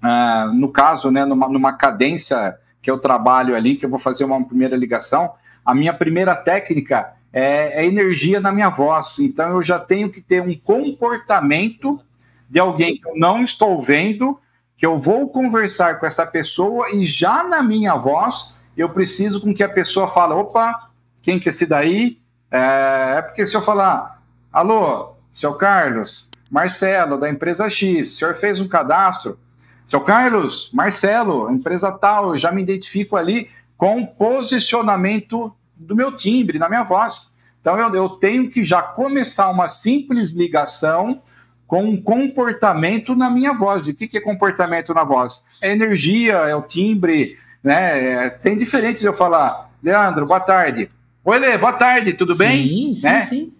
ah, 0.00 0.50
no 0.54 0.70
caso, 0.70 1.10
né, 1.10 1.24
numa, 1.24 1.48
numa 1.48 1.72
cadência 1.72 2.56
que 2.80 2.90
eu 2.90 2.98
trabalho 2.98 3.56
ali, 3.56 3.76
que 3.76 3.84
eu 3.84 3.90
vou 3.90 3.98
fazer 3.98 4.24
uma 4.24 4.44
primeira 4.44 4.76
ligação, 4.76 5.32
a 5.64 5.74
minha 5.74 5.92
primeira 5.92 6.34
técnica 6.36 7.12
é, 7.32 7.82
é 7.82 7.86
energia 7.86 8.40
na 8.40 8.52
minha 8.52 8.68
voz. 8.68 9.18
Então 9.18 9.50
eu 9.50 9.62
já 9.62 9.78
tenho 9.78 10.10
que 10.10 10.20
ter 10.20 10.40
um 10.40 10.56
comportamento 10.56 12.00
de 12.48 12.58
alguém 12.58 12.98
que 12.98 13.06
eu 13.06 13.16
não 13.16 13.42
estou 13.42 13.82
vendo, 13.82 14.40
que 14.78 14.86
eu 14.86 14.96
vou 14.96 15.28
conversar 15.28 15.98
com 15.98 16.06
essa 16.06 16.24
pessoa 16.24 16.88
e 16.94 17.04
já 17.04 17.42
na 17.42 17.62
minha 17.62 17.96
voz 17.96 18.54
eu 18.76 18.88
preciso 18.88 19.40
com 19.40 19.52
que 19.52 19.64
a 19.64 19.68
pessoa 19.68 20.06
fale, 20.06 20.34
opa, 20.34 20.90
quem 21.20 21.40
que 21.40 21.48
é 21.48 21.50
esse 21.50 21.66
daí? 21.66 22.20
É, 22.48 23.16
é 23.18 23.22
porque 23.22 23.44
se 23.44 23.56
eu 23.56 23.60
falar, 23.60 24.22
alô, 24.52 25.16
seu 25.32 25.54
Carlos, 25.54 26.30
Marcelo, 26.48 27.18
da 27.18 27.28
empresa 27.28 27.68
X, 27.68 28.12
o 28.12 28.16
senhor 28.16 28.34
fez 28.36 28.60
um 28.60 28.68
cadastro? 28.68 29.36
Seu 29.84 30.00
Carlos, 30.00 30.70
Marcelo, 30.72 31.50
empresa 31.50 31.90
tal, 31.90 32.30
eu 32.30 32.38
já 32.38 32.52
me 32.52 32.62
identifico 32.62 33.16
ali 33.16 33.50
com 33.76 34.06
posicionamento 34.06 35.52
do 35.74 35.96
meu 35.96 36.16
timbre, 36.16 36.58
na 36.58 36.68
minha 36.68 36.84
voz. 36.84 37.34
Então 37.60 37.76
eu, 37.76 37.92
eu 37.94 38.08
tenho 38.10 38.48
que 38.48 38.62
já 38.62 38.80
começar 38.80 39.50
uma 39.50 39.68
simples 39.68 40.30
ligação 40.30 41.20
com 41.68 41.84
um 41.84 42.00
comportamento 42.00 43.14
na 43.14 43.28
minha 43.28 43.52
voz. 43.52 43.86
E 43.86 43.90
o 43.90 43.94
que, 43.94 44.08
que 44.08 44.16
é 44.16 44.20
comportamento 44.20 44.94
na 44.94 45.04
voz? 45.04 45.44
É 45.60 45.70
energia, 45.70 46.32
é 46.32 46.54
o 46.56 46.62
timbre, 46.62 47.38
né? 47.62 48.26
É, 48.26 48.30
tem 48.30 48.56
diferentes 48.56 49.04
eu 49.04 49.12
falar, 49.12 49.70
Leandro, 49.82 50.26
boa 50.26 50.40
tarde. 50.40 50.90
Oi, 51.22 51.38
Lê, 51.38 51.58
boa 51.58 51.74
tarde, 51.74 52.14
tudo 52.14 52.32
sim, 52.32 52.38
bem? 52.38 52.94
Sim, 52.94 53.06
né? 53.06 53.20
sim. 53.20 53.52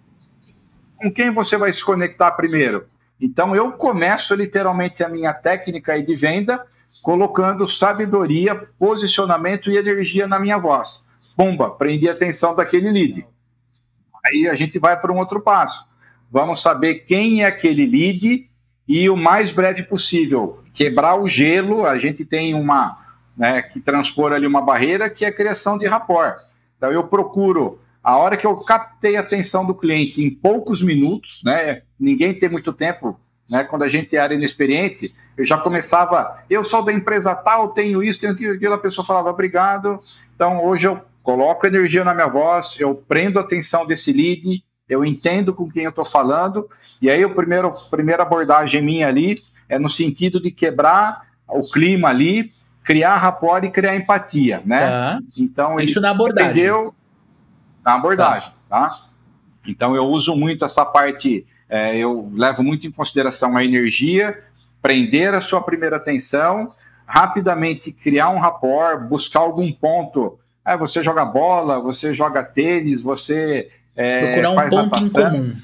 Com 0.97 1.11
quem 1.11 1.29
você 1.29 1.55
vai 1.55 1.71
se 1.71 1.85
conectar 1.85 2.31
primeiro? 2.31 2.87
Então 3.21 3.55
eu 3.55 3.73
começo 3.73 4.33
literalmente 4.33 5.03
a 5.03 5.09
minha 5.09 5.31
técnica 5.31 6.01
de 6.01 6.15
venda 6.15 6.65
colocando 7.03 7.67
sabedoria, 7.67 8.55
posicionamento 8.79 9.69
e 9.69 9.77
energia 9.77 10.27
na 10.27 10.39
minha 10.39 10.57
voz. 10.57 11.05
Bomba, 11.37 11.69
prendi 11.69 12.09
a 12.09 12.13
atenção 12.13 12.55
daquele 12.55 12.89
lead. 12.89 13.25
Aí 14.25 14.47
a 14.47 14.55
gente 14.55 14.79
vai 14.79 14.99
para 14.99 15.13
um 15.13 15.17
outro 15.19 15.39
passo. 15.39 15.88
Vamos 16.31 16.61
saber 16.61 17.05
quem 17.05 17.43
é 17.43 17.47
aquele 17.47 17.85
lead 17.85 18.49
e 18.87 19.09
o 19.09 19.15
mais 19.15 19.51
breve 19.51 19.83
possível 19.83 20.63
quebrar 20.73 21.19
o 21.19 21.27
gelo. 21.27 21.85
A 21.85 21.97
gente 21.97 22.23
tem 22.23 22.53
uma 22.53 22.97
né, 23.35 23.61
que 23.61 23.79
transpor 23.79 24.33
ali 24.33 24.45
uma 24.45 24.61
barreira 24.61 25.09
que 25.09 25.25
é 25.25 25.29
a 25.29 25.33
criação 25.33 25.77
de 25.77 25.87
rapport. 25.87 26.37
Então 26.77 26.91
eu 26.91 27.03
procuro 27.05 27.79
a 28.03 28.17
hora 28.17 28.37
que 28.37 28.45
eu 28.45 28.55
captei 28.57 29.17
a 29.17 29.21
atenção 29.21 29.65
do 29.65 29.73
cliente 29.73 30.23
em 30.23 30.29
poucos 30.29 30.81
minutos, 30.81 31.41
né? 31.43 31.81
Ninguém 31.99 32.33
tem 32.33 32.49
muito 32.49 32.71
tempo, 32.71 33.19
né? 33.49 33.63
Quando 33.63 33.83
a 33.83 33.89
gente 33.89 34.15
era 34.15 34.33
inexperiente, 34.33 35.13
eu 35.37 35.45
já 35.45 35.57
começava, 35.57 36.43
eu 36.49 36.63
sou 36.63 36.83
da 36.83 36.93
empresa 36.93 37.35
tal, 37.35 37.69
tenho 37.69 38.03
isso, 38.03 38.19
tenho 38.19 38.33
aquilo, 38.33 38.73
a 38.73 38.77
pessoa 38.77 39.05
falava 39.05 39.29
obrigado. 39.29 39.99
Então 40.35 40.63
hoje 40.63 40.87
eu 40.87 41.01
coloco 41.23 41.67
energia 41.67 42.03
na 42.03 42.13
minha 42.13 42.27
voz, 42.27 42.77
eu 42.79 42.95
prendo 42.95 43.39
a 43.39 43.41
atenção 43.41 43.85
desse 43.85 44.11
lead, 44.11 44.63
eu 44.89 45.05
entendo 45.05 45.53
com 45.53 45.69
quem 45.69 45.83
eu 45.83 45.91
estou 45.91 46.03
falando, 46.03 46.67
e 47.01 47.09
aí 47.09 47.23
o 47.23 47.33
primeiro, 47.33 47.71
primeira 47.91 48.23
abordagem 48.23 48.81
minha 48.81 49.07
ali 49.07 49.35
é 49.69 49.77
no 49.77 49.89
sentido 49.89 50.41
de 50.41 50.49
quebrar 50.49 51.27
o 51.47 51.69
clima 51.69 52.09
ali, 52.09 52.51
criar 52.83 53.17
rapport 53.17 53.63
e 53.63 53.69
criar 53.69 53.95
empatia, 53.95 54.61
né? 54.65 54.89
Tá. 54.89 55.19
Então 55.37 55.79
isso 55.79 56.01
na 56.01 56.09
abordagem. 56.09 56.51
Entendeu? 56.51 56.93
Na 57.85 57.95
abordagem, 57.95 58.51
tá. 58.67 58.87
tá? 58.87 59.05
Então 59.67 59.95
eu 59.95 60.05
uso 60.05 60.35
muito 60.35 60.65
essa 60.65 60.83
parte, 60.83 61.45
é, 61.69 61.95
eu 61.95 62.31
levo 62.33 62.63
muito 62.63 62.87
em 62.87 62.91
consideração 62.91 63.55
a 63.55 63.63
energia, 63.63 64.43
prender 64.81 65.33
a 65.35 65.41
sua 65.41 65.61
primeira 65.61 65.97
atenção, 65.97 66.73
rapidamente 67.05 67.91
criar 67.91 68.29
um 68.29 68.39
rapport, 68.39 69.03
buscar 69.07 69.39
algum 69.39 69.71
ponto. 69.71 70.39
É, 70.65 70.75
você 70.75 71.03
joga 71.03 71.25
bola, 71.25 71.79
você 71.79 72.13
joga 72.13 72.43
tênis, 72.43 73.01
você 73.01 73.69
é, 74.01 74.39
procurar 74.39 74.51
um 74.51 74.89
ponto 74.89 74.99
em 74.99 75.11
comum. 75.11 75.55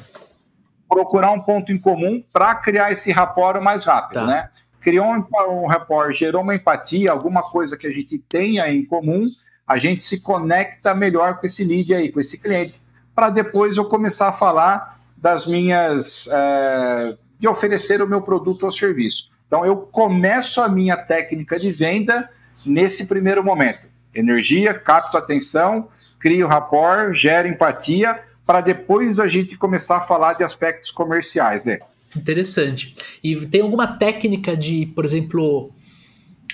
Procurar 0.88 1.32
um 1.32 1.41
ponto 1.41 1.71
em 1.71 1.78
comum 1.80 2.24
para 2.34 2.54
criar 2.56 2.91
esse 2.91 3.12
rapport 3.12 3.62
mais 3.62 3.84
rápido, 3.84 4.13
tá. 4.13 4.26
né? 4.26 4.50
Criou 4.82 5.08
um, 5.08 5.26
um 5.50 5.65
rapport, 5.65 6.12
gerou 6.13 6.41
uma 6.41 6.54
empatia, 6.54 7.12
alguma 7.12 7.41
coisa 7.41 7.78
que 7.78 7.88
a 7.88 7.91
gente 7.91 8.19
tenha 8.19 8.67
em 8.71 8.86
comum, 8.86 9.26
a 9.65 9.78
gente 9.78 10.04
se 10.04 10.19
conecta 10.19 10.93
melhor 10.93 11.39
com 11.39 11.48
esse 11.48 11.63
lead 11.63 11.93
aí, 11.93 12.12
com 12.12 12.19
esse 12.19 12.38
cliente, 12.38 12.80
para 13.15 13.30
depois 13.30 13.78
eu 13.78 13.86
começar 13.86 14.28
a 14.28 14.34
falar 14.34 15.00
das 15.17 15.45
minhas. 15.45 16.28
É, 16.32 17.17
de 17.39 17.48
oferecer 17.48 18.02
o 18.02 18.08
meu 18.08 18.21
produto 18.21 18.63
ou 18.63 18.71
serviço. 18.71 19.30
Então, 19.48 19.65
eu 19.65 19.78
começo 19.78 20.62
a 20.62 20.69
minha 20.69 20.98
técnica 20.98 21.60
de 21.60 21.71
venda 21.71 22.30
nesse 22.65 23.06
primeiro 23.06 23.43
momento. 23.43 23.86
Energia, 24.13 24.74
capto 24.74 25.17
atenção, 25.17 25.89
crio 26.25 26.47
rapport, 26.47 27.13
gera 27.13 27.47
empatia, 27.47 28.19
para 28.47 28.59
depois 28.59 29.19
a 29.19 29.27
gente 29.27 29.55
começar 29.55 29.97
a 29.97 30.01
falar 30.01 30.33
de 30.33 30.43
aspectos 30.43 30.89
comerciais, 30.89 31.63
né? 31.63 31.77
Interessante. 32.17 32.95
E 33.23 33.35
tem 33.45 33.61
alguma 33.61 33.85
técnica 33.85 34.57
de, 34.57 34.88
por 34.88 35.05
exemplo, 35.05 35.71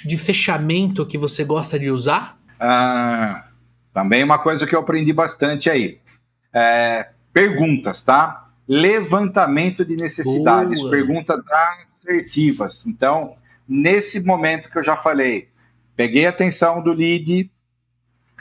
de 0.06 0.18
fechamento 0.18 1.06
que 1.06 1.18
você 1.18 1.46
gosta 1.46 1.80
de 1.80 1.90
usar? 1.90 2.38
Ah, 2.60 3.46
também 3.94 4.26
uma 4.26 4.40
coisa 4.40 4.68
que 4.68 4.76
eu 4.76 4.80
aprendi 4.82 5.14
bastante 5.14 5.70
aí. 5.70 6.00
É, 6.54 7.08
perguntas, 7.32 8.02
tá? 8.02 8.50
Levantamento 8.68 9.86
de 9.86 9.96
necessidades, 9.96 10.82
Boa. 10.82 10.92
perguntas 10.92 11.40
assertivas. 11.96 12.86
Então, 12.86 13.36
nesse 13.66 14.20
momento 14.20 14.70
que 14.70 14.78
eu 14.78 14.84
já 14.84 14.98
falei, 14.98 15.48
peguei 15.96 16.26
a 16.26 16.30
atenção 16.30 16.84
do 16.84 16.92
lead, 16.92 17.50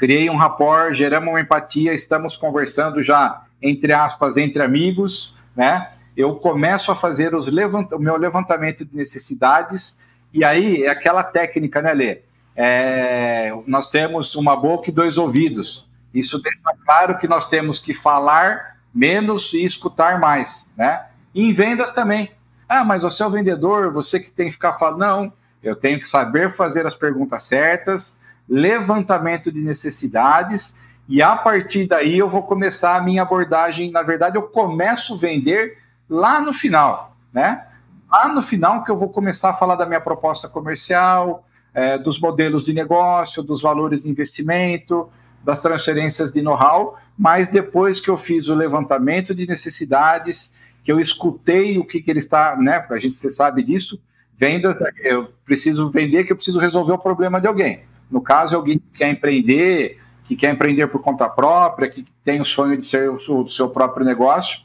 criei 0.00 0.30
um 0.30 0.36
rapport, 0.36 0.94
geramos 0.94 1.28
uma 1.28 1.42
empatia, 1.42 1.92
estamos 1.92 2.34
conversando 2.34 3.02
já, 3.02 3.42
entre 3.60 3.92
aspas, 3.92 4.38
entre 4.38 4.62
amigos, 4.62 5.36
né? 5.54 5.90
Eu 6.16 6.36
começo 6.36 6.90
a 6.90 6.96
fazer 6.96 7.34
os 7.34 7.48
levant... 7.48 7.92
o 7.92 7.98
meu 7.98 8.16
levantamento 8.16 8.82
de 8.82 8.96
necessidades, 8.96 9.98
e 10.32 10.42
aí 10.42 10.84
é 10.84 10.88
aquela 10.88 11.22
técnica, 11.22 11.82
né, 11.82 11.92
Lê? 11.92 12.20
É... 12.56 13.52
nós 13.66 13.90
temos 13.90 14.34
uma 14.34 14.56
boca 14.56 14.88
e 14.88 14.92
dois 14.92 15.18
ouvidos. 15.18 15.86
Isso 16.14 16.40
deixa 16.40 16.58
claro 16.86 17.18
que 17.18 17.28
nós 17.28 17.46
temos 17.46 17.78
que 17.78 17.92
falar 17.92 18.78
menos 18.94 19.52
e 19.52 19.62
escutar 19.62 20.18
mais, 20.18 20.66
né? 20.78 21.08
E 21.34 21.42
em 21.42 21.52
vendas 21.52 21.90
também. 21.90 22.30
Ah, 22.66 22.84
mas 22.84 23.02
você 23.02 23.22
é 23.22 23.26
o 23.26 23.30
vendedor, 23.30 23.92
você 23.92 24.18
que 24.18 24.30
tem 24.30 24.46
que 24.46 24.52
ficar 24.52 24.78
falando. 24.78 24.98
Não, 24.98 25.32
eu 25.62 25.76
tenho 25.76 26.00
que 26.00 26.08
saber 26.08 26.54
fazer 26.54 26.86
as 26.86 26.96
perguntas 26.96 27.42
certas, 27.42 28.18
levantamento 28.50 29.52
de 29.52 29.60
necessidades, 29.60 30.76
e 31.08 31.22
a 31.22 31.36
partir 31.36 31.86
daí 31.86 32.18
eu 32.18 32.28
vou 32.28 32.42
começar 32.42 32.96
a 32.96 33.00
minha 33.00 33.22
abordagem. 33.22 33.92
Na 33.92 34.02
verdade, 34.02 34.36
eu 34.36 34.42
começo 34.42 35.14
a 35.14 35.16
vender 35.16 35.78
lá 36.08 36.40
no 36.40 36.52
final, 36.52 37.16
né? 37.32 37.64
Lá 38.10 38.26
no 38.28 38.42
final 38.42 38.82
que 38.82 38.90
eu 38.90 38.98
vou 38.98 39.08
começar 39.08 39.50
a 39.50 39.54
falar 39.54 39.76
da 39.76 39.86
minha 39.86 40.00
proposta 40.00 40.48
comercial, 40.48 41.46
é, 41.72 41.96
dos 41.96 42.18
modelos 42.18 42.64
de 42.64 42.72
negócio, 42.72 43.42
dos 43.42 43.62
valores 43.62 44.02
de 44.02 44.08
investimento, 44.08 45.08
das 45.44 45.60
transferências 45.60 46.32
de 46.32 46.42
know-how, 46.42 46.98
mas 47.16 47.48
depois 47.48 48.00
que 48.00 48.10
eu 48.10 48.16
fiz 48.16 48.48
o 48.48 48.54
levantamento 48.54 49.34
de 49.34 49.46
necessidades, 49.46 50.52
que 50.82 50.90
eu 50.90 50.98
escutei 50.98 51.78
o 51.78 51.84
que, 51.84 52.02
que 52.02 52.10
ele 52.10 52.18
está, 52.18 52.56
né? 52.56 52.84
A 52.90 52.98
gente 52.98 53.14
sabe 53.30 53.62
disso, 53.62 54.00
vendas, 54.36 54.78
eu 55.02 55.32
preciso 55.44 55.90
vender 55.90 56.24
que 56.24 56.32
eu 56.32 56.36
preciso 56.36 56.58
resolver 56.58 56.92
o 56.92 56.98
problema 56.98 57.40
de 57.40 57.46
alguém. 57.46 57.82
No 58.10 58.20
caso, 58.20 58.56
alguém 58.56 58.78
que 58.78 58.98
quer 58.98 59.10
empreender, 59.10 59.98
que 60.24 60.36
quer 60.36 60.52
empreender 60.52 60.86
por 60.88 61.00
conta 61.00 61.28
própria, 61.28 61.88
que 61.88 62.04
tem 62.24 62.40
o 62.40 62.44
sonho 62.44 62.76
de 62.76 62.86
ser 62.86 63.10
o 63.10 63.48
seu 63.48 63.68
próprio 63.68 64.04
negócio. 64.04 64.60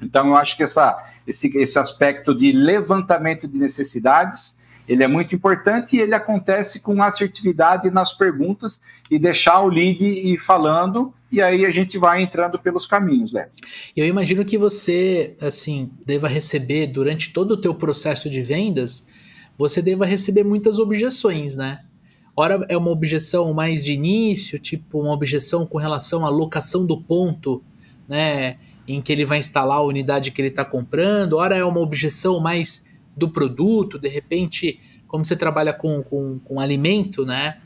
Então, 0.00 0.28
eu 0.28 0.36
acho 0.36 0.56
que 0.56 0.62
essa, 0.62 1.04
esse, 1.26 1.56
esse 1.58 1.78
aspecto 1.78 2.34
de 2.34 2.52
levantamento 2.52 3.46
de 3.46 3.58
necessidades, 3.58 4.56
ele 4.88 5.04
é 5.04 5.08
muito 5.08 5.34
importante 5.34 5.96
e 5.96 6.00
ele 6.00 6.14
acontece 6.14 6.80
com 6.80 7.02
assertividade 7.02 7.90
nas 7.90 8.12
perguntas 8.12 8.82
e 9.10 9.18
deixar 9.18 9.60
o 9.60 9.68
lead 9.68 10.02
ir 10.02 10.38
falando 10.38 11.12
e 11.30 11.40
aí 11.40 11.64
a 11.64 11.70
gente 11.70 11.96
vai 11.96 12.22
entrando 12.22 12.58
pelos 12.58 12.86
caminhos, 12.86 13.32
né? 13.32 13.48
Eu 13.96 14.04
imagino 14.04 14.44
que 14.44 14.58
você, 14.58 15.36
assim, 15.40 15.90
deva 16.04 16.26
receber 16.26 16.88
durante 16.88 17.32
todo 17.32 17.52
o 17.52 17.56
teu 17.56 17.72
processo 17.74 18.28
de 18.28 18.42
vendas, 18.42 19.06
você 19.56 19.80
deva 19.80 20.04
receber 20.04 20.42
muitas 20.42 20.78
objeções, 20.78 21.54
né? 21.54 21.84
Ora 22.36 22.64
é 22.68 22.76
uma 22.76 22.90
objeção 22.90 23.52
mais 23.52 23.84
de 23.84 23.92
início, 23.92 24.58
tipo 24.58 25.00
uma 25.00 25.12
objeção 25.12 25.66
com 25.66 25.78
relação 25.78 26.24
à 26.24 26.28
locação 26.28 26.86
do 26.86 27.00
ponto, 27.00 27.62
né, 28.08 28.58
em 28.86 29.00
que 29.00 29.12
ele 29.12 29.24
vai 29.24 29.38
instalar 29.38 29.78
a 29.78 29.82
unidade 29.82 30.30
que 30.30 30.40
ele 30.40 30.48
está 30.48 30.64
comprando. 30.64 31.34
Ora 31.34 31.56
é 31.56 31.64
uma 31.64 31.80
objeção 31.80 32.40
mais 32.40 32.86
do 33.16 33.28
produto, 33.28 33.98
de 33.98 34.08
repente, 34.08 34.80
como 35.06 35.24
você 35.24 35.36
trabalha 35.36 35.72
com, 35.72 36.02
com, 36.02 36.38
com 36.38 36.60
alimento, 36.60 37.24
né? 37.26 37.60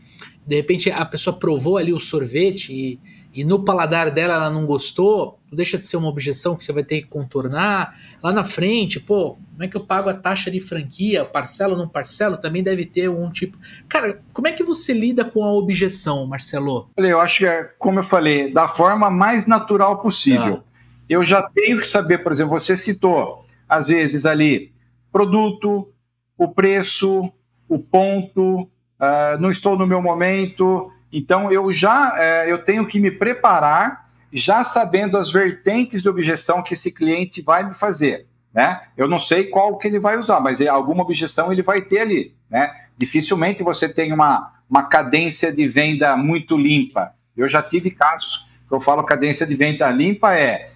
De 0.46 0.56
repente 0.56 0.90
a 0.90 1.04
pessoa 1.04 1.36
provou 1.36 1.76
ali 1.76 1.92
o 1.92 2.00
sorvete 2.00 2.72
e 2.72 3.00
e 3.34 3.42
no 3.42 3.64
paladar 3.64 4.12
dela 4.12 4.34
ela 4.34 4.48
não 4.48 4.64
gostou, 4.64 5.40
não 5.50 5.56
deixa 5.56 5.76
de 5.76 5.84
ser 5.84 5.96
uma 5.96 6.08
objeção 6.08 6.54
que 6.54 6.62
você 6.62 6.72
vai 6.72 6.84
ter 6.84 7.02
que 7.02 7.08
contornar. 7.08 7.98
Lá 8.22 8.32
na 8.32 8.44
frente, 8.44 9.00
pô, 9.00 9.34
como 9.34 9.64
é 9.64 9.66
que 9.66 9.76
eu 9.76 9.84
pago 9.84 10.08
a 10.08 10.14
taxa 10.14 10.52
de 10.52 10.60
franquia? 10.60 11.24
Parcelo 11.24 11.72
ou 11.72 11.78
não 11.78 11.88
parcelo? 11.88 12.36
Também 12.36 12.62
deve 12.62 12.86
ter 12.86 13.08
um 13.10 13.28
tipo. 13.30 13.58
Cara, 13.88 14.22
como 14.32 14.46
é 14.46 14.52
que 14.52 14.62
você 14.62 14.92
lida 14.92 15.24
com 15.24 15.42
a 15.42 15.52
objeção, 15.52 16.24
Marcelo? 16.28 16.88
Eu 16.96 17.20
acho 17.20 17.38
que, 17.38 17.46
é, 17.46 17.64
como 17.76 17.98
eu 17.98 18.04
falei, 18.04 18.52
da 18.52 18.68
forma 18.68 19.10
mais 19.10 19.46
natural 19.46 20.00
possível. 20.00 20.58
Tá. 20.58 20.64
Eu 21.08 21.24
já 21.24 21.42
tenho 21.42 21.80
que 21.80 21.88
saber, 21.88 22.18
por 22.18 22.30
exemplo, 22.30 22.58
você 22.58 22.76
citou, 22.76 23.44
às 23.68 23.88
vezes 23.88 24.24
ali, 24.24 24.72
produto, 25.10 25.92
o 26.38 26.48
preço, 26.48 27.32
o 27.68 27.80
ponto, 27.80 28.70
uh, 29.00 29.40
não 29.40 29.50
estou 29.50 29.76
no 29.78 29.86
meu 29.86 30.00
momento. 30.00 30.92
Então 31.12 31.50
eu 31.50 31.70
já 31.72 32.12
uh, 32.12 32.48
eu 32.48 32.64
tenho 32.64 32.86
que 32.86 32.98
me 32.98 33.10
preparar, 33.10 34.08
já 34.32 34.64
sabendo 34.64 35.16
as 35.16 35.30
vertentes 35.30 36.02
de 36.02 36.08
objeção 36.08 36.62
que 36.62 36.74
esse 36.74 36.90
cliente 36.90 37.40
vai 37.40 37.66
me 37.66 37.74
fazer. 37.74 38.26
Né? 38.52 38.80
Eu 38.96 39.08
não 39.08 39.18
sei 39.18 39.44
qual 39.44 39.76
que 39.78 39.88
ele 39.88 39.98
vai 39.98 40.16
usar, 40.16 40.40
mas 40.40 40.60
é, 40.60 40.68
alguma 40.68 41.02
objeção 41.02 41.52
ele 41.52 41.62
vai 41.62 41.82
ter 41.82 41.98
ali. 41.98 42.34
Né? 42.48 42.72
Dificilmente 42.96 43.64
você 43.64 43.88
tem 43.88 44.12
uma, 44.12 44.52
uma 44.70 44.84
cadência 44.84 45.52
de 45.52 45.66
venda 45.66 46.16
muito 46.16 46.56
limpa. 46.56 47.12
Eu 47.36 47.48
já 47.48 47.60
tive 47.60 47.90
casos 47.90 48.46
que 48.68 48.72
eu 48.72 48.80
falo 48.80 49.02
cadência 49.02 49.46
de 49.46 49.56
venda 49.56 49.90
limpa 49.90 50.34
é 50.34 50.70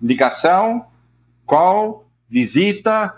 ligação, 0.00 0.86
call, 1.44 2.06
visita, 2.28 3.12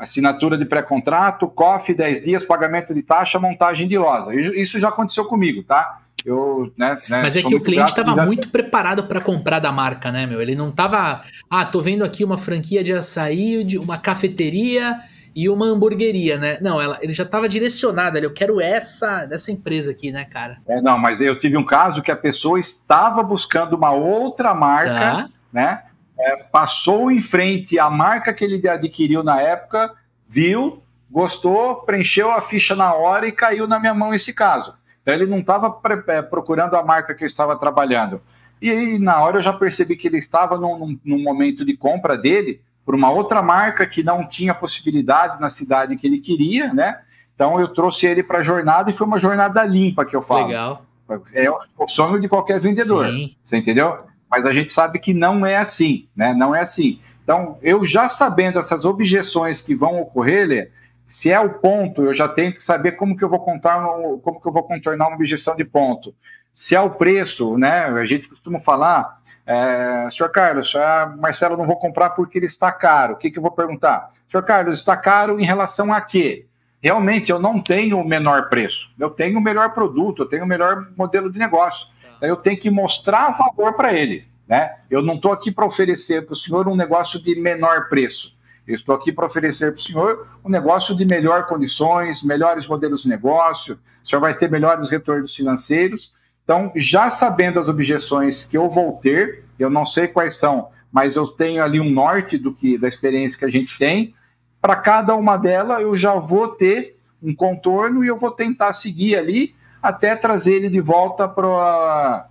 assinatura 0.00 0.56
de 0.56 0.64
pré-contrato, 0.64 1.46
COF 1.46 1.92
10 1.92 2.24
dias, 2.24 2.44
pagamento 2.44 2.94
de 2.94 3.02
taxa, 3.02 3.38
montagem 3.38 3.86
de 3.86 3.98
loja. 3.98 4.34
Isso 4.34 4.78
já 4.78 4.88
aconteceu 4.88 5.26
comigo, 5.26 5.62
tá? 5.62 6.00
Eu, 6.24 6.72
né, 6.76 6.98
né, 7.08 7.22
Mas 7.22 7.36
é 7.36 7.42
que 7.42 7.54
o 7.54 7.60
cliente 7.60 7.90
estava 7.90 8.24
muito 8.24 8.50
preparado 8.50 9.04
para 9.04 9.20
comprar 9.20 9.58
da 9.58 9.70
marca, 9.70 10.10
né, 10.10 10.26
meu? 10.26 10.40
Ele 10.40 10.54
não 10.54 10.68
estava, 10.68 11.22
ah, 11.48 11.64
tô 11.64 11.80
vendo 11.80 12.04
aqui 12.04 12.24
uma 12.24 12.36
franquia 12.36 12.82
de 12.82 12.92
açaí, 12.92 13.62
de 13.64 13.78
uma 13.78 13.96
cafeteria 13.96 14.98
e 15.34 15.48
uma 15.48 15.66
hamburgueria, 15.66 16.36
né? 16.36 16.58
Não, 16.60 16.80
ela, 16.80 16.98
ele 17.00 17.12
já 17.12 17.22
estava 17.22 17.48
direcionado 17.48 18.16
ali, 18.16 18.26
eu 18.26 18.32
quero 18.32 18.60
essa 18.60 19.24
dessa 19.26 19.52
empresa 19.52 19.90
aqui, 19.92 20.10
né, 20.10 20.24
cara? 20.24 20.58
É, 20.68 20.80
não, 20.80 20.98
mas 20.98 21.20
eu 21.20 21.38
tive 21.38 21.56
um 21.56 21.64
caso 21.64 22.02
que 22.02 22.10
a 22.10 22.16
pessoa 22.16 22.58
estava 22.58 23.22
buscando 23.22 23.76
uma 23.76 23.92
outra 23.92 24.54
marca, 24.54 24.94
tá. 24.94 25.28
né? 25.52 25.82
É, 26.20 26.36
passou 26.44 27.10
em 27.10 27.20
frente 27.20 27.78
à 27.78 27.88
marca 27.88 28.32
que 28.32 28.44
ele 28.44 28.68
adquiriu 28.68 29.22
na 29.22 29.40
época, 29.40 29.94
viu, 30.28 30.82
gostou, 31.10 31.76
preencheu 31.76 32.30
a 32.30 32.42
ficha 32.42 32.76
na 32.76 32.92
hora 32.92 33.26
e 33.26 33.32
caiu 33.32 33.66
na 33.66 33.78
minha 33.78 33.94
mão 33.94 34.14
esse 34.14 34.32
caso. 34.32 34.74
Então 35.02 35.14
ele 35.14 35.26
não 35.26 35.38
estava 35.38 35.80
é, 36.08 36.22
procurando 36.22 36.76
a 36.76 36.82
marca 36.82 37.14
que 37.14 37.24
eu 37.24 37.26
estava 37.26 37.56
trabalhando. 37.56 38.20
E 38.60 38.70
aí, 38.70 38.98
na 38.98 39.20
hora 39.20 39.38
eu 39.38 39.42
já 39.42 39.52
percebi 39.52 39.96
que 39.96 40.06
ele 40.06 40.18
estava 40.18 40.58
num, 40.58 40.98
num 41.04 41.22
momento 41.22 41.64
de 41.64 41.76
compra 41.76 42.16
dele 42.16 42.60
por 42.84 42.94
uma 42.94 43.10
outra 43.10 43.42
marca 43.42 43.86
que 43.86 44.02
não 44.02 44.26
tinha 44.26 44.54
possibilidade 44.54 45.40
na 45.40 45.48
cidade 45.48 45.96
que 45.96 46.06
ele 46.06 46.18
queria, 46.18 46.72
né? 46.74 47.00
Então 47.34 47.58
eu 47.58 47.68
trouxe 47.68 48.06
ele 48.06 48.22
para 48.22 48.40
a 48.40 48.42
jornada 48.42 48.90
e 48.90 48.92
foi 48.92 49.06
uma 49.06 49.18
jornada 49.18 49.64
limpa 49.64 50.04
que 50.04 50.14
eu 50.14 50.20
falo. 50.20 50.48
Legal. 50.48 50.84
É 51.32 51.50
o 51.50 51.88
sonho 51.88 52.20
de 52.20 52.28
qualquer 52.28 52.60
vendedor. 52.60 53.06
Sim. 53.06 53.34
Você 53.42 53.56
entendeu? 53.56 53.98
Mas 54.30 54.46
a 54.46 54.52
gente 54.52 54.72
sabe 54.72 54.98
que 54.98 55.12
não 55.12 55.44
é 55.44 55.56
assim, 55.56 56.08
né? 56.14 56.32
Não 56.32 56.54
é 56.54 56.60
assim. 56.60 57.00
Então, 57.22 57.58
eu 57.62 57.84
já 57.84 58.08
sabendo 58.08 58.58
essas 58.58 58.84
objeções 58.84 59.60
que 59.60 59.74
vão 59.74 60.00
ocorrer, 60.00 60.46
Lê, 60.46 60.70
se 61.06 61.30
é 61.30 61.40
o 61.40 61.50
ponto, 61.50 62.04
eu 62.04 62.14
já 62.14 62.28
tenho 62.28 62.54
que 62.54 62.62
saber 62.62 62.92
como 62.92 63.16
que 63.16 63.24
eu 63.24 63.28
vou 63.28 63.40
contar, 63.40 63.84
como 64.22 64.40
que 64.40 64.46
eu 64.46 64.52
vou 64.52 64.62
contornar 64.62 65.08
uma 65.08 65.16
objeção 65.16 65.56
de 65.56 65.64
ponto. 65.64 66.14
Se 66.52 66.76
é 66.76 66.80
o 66.80 66.90
preço, 66.90 67.58
né? 67.58 67.86
A 67.86 68.06
gente 68.06 68.28
costuma 68.28 68.60
falar, 68.60 69.20
é, 69.44 70.08
senhor 70.10 70.30
Carlos, 70.30 70.74
a 70.76 71.12
Marcelo 71.18 71.56
não 71.56 71.66
vou 71.66 71.76
comprar 71.76 72.10
porque 72.10 72.38
ele 72.38 72.46
está 72.46 72.70
caro. 72.70 73.14
O 73.14 73.16
que, 73.16 73.30
que 73.30 73.38
eu 73.38 73.42
vou 73.42 73.50
perguntar? 73.50 74.10
Senhor 74.28 74.44
Carlos, 74.44 74.78
está 74.78 74.96
caro 74.96 75.40
em 75.40 75.44
relação 75.44 75.92
a 75.92 76.00
quê? 76.00 76.46
Realmente, 76.80 77.30
eu 77.30 77.38
não 77.38 77.60
tenho 77.60 77.98
o 77.98 78.06
menor 78.06 78.48
preço. 78.48 78.88
Eu 78.98 79.10
tenho 79.10 79.38
o 79.38 79.42
melhor 79.42 79.74
produto, 79.74 80.22
eu 80.22 80.26
tenho 80.26 80.44
o 80.44 80.46
melhor 80.46 80.88
modelo 80.96 81.30
de 81.30 81.38
negócio. 81.38 81.88
Eu 82.20 82.36
tenho 82.36 82.58
que 82.58 82.70
mostrar 82.70 83.30
valor 83.30 83.74
para 83.74 83.92
ele. 83.92 84.24
Né? 84.48 84.76
Eu 84.90 85.00
não 85.02 85.14
estou 85.14 85.32
aqui 85.32 85.52
para 85.52 85.64
oferecer 85.64 86.26
para 86.26 86.32
o 86.32 86.36
senhor 86.36 86.66
um 86.66 86.74
negócio 86.74 87.22
de 87.22 87.34
menor 87.36 87.88
preço. 87.88 88.36
Eu 88.66 88.74
estou 88.74 88.94
aqui 88.94 89.12
para 89.12 89.26
oferecer 89.26 89.72
para 89.72 89.78
o 89.78 89.82
senhor 89.82 90.28
um 90.44 90.48
negócio 90.48 90.94
de 90.96 91.04
melhor 91.04 91.46
condições, 91.46 92.22
melhores 92.22 92.66
modelos 92.66 93.02
de 93.02 93.08
negócio, 93.08 93.78
o 94.02 94.08
senhor 94.08 94.20
vai 94.20 94.36
ter 94.36 94.50
melhores 94.50 94.90
retornos 94.90 95.34
financeiros. 95.34 96.12
Então, 96.44 96.72
já 96.74 97.10
sabendo 97.10 97.60
as 97.60 97.68
objeções 97.68 98.42
que 98.42 98.56
eu 98.56 98.68
vou 98.68 98.98
ter, 99.02 99.44
eu 99.58 99.70
não 99.70 99.84
sei 99.84 100.08
quais 100.08 100.36
são, 100.36 100.68
mas 100.90 101.16
eu 101.16 101.26
tenho 101.26 101.62
ali 101.62 101.80
um 101.80 101.90
norte 101.90 102.36
do 102.36 102.52
que 102.52 102.76
da 102.76 102.88
experiência 102.88 103.38
que 103.38 103.44
a 103.44 103.50
gente 103.50 103.78
tem. 103.78 104.14
Para 104.60 104.76
cada 104.76 105.14
uma 105.14 105.36
delas, 105.36 105.80
eu 105.80 105.96
já 105.96 106.14
vou 106.14 106.48
ter 106.48 106.98
um 107.22 107.34
contorno 107.34 108.04
e 108.04 108.08
eu 108.08 108.18
vou 108.18 108.30
tentar 108.30 108.72
seguir 108.72 109.16
ali 109.16 109.54
até 109.82 110.14
trazer 110.16 110.54
ele 110.54 110.68
de 110.68 110.80
volta 110.80 111.28
para 111.28 112.28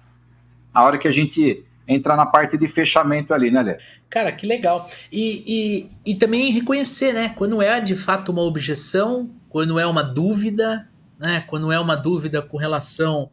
a 0.73 0.83
hora 0.83 0.97
que 0.97 1.07
a 1.07 1.11
gente 1.11 1.65
entrar 1.87 2.15
na 2.15 2.25
parte 2.25 2.57
de 2.57 2.67
fechamento 2.67 3.33
ali, 3.33 3.49
né, 3.49 3.61
Lê? 3.63 3.77
Cara, 4.09 4.31
que 4.31 4.45
legal. 4.45 4.87
E, 5.11 5.87
e, 6.05 6.11
e 6.11 6.15
também 6.15 6.51
reconhecer, 6.51 7.13
né? 7.13 7.33
Quando 7.35 7.61
é 7.61 7.81
de 7.81 7.95
fato 7.95 8.31
uma 8.31 8.43
objeção, 8.43 9.29
quando 9.49 9.79
é 9.79 9.85
uma 9.87 10.03
dúvida, 10.03 10.87
né? 11.17 11.41
Quando 11.47 11.71
é 11.71 11.79
uma 11.79 11.95
dúvida 11.95 12.41
com 12.41 12.57
relação. 12.57 13.31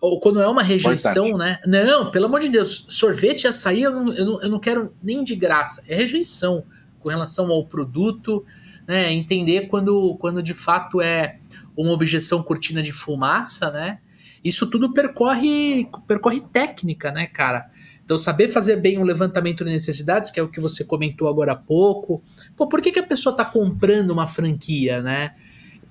Ou 0.00 0.20
quando 0.20 0.42
é 0.42 0.46
uma 0.46 0.62
rejeição, 0.62 1.28
Importante. 1.28 1.66
né? 1.66 1.84
Não, 1.84 2.10
pelo 2.10 2.26
amor 2.26 2.40
de 2.40 2.50
Deus, 2.50 2.84
sorvete 2.88 3.44
e 3.44 3.46
açaí 3.46 3.82
eu 3.82 3.90
não, 3.90 4.12
eu, 4.12 4.26
não, 4.26 4.42
eu 4.42 4.50
não 4.50 4.58
quero 4.58 4.92
nem 5.02 5.24
de 5.24 5.34
graça. 5.34 5.82
É 5.88 5.94
rejeição 5.96 6.64
com 7.00 7.08
relação 7.08 7.50
ao 7.50 7.64
produto, 7.64 8.44
né? 8.86 9.10
Entender 9.12 9.62
quando, 9.68 10.14
quando 10.20 10.42
de 10.42 10.52
fato 10.52 11.00
é 11.00 11.38
uma 11.76 11.92
objeção 11.92 12.42
cortina 12.42 12.82
de 12.82 12.92
fumaça, 12.92 13.70
né? 13.70 13.98
Isso 14.44 14.68
tudo 14.68 14.92
percorre, 14.92 15.88
percorre 16.06 16.40
técnica, 16.40 17.10
né, 17.10 17.26
cara? 17.26 17.70
Então, 18.04 18.18
saber 18.18 18.48
fazer 18.48 18.76
bem 18.76 18.98
um 18.98 19.02
levantamento 19.02 19.64
de 19.64 19.70
necessidades, 19.70 20.30
que 20.30 20.38
é 20.38 20.42
o 20.42 20.48
que 20.48 20.60
você 20.60 20.84
comentou 20.84 21.26
agora 21.26 21.52
há 21.52 21.56
pouco. 21.56 22.22
Pô, 22.54 22.68
por 22.68 22.82
que, 22.82 22.92
que 22.92 22.98
a 22.98 23.06
pessoa 23.06 23.32
está 23.32 23.44
comprando 23.44 24.10
uma 24.10 24.26
franquia, 24.26 25.00
né? 25.00 25.34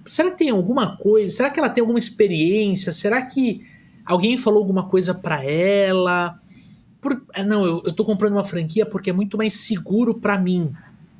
Será 0.06 0.30
que 0.30 0.38
tem 0.38 0.50
alguma 0.52 0.96
coisa? 0.98 1.34
Será 1.36 1.50
que 1.50 1.60
ela 1.60 1.70
tem 1.70 1.82
alguma 1.82 1.98
experiência? 1.98 2.92
Será 2.92 3.22
que 3.24 3.62
alguém 4.06 4.38
falou 4.38 4.60
alguma 4.60 4.88
coisa 4.88 5.14
para 5.14 5.44
ela? 5.44 6.40
Por, 7.02 7.20
é, 7.34 7.44
não, 7.44 7.66
eu, 7.66 7.94
tô 7.94 8.06
comprando 8.06 8.34
uma 8.34 8.44
franquia 8.44 8.86
porque 8.86 9.10
é 9.10 9.14
muito 9.14 9.36
mais 9.36 9.56
seguro 9.56 10.20
para 10.20 10.38
mim. 10.38 10.72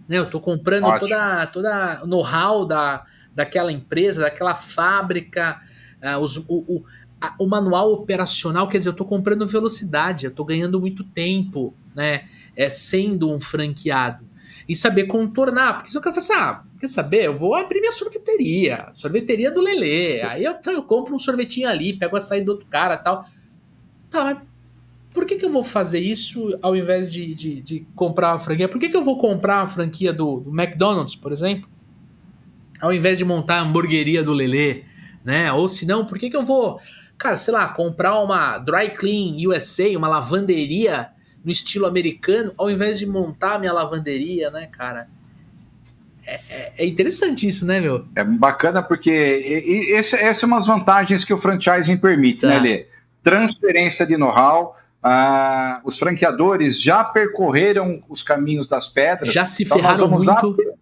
Né? 0.08 0.20
Eu 0.20 0.30
tô 0.30 0.40
comprando 0.40 0.84
Ótimo. 0.84 1.00
toda 1.00 1.48
toda 1.48 2.06
know-how 2.06 2.66
da, 2.66 3.04
daquela 3.36 3.72
empresa, 3.72 4.22
daquela 4.22 4.56
fábrica, 4.56 5.60
uh, 6.02 6.20
os, 6.20 6.38
o, 6.38 6.64
o 6.68 6.86
o 7.40 7.48
manual 7.48 7.94
operacional, 7.94 8.68
quer 8.68 8.78
dizer, 8.78 8.90
eu 8.90 8.94
estou 8.94 9.08
comprando 9.08 9.46
velocidade, 9.48 10.26
eu 10.26 10.30
estou 10.30 10.46
ganhando 10.46 10.80
muito 10.80 11.04
tempo, 11.04 11.74
né? 11.96 12.26
É, 12.56 12.70
sendo 12.70 13.32
um 13.32 13.40
franqueado. 13.40 14.26
E 14.68 14.76
saber 14.76 15.06
contornar, 15.06 15.76
porque 15.76 15.90
se 15.90 15.98
o 15.98 16.02
cara 16.02 16.14
fala 16.14 16.26
assim, 16.26 16.34
ah, 16.34 16.64
quer 16.80 16.88
saber? 16.88 17.26
Eu 17.26 17.34
vou 17.34 17.54
abrir 17.54 17.82
minha 17.82 17.92
sorveteria, 17.92 18.92
sorveteria 18.94 19.52
do 19.52 19.62
Lelê. 19.62 20.22
Aí 20.22 20.44
eu, 20.44 20.56
eu 20.68 20.84
compro 20.84 21.16
um 21.16 21.20
sorvetinho 21.20 21.68
ali, 21.68 21.98
pego 21.98 22.16
a 22.16 22.22
saída 22.22 22.46
do 22.46 22.52
outro 22.54 22.68
cara 22.68 22.96
tal. 22.98 23.26
Tá, 24.10 24.24
mas 24.24 24.38
por 25.14 25.26
que, 25.26 25.36
que 25.36 25.46
eu 25.46 25.52
vou 25.52 25.64
fazer 25.64 26.00
isso 26.00 26.58
ao 26.62 26.76
invés 26.76 27.12
de, 27.12 27.34
de, 27.34 27.62
de 27.62 27.88
comprar 27.96 28.34
uma 28.34 28.40
franquia? 28.40 28.70
Por 28.70 28.80
que, 28.80 28.90
que 28.90 28.98
eu 28.98 29.04
vou 29.04 29.18
comprar 29.18 29.62
a 29.62 29.68
franquia 29.68 30.14
do, 30.14 30.40
do 30.40 30.50
McDonald's, 30.50 31.16
por 31.16 31.32
exemplo? 31.32 31.70
Ao 32.84 32.94
invés 32.94 33.18
de 33.18 33.26
montar 33.26 33.58
a 33.58 33.62
hamburgueria 33.62 34.22
do 34.24 34.34
Lelê, 34.34 34.84
né? 35.24 35.52
Ou 35.54 35.70
se 35.70 35.86
não, 35.86 36.06
por 36.06 36.20
que, 36.20 36.30
que 36.30 36.36
eu 36.36 36.44
vou 36.44 36.80
cara, 37.18 37.38
sei 37.38 37.54
lá, 37.54 37.68
comprar 37.70 38.20
uma 38.20 38.58
Dry 38.58 38.90
Clean 38.90 39.36
USA, 39.48 39.98
uma 39.98 40.10
lavanderia 40.10 41.10
no 41.44 41.52
estilo 41.52 41.86
americano, 41.86 42.54
ao 42.58 42.70
invés 42.70 43.00
de 43.00 43.06
montar 43.06 43.56
a 43.56 43.60
minha 43.60 43.72
lavanderia, 43.72 44.52
né, 44.52 44.68
cara? 44.68 45.08
É, 46.26 46.40
é, 46.50 46.74
é 46.80 46.86
interessante 46.86 47.48
isso, 47.48 47.66
né, 47.66 47.80
meu? 47.80 48.06
É 48.16 48.24
bacana 48.24 48.82
porque 48.82 49.90
essas 49.94 50.22
esse 50.22 50.40
são 50.42 50.48
umas 50.48 50.68
vantagens 50.68 51.24
que 51.24 51.34
o 51.34 51.38
franchising 51.38 51.98
permite, 51.98 52.42
tá. 52.42 52.48
né, 52.48 52.60
Lê? 52.60 52.88
Transferência 53.22 54.06
de 54.06 54.18
know-how, 54.18 54.78
ah, 55.02 55.82
os 55.84 55.98
franqueadores 55.98 56.82
já 56.82 57.04
percorreram 57.04 58.04
os 58.10 58.22
caminhos 58.22 58.68
das 58.68 58.88
pedras. 58.88 59.34
Já 59.34 59.46
se 59.46 59.64
então 59.64 59.78
ferraram 59.78 60.10
muito. 60.10 60.76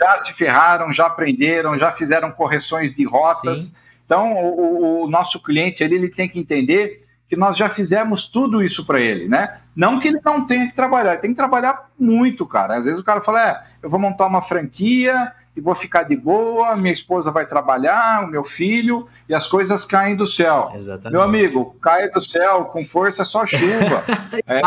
Já 0.00 0.22
se 0.22 0.32
ferraram, 0.32 0.92
já 0.92 1.06
aprenderam, 1.06 1.78
já 1.78 1.92
fizeram 1.92 2.30
correções 2.30 2.94
de 2.94 3.04
rotas. 3.04 3.64
Sim 3.64 3.78
então, 4.08 4.32
o, 4.32 5.04
o 5.04 5.10
nosso 5.10 5.38
cliente 5.38 5.84
ele, 5.84 5.96
ele 5.96 6.08
tem 6.08 6.26
que 6.26 6.40
entender 6.40 7.06
que 7.28 7.36
nós 7.36 7.58
já 7.58 7.68
fizemos 7.68 8.24
tudo 8.24 8.62
isso 8.62 8.86
para 8.86 8.98
ele, 8.98 9.28
né? 9.28 9.60
Não 9.76 10.00
que 10.00 10.08
ele 10.08 10.18
não 10.24 10.46
tenha 10.46 10.66
que 10.66 10.74
trabalhar, 10.74 11.12
ele 11.12 11.20
tem 11.20 11.30
que 11.32 11.36
trabalhar 11.36 11.90
muito, 12.00 12.46
cara. 12.46 12.78
Às 12.78 12.86
vezes 12.86 12.98
o 12.98 13.04
cara 13.04 13.20
fala, 13.20 13.50
é, 13.50 13.62
eu 13.82 13.90
vou 13.90 14.00
montar 14.00 14.26
uma 14.26 14.40
franquia 14.40 15.30
e 15.54 15.60
vou 15.60 15.74
ficar 15.74 16.04
de 16.04 16.16
boa, 16.16 16.74
minha 16.74 16.92
esposa 16.92 17.30
vai 17.30 17.44
trabalhar, 17.44 18.24
o 18.24 18.28
meu 18.28 18.42
filho, 18.42 19.06
e 19.28 19.34
as 19.34 19.46
coisas 19.46 19.84
caem 19.84 20.16
do 20.16 20.26
céu. 20.26 20.72
Exatamente. 20.74 21.12
Meu 21.12 21.20
amigo, 21.20 21.76
cai 21.82 22.08
do 22.08 22.22
céu 22.22 22.64
com 22.64 22.86
força 22.86 23.26
só 23.26 23.44
chuva. 23.44 24.04
é, 24.48 24.62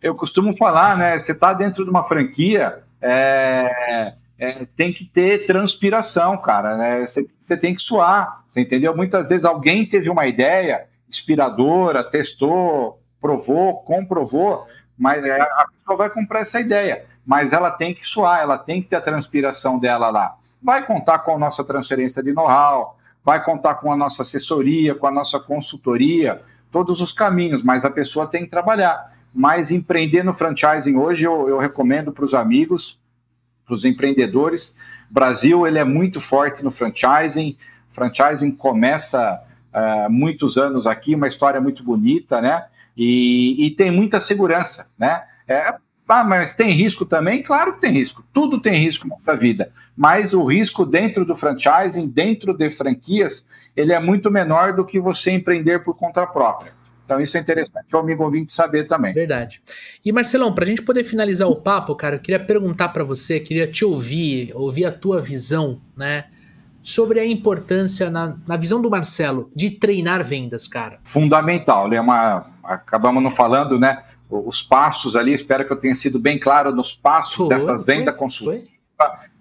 eu 0.00 0.14
costumo 0.14 0.56
falar, 0.56 0.96
né? 0.96 1.18
Você 1.18 1.32
está 1.32 1.52
dentro 1.52 1.84
de 1.84 1.90
uma 1.90 2.04
franquia, 2.04 2.82
é, 3.02 4.14
é, 4.38 4.66
tem 4.76 4.92
que 4.92 5.04
ter 5.04 5.46
transpiração, 5.46 6.38
cara. 6.38 6.76
Né? 6.76 7.06
Você 7.06 7.56
tem 7.56 7.74
que 7.74 7.82
suar, 7.82 8.44
você 8.46 8.60
entendeu? 8.60 8.96
Muitas 8.96 9.28
vezes 9.28 9.44
alguém 9.44 9.86
teve 9.86 10.08
uma 10.08 10.26
ideia 10.26 10.86
inspiradora, 11.08 12.02
testou, 12.02 13.02
provou, 13.20 13.82
comprovou, 13.82 14.66
mas 14.96 15.24
a 15.24 15.66
pessoa 15.78 15.96
vai 15.98 16.10
comprar 16.10 16.40
essa 16.40 16.60
ideia. 16.60 17.04
Mas 17.24 17.52
ela 17.52 17.70
tem 17.70 17.94
que 17.94 18.06
suar, 18.06 18.40
ela 18.40 18.58
tem 18.58 18.82
que 18.82 18.88
ter 18.88 18.96
a 18.96 19.00
transpiração 19.00 19.78
dela 19.78 20.10
lá. 20.10 20.36
vai 20.60 20.84
contar 20.86 21.20
com 21.20 21.34
a 21.34 21.38
nossa 21.38 21.64
transferência 21.64 22.22
de 22.22 22.32
know-how, 22.32 22.96
vai 23.24 23.44
contar 23.44 23.76
com 23.76 23.92
a 23.92 23.96
nossa 23.96 24.22
assessoria, 24.22 24.94
com 24.94 25.06
a 25.06 25.10
nossa 25.10 25.38
consultoria, 25.38 26.42
todos 26.70 27.00
os 27.00 27.12
caminhos, 27.12 27.62
mas 27.62 27.84
a 27.84 27.90
pessoa 27.90 28.26
tem 28.26 28.44
que 28.44 28.50
trabalhar. 28.50 29.11
Mas 29.34 29.70
empreender 29.70 30.22
no 30.22 30.34
franchising 30.34 30.96
hoje 30.96 31.24
eu, 31.24 31.48
eu 31.48 31.58
recomendo 31.58 32.12
para 32.12 32.24
os 32.24 32.34
amigos, 32.34 32.98
para 33.64 33.74
os 33.74 33.84
empreendedores. 33.84 34.76
Brasil 35.10 35.66
ele 35.66 35.78
é 35.78 35.84
muito 35.84 36.20
forte 36.20 36.62
no 36.62 36.70
franchising. 36.70 37.56
Franchising 37.92 38.52
começa 38.52 39.42
uh, 39.72 40.10
muitos 40.10 40.56
anos 40.56 40.86
aqui, 40.86 41.14
uma 41.14 41.28
história 41.28 41.60
muito 41.60 41.82
bonita, 41.82 42.40
né? 42.40 42.66
E, 42.96 43.66
e 43.66 43.70
tem 43.70 43.90
muita 43.90 44.20
segurança, 44.20 44.86
né? 44.98 45.22
É, 45.48 45.74
ah, 46.08 46.24
mas 46.24 46.52
tem 46.52 46.70
risco 46.72 47.06
também? 47.06 47.42
Claro 47.42 47.72
que 47.72 47.80
tem 47.80 47.92
risco. 47.92 48.22
Tudo 48.34 48.60
tem 48.60 48.74
risco 48.74 49.08
nessa 49.08 49.34
vida. 49.34 49.72
Mas 49.96 50.34
o 50.34 50.44
risco 50.44 50.84
dentro 50.84 51.24
do 51.24 51.34
franchising, 51.34 52.06
dentro 52.06 52.52
de 52.52 52.68
franquias, 52.68 53.46
ele 53.74 53.94
é 53.94 53.98
muito 53.98 54.30
menor 54.30 54.74
do 54.74 54.84
que 54.84 55.00
você 55.00 55.30
empreender 55.30 55.82
por 55.82 55.96
conta 55.96 56.26
própria. 56.26 56.74
Então 57.12 57.20
isso 57.20 57.36
é 57.36 57.40
interessante 57.40 57.94
o 57.94 57.98
amigo 57.98 58.24
ouvinte 58.24 58.52
saber 58.52 58.88
também. 58.88 59.12
Verdade. 59.12 59.60
E 60.02 60.10
Marcelão, 60.10 60.54
para 60.54 60.64
a 60.64 60.66
gente 60.66 60.80
poder 60.80 61.04
finalizar 61.04 61.46
o 61.46 61.56
papo, 61.56 61.94
cara, 61.94 62.16
eu 62.16 62.20
queria 62.20 62.40
perguntar 62.40 62.88
para 62.88 63.04
você, 63.04 63.38
queria 63.38 63.66
te 63.66 63.84
ouvir, 63.84 64.50
ouvir 64.54 64.86
a 64.86 64.92
tua 64.92 65.20
visão, 65.20 65.78
né? 65.94 66.24
Sobre 66.80 67.20
a 67.20 67.26
importância, 67.26 68.10
na, 68.10 68.38
na 68.48 68.56
visão 68.56 68.80
do 68.80 68.88
Marcelo, 68.90 69.50
de 69.54 69.70
treinar 69.70 70.24
vendas, 70.24 70.66
cara. 70.66 71.00
Fundamental, 71.04 71.86
né? 71.86 72.00
Uma, 72.00 72.50
acabamos 72.64 73.22
não 73.22 73.30
falando, 73.30 73.78
né? 73.78 74.02
Os 74.30 74.62
passos 74.62 75.14
ali, 75.14 75.34
espero 75.34 75.66
que 75.66 75.72
eu 75.72 75.76
tenha 75.76 75.94
sido 75.94 76.18
bem 76.18 76.38
claro 76.38 76.74
nos 76.74 76.94
passos 76.94 77.34
foi, 77.34 77.50
dessas 77.50 77.84
vendas 77.84 78.16
consultivas, 78.16 78.70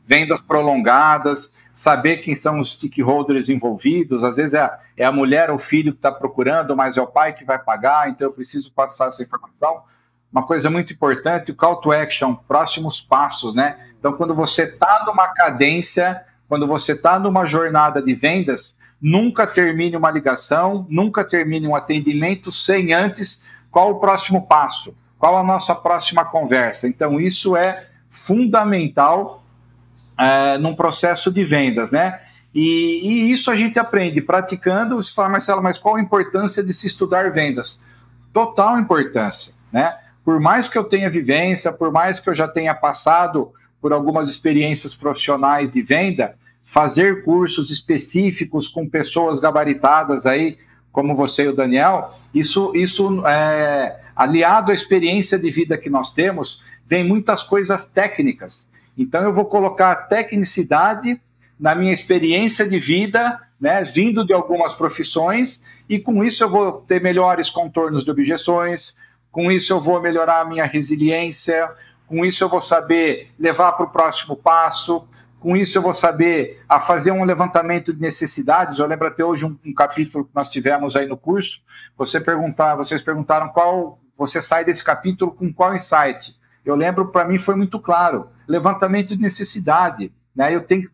vendas 0.06 0.42
prolongadas, 0.42 1.54
saber 1.74 2.18
quem 2.18 2.36
são 2.36 2.60
os 2.60 2.74
stakeholders 2.74 3.50
envolvidos, 3.50 4.24
às 4.24 4.36
vezes 4.36 4.54
é 4.54 4.62
a, 4.62 4.80
é 4.98 5.06
a 5.06 5.12
mulher 5.12 5.50
ou 5.50 5.56
o 5.56 5.60
filho 5.60 5.92
que 5.92 6.00
está 6.00 6.12
procurando, 6.12 6.76
mas 6.76 6.98
é 6.98 7.02
o 7.02 7.08
pai 7.08 7.34
que 7.34 7.46
vai 7.46 7.60
pagar, 7.60 8.10
então 8.10 8.28
eu 8.28 8.34
preciso 8.34 8.72
passar 8.72 9.08
essa 9.08 9.24
informação. 9.24 9.84
Uma 10.32 10.44
coisa 10.44 10.70
muito 10.70 10.94
importante, 10.94 11.52
o 11.52 11.56
call 11.56 11.78
to 11.78 11.92
action, 11.92 12.36
próximos 12.36 13.02
passos, 13.02 13.56
né? 13.56 13.78
Então, 14.00 14.14
quando 14.14 14.34
você 14.34 14.64
está 14.64 15.04
numa 15.06 15.28
cadência, 15.28 16.24
quando 16.48 16.66
você 16.66 16.94
está 16.94 17.20
numa 17.20 17.46
jornada 17.46 18.02
de 18.02 18.14
vendas, 18.16 18.78
nunca 19.02 19.46
termine 19.46 19.96
uma 19.96 20.12
ligação, 20.12 20.86
nunca 20.90 21.24
termine 21.24 21.68
um 21.68 21.76
atendimento 21.76 22.52
sem 22.52 22.94
antes 22.94 23.44
qual 23.70 23.92
o 23.92 24.00
próximo 24.00 24.48
passo, 24.48 24.96
qual 25.18 25.38
a 25.38 25.44
nossa 25.44 25.76
próxima 25.76 26.26
conversa. 26.26 26.88
Então, 26.88 27.20
isso 27.20 27.56
é 27.56 27.88
fundamental 28.10 29.41
é, 30.22 30.58
num 30.60 30.76
processo 30.76 31.32
de 31.32 31.44
vendas, 31.44 31.90
né? 31.90 32.20
E, 32.54 33.02
e, 33.04 33.32
isso 33.32 33.50
a 33.50 33.56
gente 33.56 33.80
aprende 33.80 34.22
praticando. 34.22 34.98
Você 34.98 35.12
fala, 35.12 35.30
Marcelo, 35.30 35.64
mas 35.64 35.80
qual 35.80 35.96
a 35.96 36.02
importância 36.02 36.64
de 36.64 36.72
se 36.74 36.86
estudar 36.86 37.32
vendas? 37.32 37.84
Total 38.32 38.80
importância, 38.80 39.52
né? 39.72 39.98
Por 40.24 40.40
mais 40.40 40.70
que 40.70 40.78
eu 40.78 40.84
tenha 40.84 41.10
vivência, 41.10 41.72
por 41.72 41.92
mais 41.92 42.20
que 42.20 42.30
eu 42.30 42.36
já 42.36 42.48
tenha 42.48 42.76
passado 42.76 43.52
por 43.82 43.92
algumas 43.92 44.30
experiências 44.30 44.94
profissionais 44.94 45.72
de 45.72 45.82
venda, 45.82 46.36
fazer 46.64 47.24
cursos 47.24 47.72
específicos 47.72 48.70
com 48.70 48.88
pessoas 48.88 49.40
gabaritadas 49.40 50.28
aí, 50.28 50.60
como 50.92 51.16
você 51.16 51.46
e 51.46 51.48
o 51.48 51.56
Daniel, 51.56 52.14
isso, 52.32 52.72
isso 52.76 53.26
é, 53.26 54.00
aliado 54.16 54.72
à 54.72 54.76
experiência 54.76 55.40
de 55.40 55.50
vida 55.50 55.78
que 55.80 55.90
nós 55.90 56.12
temos, 56.12 56.62
vem 56.86 57.04
muitas 57.04 57.42
coisas 57.42 57.86
técnicas 57.86 58.70
então, 58.98 59.22
eu 59.24 59.34
vou 59.34 59.46
colocar 59.46 59.96
tecnicidade 59.96 61.20
na 61.60 61.76
minha 61.76 61.94
experiência 61.94 62.68
de 62.68 62.80
vida, 62.80 63.40
né, 63.60 63.84
vindo 63.84 64.26
de 64.26 64.34
algumas 64.34 64.74
profissões, 64.74 65.64
e 65.88 66.00
com 66.00 66.24
isso 66.24 66.44
eu 66.44 66.50
vou 66.50 66.82
ter 66.82 67.02
melhores 67.02 67.50
contornos 67.50 68.04
de 68.04 68.12
objeções, 68.12 68.96
com 69.32 69.52
isso 69.52 69.72
eu 69.72 69.80
vou 69.80 70.02
melhorar 70.02 70.42
a 70.42 70.46
minha 70.46 70.66
resiliência, 70.66 71.70
com 72.08 72.26
isso 72.26 72.44
eu 72.44 72.50
vou 72.50 72.60
saber 72.60 73.32
levar 73.40 73.74
para 73.74 73.86
o 73.86 73.90
próximo 73.90 74.36
passo, 74.36 75.08
com 75.40 75.56
isso 75.56 75.78
eu 75.78 75.82
vou 75.82 75.94
saber 75.94 76.62
a 76.68 76.80
fazer 76.80 77.12
um 77.12 77.24
levantamento 77.24 77.94
de 77.94 78.02
necessidades. 78.02 78.78
Eu 78.78 78.86
lembro 78.86 79.08
até 79.08 79.24
hoje 79.24 79.46
um, 79.46 79.58
um 79.66 79.74
capítulo 79.74 80.26
que 80.26 80.32
nós 80.36 80.50
tivemos 80.50 80.96
aí 80.96 81.08
no 81.08 81.18
curso. 81.18 81.62
Você 81.98 82.20
perguntar, 82.20 82.76
vocês 82.76 83.02
perguntaram 83.02 83.50
qual 83.50 84.00
você 84.18 84.42
sai 84.42 84.64
desse 84.64 84.84
capítulo 84.84 85.32
com 85.32 85.52
qual 85.52 85.74
insight. 85.74 86.36
Eu 86.64 86.76
lembro, 86.76 87.08
para 87.08 87.26
mim 87.26 87.40
foi 87.40 87.56
muito 87.56 87.80
claro, 87.80 88.30
levantamento 88.52 89.16
de 89.16 89.22
necessidade. 89.22 90.12
Né? 90.36 90.54
Eu 90.54 90.62
tenho, 90.62 90.90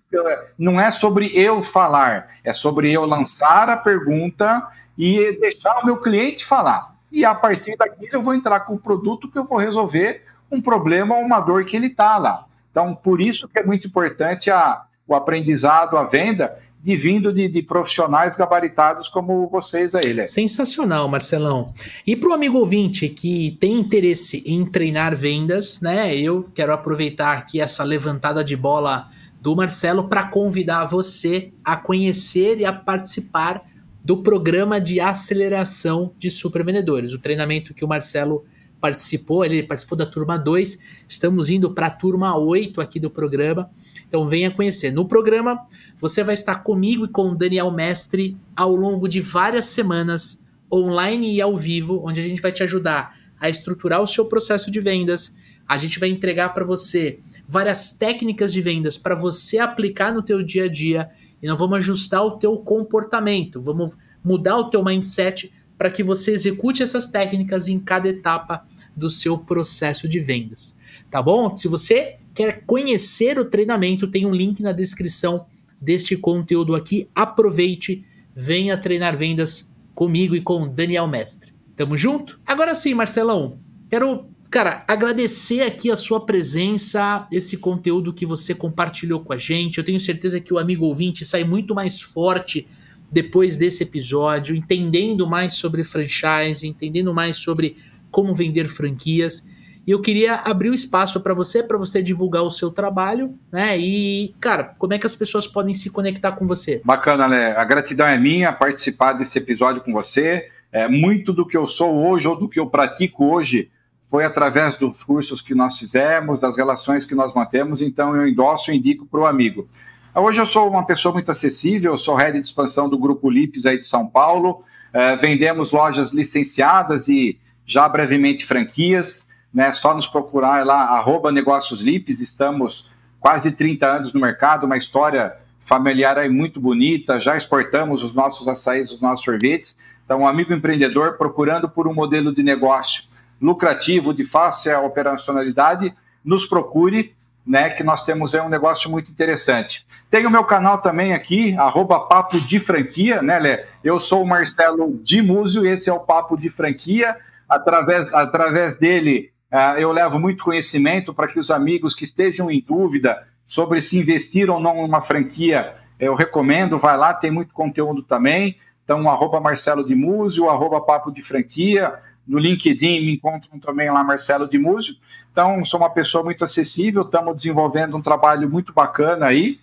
não 0.58 0.80
é 0.80 0.92
sobre 0.92 1.28
eu 1.38 1.64
falar, 1.64 2.30
é 2.44 2.54
sobre 2.54 2.92
eu 2.92 3.06
lançar 3.06 3.70
a 3.70 3.78
pergunta 3.78 4.68
e 4.98 5.38
deixar 5.40 5.80
o 5.80 5.86
meu 5.86 5.98
cliente 5.98 6.46
falar. 6.46 6.96
E 7.12 7.24
a 7.24 7.34
partir 7.34 7.76
daqui 7.78 8.08
eu 8.12 8.22
vou 8.22 8.34
entrar 8.34 8.62
com 8.62 8.76
o 8.76 8.80
produto 8.80 9.30
que 9.30 9.38
eu 9.38 9.46
vou 9.46 9.58
resolver 9.58 10.24
um 10.52 10.62
problema 10.62 11.16
ou 11.16 11.22
uma 11.22 11.40
dor 11.40 11.66
que 11.66 11.76
ele 11.76 11.88
está 11.88 12.18
lá. 12.18 12.46
Então, 12.72 12.96
por 12.96 13.20
isso 13.22 13.48
que 13.48 13.60
é 13.60 13.64
muito 13.64 13.88
importante 13.88 14.52
a, 14.52 14.84
o 15.08 15.16
aprendizado, 15.16 15.98
a 15.98 16.04
venda, 16.04 16.58
vindo 16.96 17.34
de, 17.34 17.48
de, 17.48 17.62
profissionais 17.62 18.36
gabaritados 18.36 19.08
como 19.08 19.48
vocês 19.48 19.94
aí, 19.94 20.14
né? 20.14 20.28
Sensacional, 20.28 21.08
Marcelão. 21.08 21.68
E 22.06 22.16
para 22.16 22.30
o 22.30 22.34
amigo 22.34 22.58
ouvinte 22.58 23.10
que 23.10 23.58
tem 23.60 23.74
interesse 23.74 24.44
em 24.46 24.66
treinar 24.66 25.16
vendas, 25.16 25.82
né? 25.82 26.16
Eu 26.16 26.48
quero 26.56 26.72
aproveitar 26.72 27.38
aqui 27.38 27.60
essa 27.60 27.84
levantada 27.84 28.44
de 28.44 28.56
bola 28.56 29.10
do 29.42 29.56
Marcelo 29.56 30.08
para 30.08 30.28
convidar 30.28 30.86
você 30.86 31.52
a 31.64 31.76
conhecer 31.76 32.60
e 32.60 32.66
a 32.66 32.74
participar 32.74 33.64
do 34.04 34.24
programa 34.24 34.80
de 34.80 35.02
aceleração 35.02 36.14
de 36.18 36.32
supervendedores, 36.32 37.14
o 37.14 37.20
treinamento 37.20 37.74
que 37.74 37.84
o 37.84 37.88
Marcelo 37.90 38.46
participou, 38.80 39.44
ele 39.44 39.64
participou 39.64 39.98
da 39.98 40.06
turma 40.06 40.38
2, 40.38 40.80
estamos 41.10 41.50
indo 41.50 41.74
para 41.74 41.88
a 41.88 41.92
turma 41.92 42.38
8 42.38 42.80
aqui 42.80 43.00
do 43.00 43.10
programa. 43.10 43.70
Então 44.08 44.26
venha 44.26 44.52
conhecer. 44.52 44.92
No 44.92 45.08
programa, 45.08 45.68
você 46.00 46.24
vai 46.24 46.34
estar 46.34 46.56
comigo 46.56 47.06
e 47.06 47.10
com 47.10 47.30
o 47.30 47.36
Daniel 47.36 47.72
Mestre 47.72 48.38
ao 48.56 48.76
longo 48.76 49.08
de 49.08 49.20
várias 49.20 49.66
semanas, 49.66 50.46
online 50.72 51.36
e 51.36 51.42
ao 51.42 51.56
vivo, 51.56 52.02
onde 52.06 52.20
a 52.20 52.24
gente 52.24 52.42
vai 52.42 52.52
te 52.52 52.64
ajudar 52.64 53.18
a 53.40 53.50
estruturar 53.50 54.02
o 54.02 54.08
seu 54.08 54.26
processo 54.26 54.72
de 54.72 54.80
vendas. 54.80 55.36
A 55.68 55.78
gente 55.78 56.00
vai 56.00 56.10
entregar 56.10 56.54
para 56.54 56.64
você 56.64 57.20
várias 57.48 57.92
técnicas 57.92 58.54
de 58.54 58.62
vendas 58.62 58.98
para 58.98 59.16
você 59.16 59.60
aplicar 59.60 60.14
no 60.14 60.22
teu 60.22 60.42
dia 60.42 60.66
a 60.66 60.70
dia 60.70 61.10
e 61.42 61.48
nós 61.48 61.60
vamos 61.60 61.78
ajustar 61.80 62.24
o 62.24 62.32
teu 62.32 62.58
comportamento, 62.58 63.62
vamos 63.62 63.96
mudar 64.24 64.58
o 64.58 64.70
teu 64.70 64.84
mindset 64.84 65.52
para 65.78 65.92
que 65.92 66.02
você 66.02 66.32
execute 66.32 66.82
essas 66.82 67.06
técnicas 67.06 67.68
em 67.68 67.80
cada 67.80 68.10
etapa 68.10 68.66
do 68.96 69.10
seu 69.10 69.38
processo 69.38 70.08
de 70.08 70.20
vendas. 70.20 70.76
Tá 71.12 71.22
bom? 71.22 71.56
Se 71.56 71.68
você 71.68 72.18
quer 72.38 72.62
conhecer 72.68 73.40
o 73.40 73.46
treinamento, 73.46 74.06
tem 74.06 74.24
um 74.24 74.32
link 74.32 74.62
na 74.62 74.72
descrição 74.72 75.48
deste 75.82 76.16
conteúdo 76.16 76.76
aqui. 76.76 77.10
Aproveite, 77.16 78.06
venha 78.36 78.78
treinar 78.78 79.18
vendas 79.18 79.74
comigo 79.96 80.36
e 80.36 80.42
com 80.42 80.62
o 80.62 80.68
Daniel 80.68 81.08
Mestre. 81.08 81.52
Tamo 81.76 81.98
junto? 81.98 82.40
Agora 82.46 82.76
sim, 82.76 82.94
Marcelão, 82.94 83.58
quero, 83.90 84.28
cara, 84.52 84.86
agradecer 84.88 85.62
aqui 85.62 85.90
a 85.90 85.96
sua 85.96 86.28
presença, 86.28 87.28
esse 87.32 87.58
conteúdo 87.58 88.14
que 88.14 88.24
você 88.24 88.54
compartilhou 88.54 89.22
com 89.22 89.34
a 89.34 89.38
gente. 89.38 89.80
Eu 89.80 89.84
tenho 89.84 90.00
certeza 90.00 90.40
que 90.40 90.54
o 90.54 90.60
amigo 90.60 90.86
ouvinte 90.86 91.26
sai 91.26 91.44
muito 91.44 91.74
mais 91.74 92.00
forte 92.00 92.68
depois 93.12 93.58
desse 93.58 93.82
episódio, 93.82 94.56
entendendo 94.56 95.26
mais 95.26 95.56
sobre 95.56 95.84
franchise, 95.84 96.68
entendendo 96.68 97.12
mais 97.16 97.38
sobre 97.38 97.78
como 98.12 98.32
vender 98.36 98.68
franquias. 98.68 99.44
E 99.88 99.92
eu 99.92 100.02
queria 100.02 100.36
abrir 100.44 100.70
o 100.70 100.74
espaço 100.74 101.24
para 101.24 101.34
você, 101.34 101.64
para 101.64 101.78
você 101.78 102.02
divulgar 102.02 102.44
o 102.44 102.52
seu 102.52 102.70
trabalho, 102.70 103.34
né? 103.50 103.80
E, 103.80 104.36
cara, 104.38 104.76
como 104.78 104.94
é 104.94 105.00
que 105.00 105.08
as 105.08 105.16
pessoas 105.16 105.48
podem 105.48 105.74
se 105.74 105.90
conectar 105.90 106.34
com 106.34 106.46
você? 106.46 106.82
Bacana, 106.84 107.26
né? 107.26 107.56
A 107.56 107.64
gratidão 107.64 108.06
é 108.06 108.20
minha 108.20 108.52
participar 108.52 109.14
desse 109.14 109.38
episódio 109.38 109.82
com 109.82 109.94
você. 109.94 110.50
É, 110.74 110.90
muito 110.90 111.32
do 111.32 111.48
que 111.48 111.56
eu 111.56 111.66
sou 111.66 112.06
hoje 112.06 112.28
ou 112.28 112.36
do 112.36 112.50
que 112.50 112.60
eu 112.60 112.68
pratico 112.68 113.24
hoje 113.24 113.72
foi 114.12 114.26
através 114.26 114.76
dos 114.76 115.04
cursos 115.06 115.42
que 115.42 115.56
nós 115.56 115.80
fizemos, 115.80 116.42
das 116.42 116.58
relações 116.58 117.06
que 117.06 117.16
nós 117.16 117.34
mantemos, 117.34 117.82
então 117.82 118.16
eu 118.16 118.28
endosso 118.28 118.72
e 118.72 118.78
indico 118.78 119.06
para 119.06 119.22
o 119.22 119.26
amigo. 119.26 119.70
Hoje 120.14 120.42
eu 120.42 120.46
sou 120.46 120.70
uma 120.70 120.86
pessoa 120.86 121.14
muito 121.14 121.30
acessível, 121.30 121.94
eu 121.94 121.98
sou 121.98 122.16
head 122.16 122.40
de 122.40 122.46
expansão 122.46 122.90
do 122.90 122.98
Grupo 122.98 123.30
Lips 123.30 123.66
aí 123.66 123.78
de 123.78 123.86
São 123.86 124.08
Paulo, 124.08 124.64
é, 124.94 125.16
vendemos 125.16 125.72
lojas 125.72 126.12
licenciadas 126.12 127.08
e 127.08 127.38
já 127.66 127.88
brevemente 127.88 128.46
franquias, 128.46 129.27
né? 129.58 129.74
Só 129.74 129.92
nos 129.92 130.06
procurar 130.06 130.64
lá, 130.64 130.84
arroba 130.84 131.32
Negócios 131.32 131.82
Lips, 131.82 132.20
estamos 132.20 132.88
quase 133.20 133.52
30 133.52 133.88
anos 133.88 134.14
no 134.14 134.22
mercado, 134.22 134.68
uma 134.68 134.78
história 134.78 135.36
familiar 135.62 136.16
aí 136.16 136.30
muito 136.30 136.62
bonita, 136.62 137.20
já 137.20 137.36
exportamos 137.36 138.04
os 138.04 138.14
nossos 138.14 138.48
açaís, 138.48 138.92
os 138.92 139.02
nossos 139.02 139.26
sorvetes. 139.26 139.76
Então, 140.06 140.20
um 140.20 140.28
amigo 140.28 140.54
empreendedor 140.54 141.18
procurando 141.18 141.68
por 141.68 141.88
um 141.88 141.94
modelo 141.96 142.32
de 142.36 142.44
negócio 142.44 143.06
lucrativo, 143.42 144.14
de 144.14 144.24
fácil 144.24 144.86
operacionalidade, 144.86 145.92
nos 146.24 146.46
procure, 146.46 147.16
né, 147.44 147.72
que 147.72 147.84
nós 147.84 148.04
temos 148.04 148.36
aí 148.36 148.42
um 148.42 148.50
negócio 148.50 148.92
muito 148.92 149.10
interessante. 149.10 149.84
Tem 150.08 150.28
o 150.28 150.30
meu 150.30 150.44
canal 150.44 150.84
também 150.84 151.16
aqui, 151.16 151.58
arroba 151.58 152.02
Papo 152.02 152.40
de 152.42 152.60
Franquia, 152.60 153.24
né, 153.24 153.40
Lé? 153.40 153.66
Eu 153.84 153.98
sou 153.98 154.22
o 154.22 154.28
Marcelo 154.28 155.00
de 155.02 155.20
Múzio, 155.20 155.66
esse 155.66 155.90
é 155.90 155.94
o 155.94 156.02
Papo 156.02 156.38
de 156.38 156.48
Franquia. 156.48 157.18
Através, 157.50 158.14
através 158.14 158.76
dele, 158.76 159.32
eu 159.78 159.92
levo 159.92 160.20
muito 160.20 160.44
conhecimento 160.44 161.14
para 161.14 161.28
que 161.28 161.40
os 161.40 161.50
amigos 161.50 161.96
que 161.96 162.04
estejam 162.04 162.52
em 162.52 162.62
dúvida 162.62 163.28
sobre 163.46 163.82
se 163.82 163.98
investir 163.98 164.50
ou 164.50 164.60
não 164.60 164.82
numa 164.82 165.02
franquia, 165.02 165.76
eu 166.00 166.16
recomendo, 166.16 166.78
vai 166.78 166.98
lá, 166.98 167.14
tem 167.14 167.32
muito 167.32 167.54
conteúdo 167.54 168.04
também. 168.04 168.58
Então, 168.84 169.10
arroba 169.10 169.40
Marcelo 169.40 169.86
de 169.86 169.96
Múzio, 169.96 170.50
arroba 170.50 170.82
Papo 170.82 171.12
de 171.12 171.22
Franquia, 171.22 171.94
no 172.28 172.38
LinkedIn 172.38 173.06
me 173.06 173.14
encontram 173.14 173.60
também 173.60 173.90
lá 173.90 174.04
Marcelo 174.04 174.48
de 174.48 174.58
Múzio. 174.58 174.96
Então, 175.32 175.64
sou 175.64 175.80
uma 175.80 175.90
pessoa 175.90 176.24
muito 176.24 176.44
acessível, 176.44 177.04
estamos 177.04 177.36
desenvolvendo 177.36 177.96
um 177.96 178.02
trabalho 178.02 178.50
muito 178.50 178.74
bacana 178.74 179.28
aí 179.28 179.60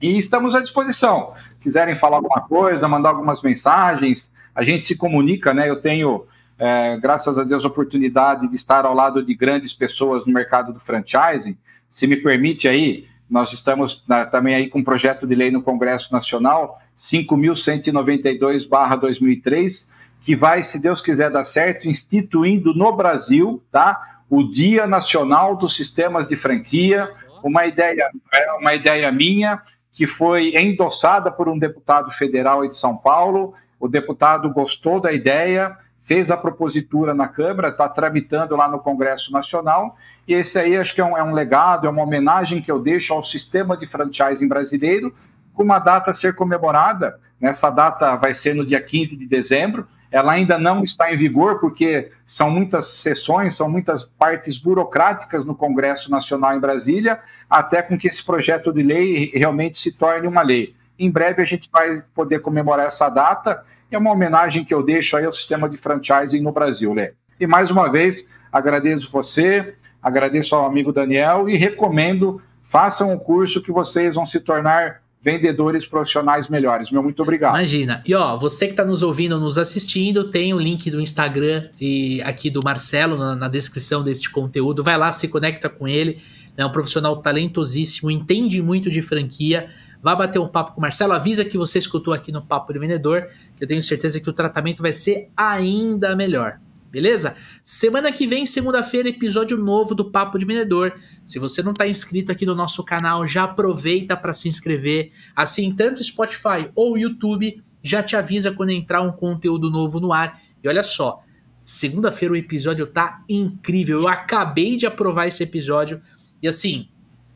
e 0.00 0.18
estamos 0.18 0.54
à 0.54 0.60
disposição. 0.60 1.34
Quiserem 1.60 1.96
falar 1.96 2.16
alguma 2.16 2.40
coisa, 2.42 2.88
mandar 2.88 3.10
algumas 3.10 3.42
mensagens, 3.42 4.32
a 4.54 4.62
gente 4.62 4.84
se 4.84 4.96
comunica, 4.96 5.52
né? 5.52 5.68
Eu 5.68 5.80
tenho, 5.80 6.26
é, 6.58 6.96
graças 6.98 7.38
a 7.38 7.44
Deus, 7.44 7.64
a 7.64 7.68
oportunidade 7.68 8.48
de 8.48 8.56
estar 8.56 8.84
ao 8.84 8.94
lado 8.94 9.24
de 9.24 9.34
grandes 9.34 9.72
pessoas 9.72 10.26
no 10.26 10.32
mercado 10.32 10.72
do 10.72 10.80
franchising. 10.80 11.56
Se 11.88 12.06
me 12.06 12.16
permite 12.16 12.68
aí, 12.68 13.08
nós 13.28 13.52
estamos 13.52 14.04
na, 14.06 14.24
também 14.26 14.54
aí 14.54 14.68
com 14.68 14.78
um 14.78 14.84
projeto 14.84 15.26
de 15.26 15.34
lei 15.34 15.50
no 15.50 15.62
Congresso 15.62 16.12
Nacional, 16.12 16.80
5.192/2003, 16.96 19.88
que 20.20 20.36
vai, 20.36 20.62
se 20.62 20.80
Deus 20.80 21.00
quiser 21.00 21.30
dar 21.30 21.42
certo, 21.44 21.88
instituindo 21.88 22.72
no 22.72 22.92
Brasil, 22.92 23.60
tá? 23.70 24.20
O 24.30 24.42
Dia 24.42 24.86
Nacional 24.86 25.54
dos 25.56 25.76
Sistemas 25.76 26.26
de 26.26 26.36
Franquia, 26.36 27.06
uma 27.42 27.66
ideia, 27.66 28.10
é, 28.32 28.52
uma 28.52 28.72
ideia 28.74 29.12
minha 29.12 29.60
que 29.92 30.06
foi 30.06 30.54
endossada 30.56 31.30
por 31.30 31.46
um 31.48 31.58
deputado 31.58 32.10
federal 32.10 32.66
de 32.66 32.74
São 32.76 32.96
Paulo. 32.96 33.54
O 33.78 33.86
deputado 33.86 34.50
gostou 34.50 34.98
da 35.00 35.12
ideia, 35.12 35.76
fez 36.04 36.30
a 36.30 36.36
propositura 36.36 37.14
na 37.14 37.26
Câmara, 37.26 37.68
está 37.68 37.88
tramitando 37.88 38.54
lá 38.54 38.68
no 38.68 38.78
Congresso 38.78 39.32
Nacional. 39.32 39.96
E 40.28 40.34
esse 40.34 40.58
aí 40.58 40.76
acho 40.76 40.94
que 40.94 41.00
é 41.00 41.04
um, 41.04 41.16
é 41.16 41.22
um 41.22 41.32
legado, 41.32 41.86
é 41.86 41.90
uma 41.90 42.02
homenagem 42.02 42.62
que 42.62 42.70
eu 42.70 42.78
deixo 42.78 43.12
ao 43.12 43.22
sistema 43.22 43.76
de 43.76 43.86
franchising 43.86 44.46
brasileiro, 44.46 45.14
com 45.54 45.62
uma 45.62 45.78
data 45.78 46.10
a 46.10 46.14
ser 46.14 46.34
comemorada. 46.34 47.18
Nessa 47.40 47.70
data 47.70 48.16
vai 48.16 48.34
ser 48.34 48.54
no 48.54 48.64
dia 48.64 48.80
15 48.80 49.16
de 49.16 49.26
dezembro, 49.26 49.88
ela 50.10 50.32
ainda 50.32 50.56
não 50.58 50.84
está 50.84 51.12
em 51.12 51.16
vigor, 51.16 51.58
porque 51.58 52.12
são 52.24 52.48
muitas 52.48 52.86
sessões, 52.86 53.56
são 53.56 53.68
muitas 53.68 54.04
partes 54.04 54.56
burocráticas 54.56 55.44
no 55.44 55.56
Congresso 55.56 56.08
Nacional 56.08 56.54
em 56.56 56.60
Brasília, 56.60 57.18
até 57.50 57.82
com 57.82 57.98
que 57.98 58.06
esse 58.06 58.24
projeto 58.24 58.72
de 58.72 58.80
lei 58.80 59.32
realmente 59.34 59.76
se 59.76 59.98
torne 59.98 60.28
uma 60.28 60.42
lei. 60.42 60.76
Em 60.96 61.10
breve 61.10 61.42
a 61.42 61.44
gente 61.44 61.68
vai 61.72 62.04
poder 62.14 62.38
comemorar 62.40 62.86
essa 62.86 63.08
data, 63.08 63.64
é 63.94 63.98
uma 63.98 64.12
homenagem 64.12 64.64
que 64.64 64.74
eu 64.74 64.82
deixo 64.82 65.16
aí 65.16 65.24
ao 65.24 65.32
sistema 65.32 65.68
de 65.68 65.76
franchising 65.76 66.40
no 66.40 66.52
Brasil, 66.52 66.92
Lê. 66.92 67.12
E 67.38 67.46
mais 67.46 67.70
uma 67.70 67.90
vez, 67.90 68.28
agradeço 68.52 69.10
você, 69.10 69.74
agradeço 70.02 70.54
ao 70.54 70.66
amigo 70.66 70.92
Daniel 70.92 71.48
e 71.48 71.56
recomendo, 71.56 72.40
façam 72.62 73.12
um 73.12 73.18
curso 73.18 73.62
que 73.62 73.72
vocês 73.72 74.14
vão 74.14 74.24
se 74.24 74.40
tornar 74.40 75.02
vendedores 75.24 75.86
profissionais 75.86 76.48
melhores. 76.48 76.90
Meu 76.90 77.02
muito 77.02 77.22
obrigado. 77.22 77.54
Imagina. 77.54 78.02
E 78.06 78.14
ó, 78.14 78.36
você 78.36 78.66
que 78.66 78.74
está 78.74 78.84
nos 78.84 79.02
ouvindo, 79.02 79.40
nos 79.40 79.56
assistindo, 79.56 80.30
tem 80.30 80.52
o 80.52 80.58
link 80.58 80.90
do 80.90 81.00
Instagram 81.00 81.66
e 81.80 82.20
aqui 82.22 82.50
do 82.50 82.62
Marcelo 82.62 83.16
na, 83.16 83.34
na 83.34 83.48
descrição 83.48 84.04
deste 84.04 84.28
conteúdo. 84.28 84.82
Vai 84.82 84.98
lá, 84.98 85.10
se 85.10 85.26
conecta 85.28 85.70
com 85.70 85.88
ele. 85.88 86.18
É 86.56 86.64
um 86.64 86.70
profissional 86.70 87.16
talentosíssimo, 87.16 88.10
entende 88.10 88.62
muito 88.62 88.90
de 88.90 89.00
franquia. 89.00 89.66
Vá 90.04 90.14
bater 90.14 90.38
um 90.38 90.46
papo 90.46 90.72
com 90.72 90.80
o 90.80 90.82
Marcelo. 90.82 91.14
Avisa 91.14 91.46
que 91.46 91.56
você 91.56 91.78
escutou 91.78 92.12
aqui 92.12 92.30
no 92.30 92.42
Papo 92.42 92.74
de 92.74 92.78
Vendedor. 92.78 93.26
Que 93.56 93.64
eu 93.64 93.66
tenho 93.66 93.82
certeza 93.82 94.20
que 94.20 94.28
o 94.28 94.34
tratamento 94.34 94.82
vai 94.82 94.92
ser 94.92 95.30
ainda 95.34 96.14
melhor 96.14 96.60
beleza? 96.94 97.34
Semana 97.64 98.12
que 98.12 98.24
vem, 98.24 98.46
segunda-feira, 98.46 99.08
episódio 99.08 99.58
novo 99.58 99.96
do 99.96 100.12
Papo 100.12 100.38
de 100.38 100.44
Vendedor. 100.44 100.94
Se 101.26 101.40
você 101.40 101.60
não 101.60 101.72
está 101.72 101.88
inscrito 101.88 102.30
aqui 102.30 102.46
no 102.46 102.54
nosso 102.54 102.84
canal, 102.84 103.26
já 103.26 103.42
aproveita 103.42 104.16
para 104.16 104.32
se 104.32 104.48
inscrever. 104.48 105.10
Assim, 105.34 105.74
tanto 105.74 106.04
Spotify 106.04 106.70
ou 106.72 106.96
YouTube 106.96 107.60
já 107.82 108.00
te 108.00 108.14
avisa 108.14 108.52
quando 108.52 108.70
entrar 108.70 109.02
um 109.02 109.10
conteúdo 109.10 109.70
novo 109.70 109.98
no 109.98 110.12
ar. 110.12 110.40
E 110.62 110.68
olha 110.68 110.84
só, 110.84 111.20
segunda-feira 111.64 112.32
o 112.32 112.36
episódio 112.36 112.86
tá 112.86 113.24
incrível. 113.28 114.02
Eu 114.02 114.06
acabei 114.06 114.76
de 114.76 114.86
aprovar 114.86 115.26
esse 115.26 115.42
episódio 115.42 116.00
e 116.40 116.46
assim, 116.46 116.86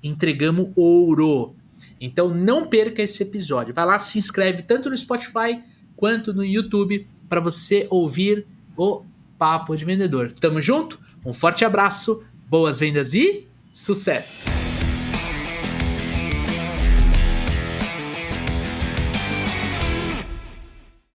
entregamos 0.00 0.70
ouro. 0.76 1.56
Então 2.01 2.28
não 2.28 2.66
perca 2.66 3.03
esse 3.03 3.22
episódio. 3.22 3.74
Vai 3.74 3.86
lá, 3.86 3.99
se 3.99 4.18
inscreve 4.18 4.62
tanto 4.62 4.90
no 4.90 4.96
Spotify 4.96 5.62
quanto 5.96 6.32
no 6.32 6.44
YouTube 6.44 7.07
para 7.28 7.40
você 7.40 7.86
ouvir 7.90 8.46
o 8.76 9.03
Papo 9.36 9.76
de 9.76 9.84
Vendedor. 9.84 10.32
Tamo 10.32 10.61
junto? 10.61 11.01
Um 11.24 11.32
forte 11.32 11.64
abraço, 11.64 12.24
boas 12.49 12.80
vendas 12.80 13.14
e 13.14 13.46
sucesso! 13.72 14.57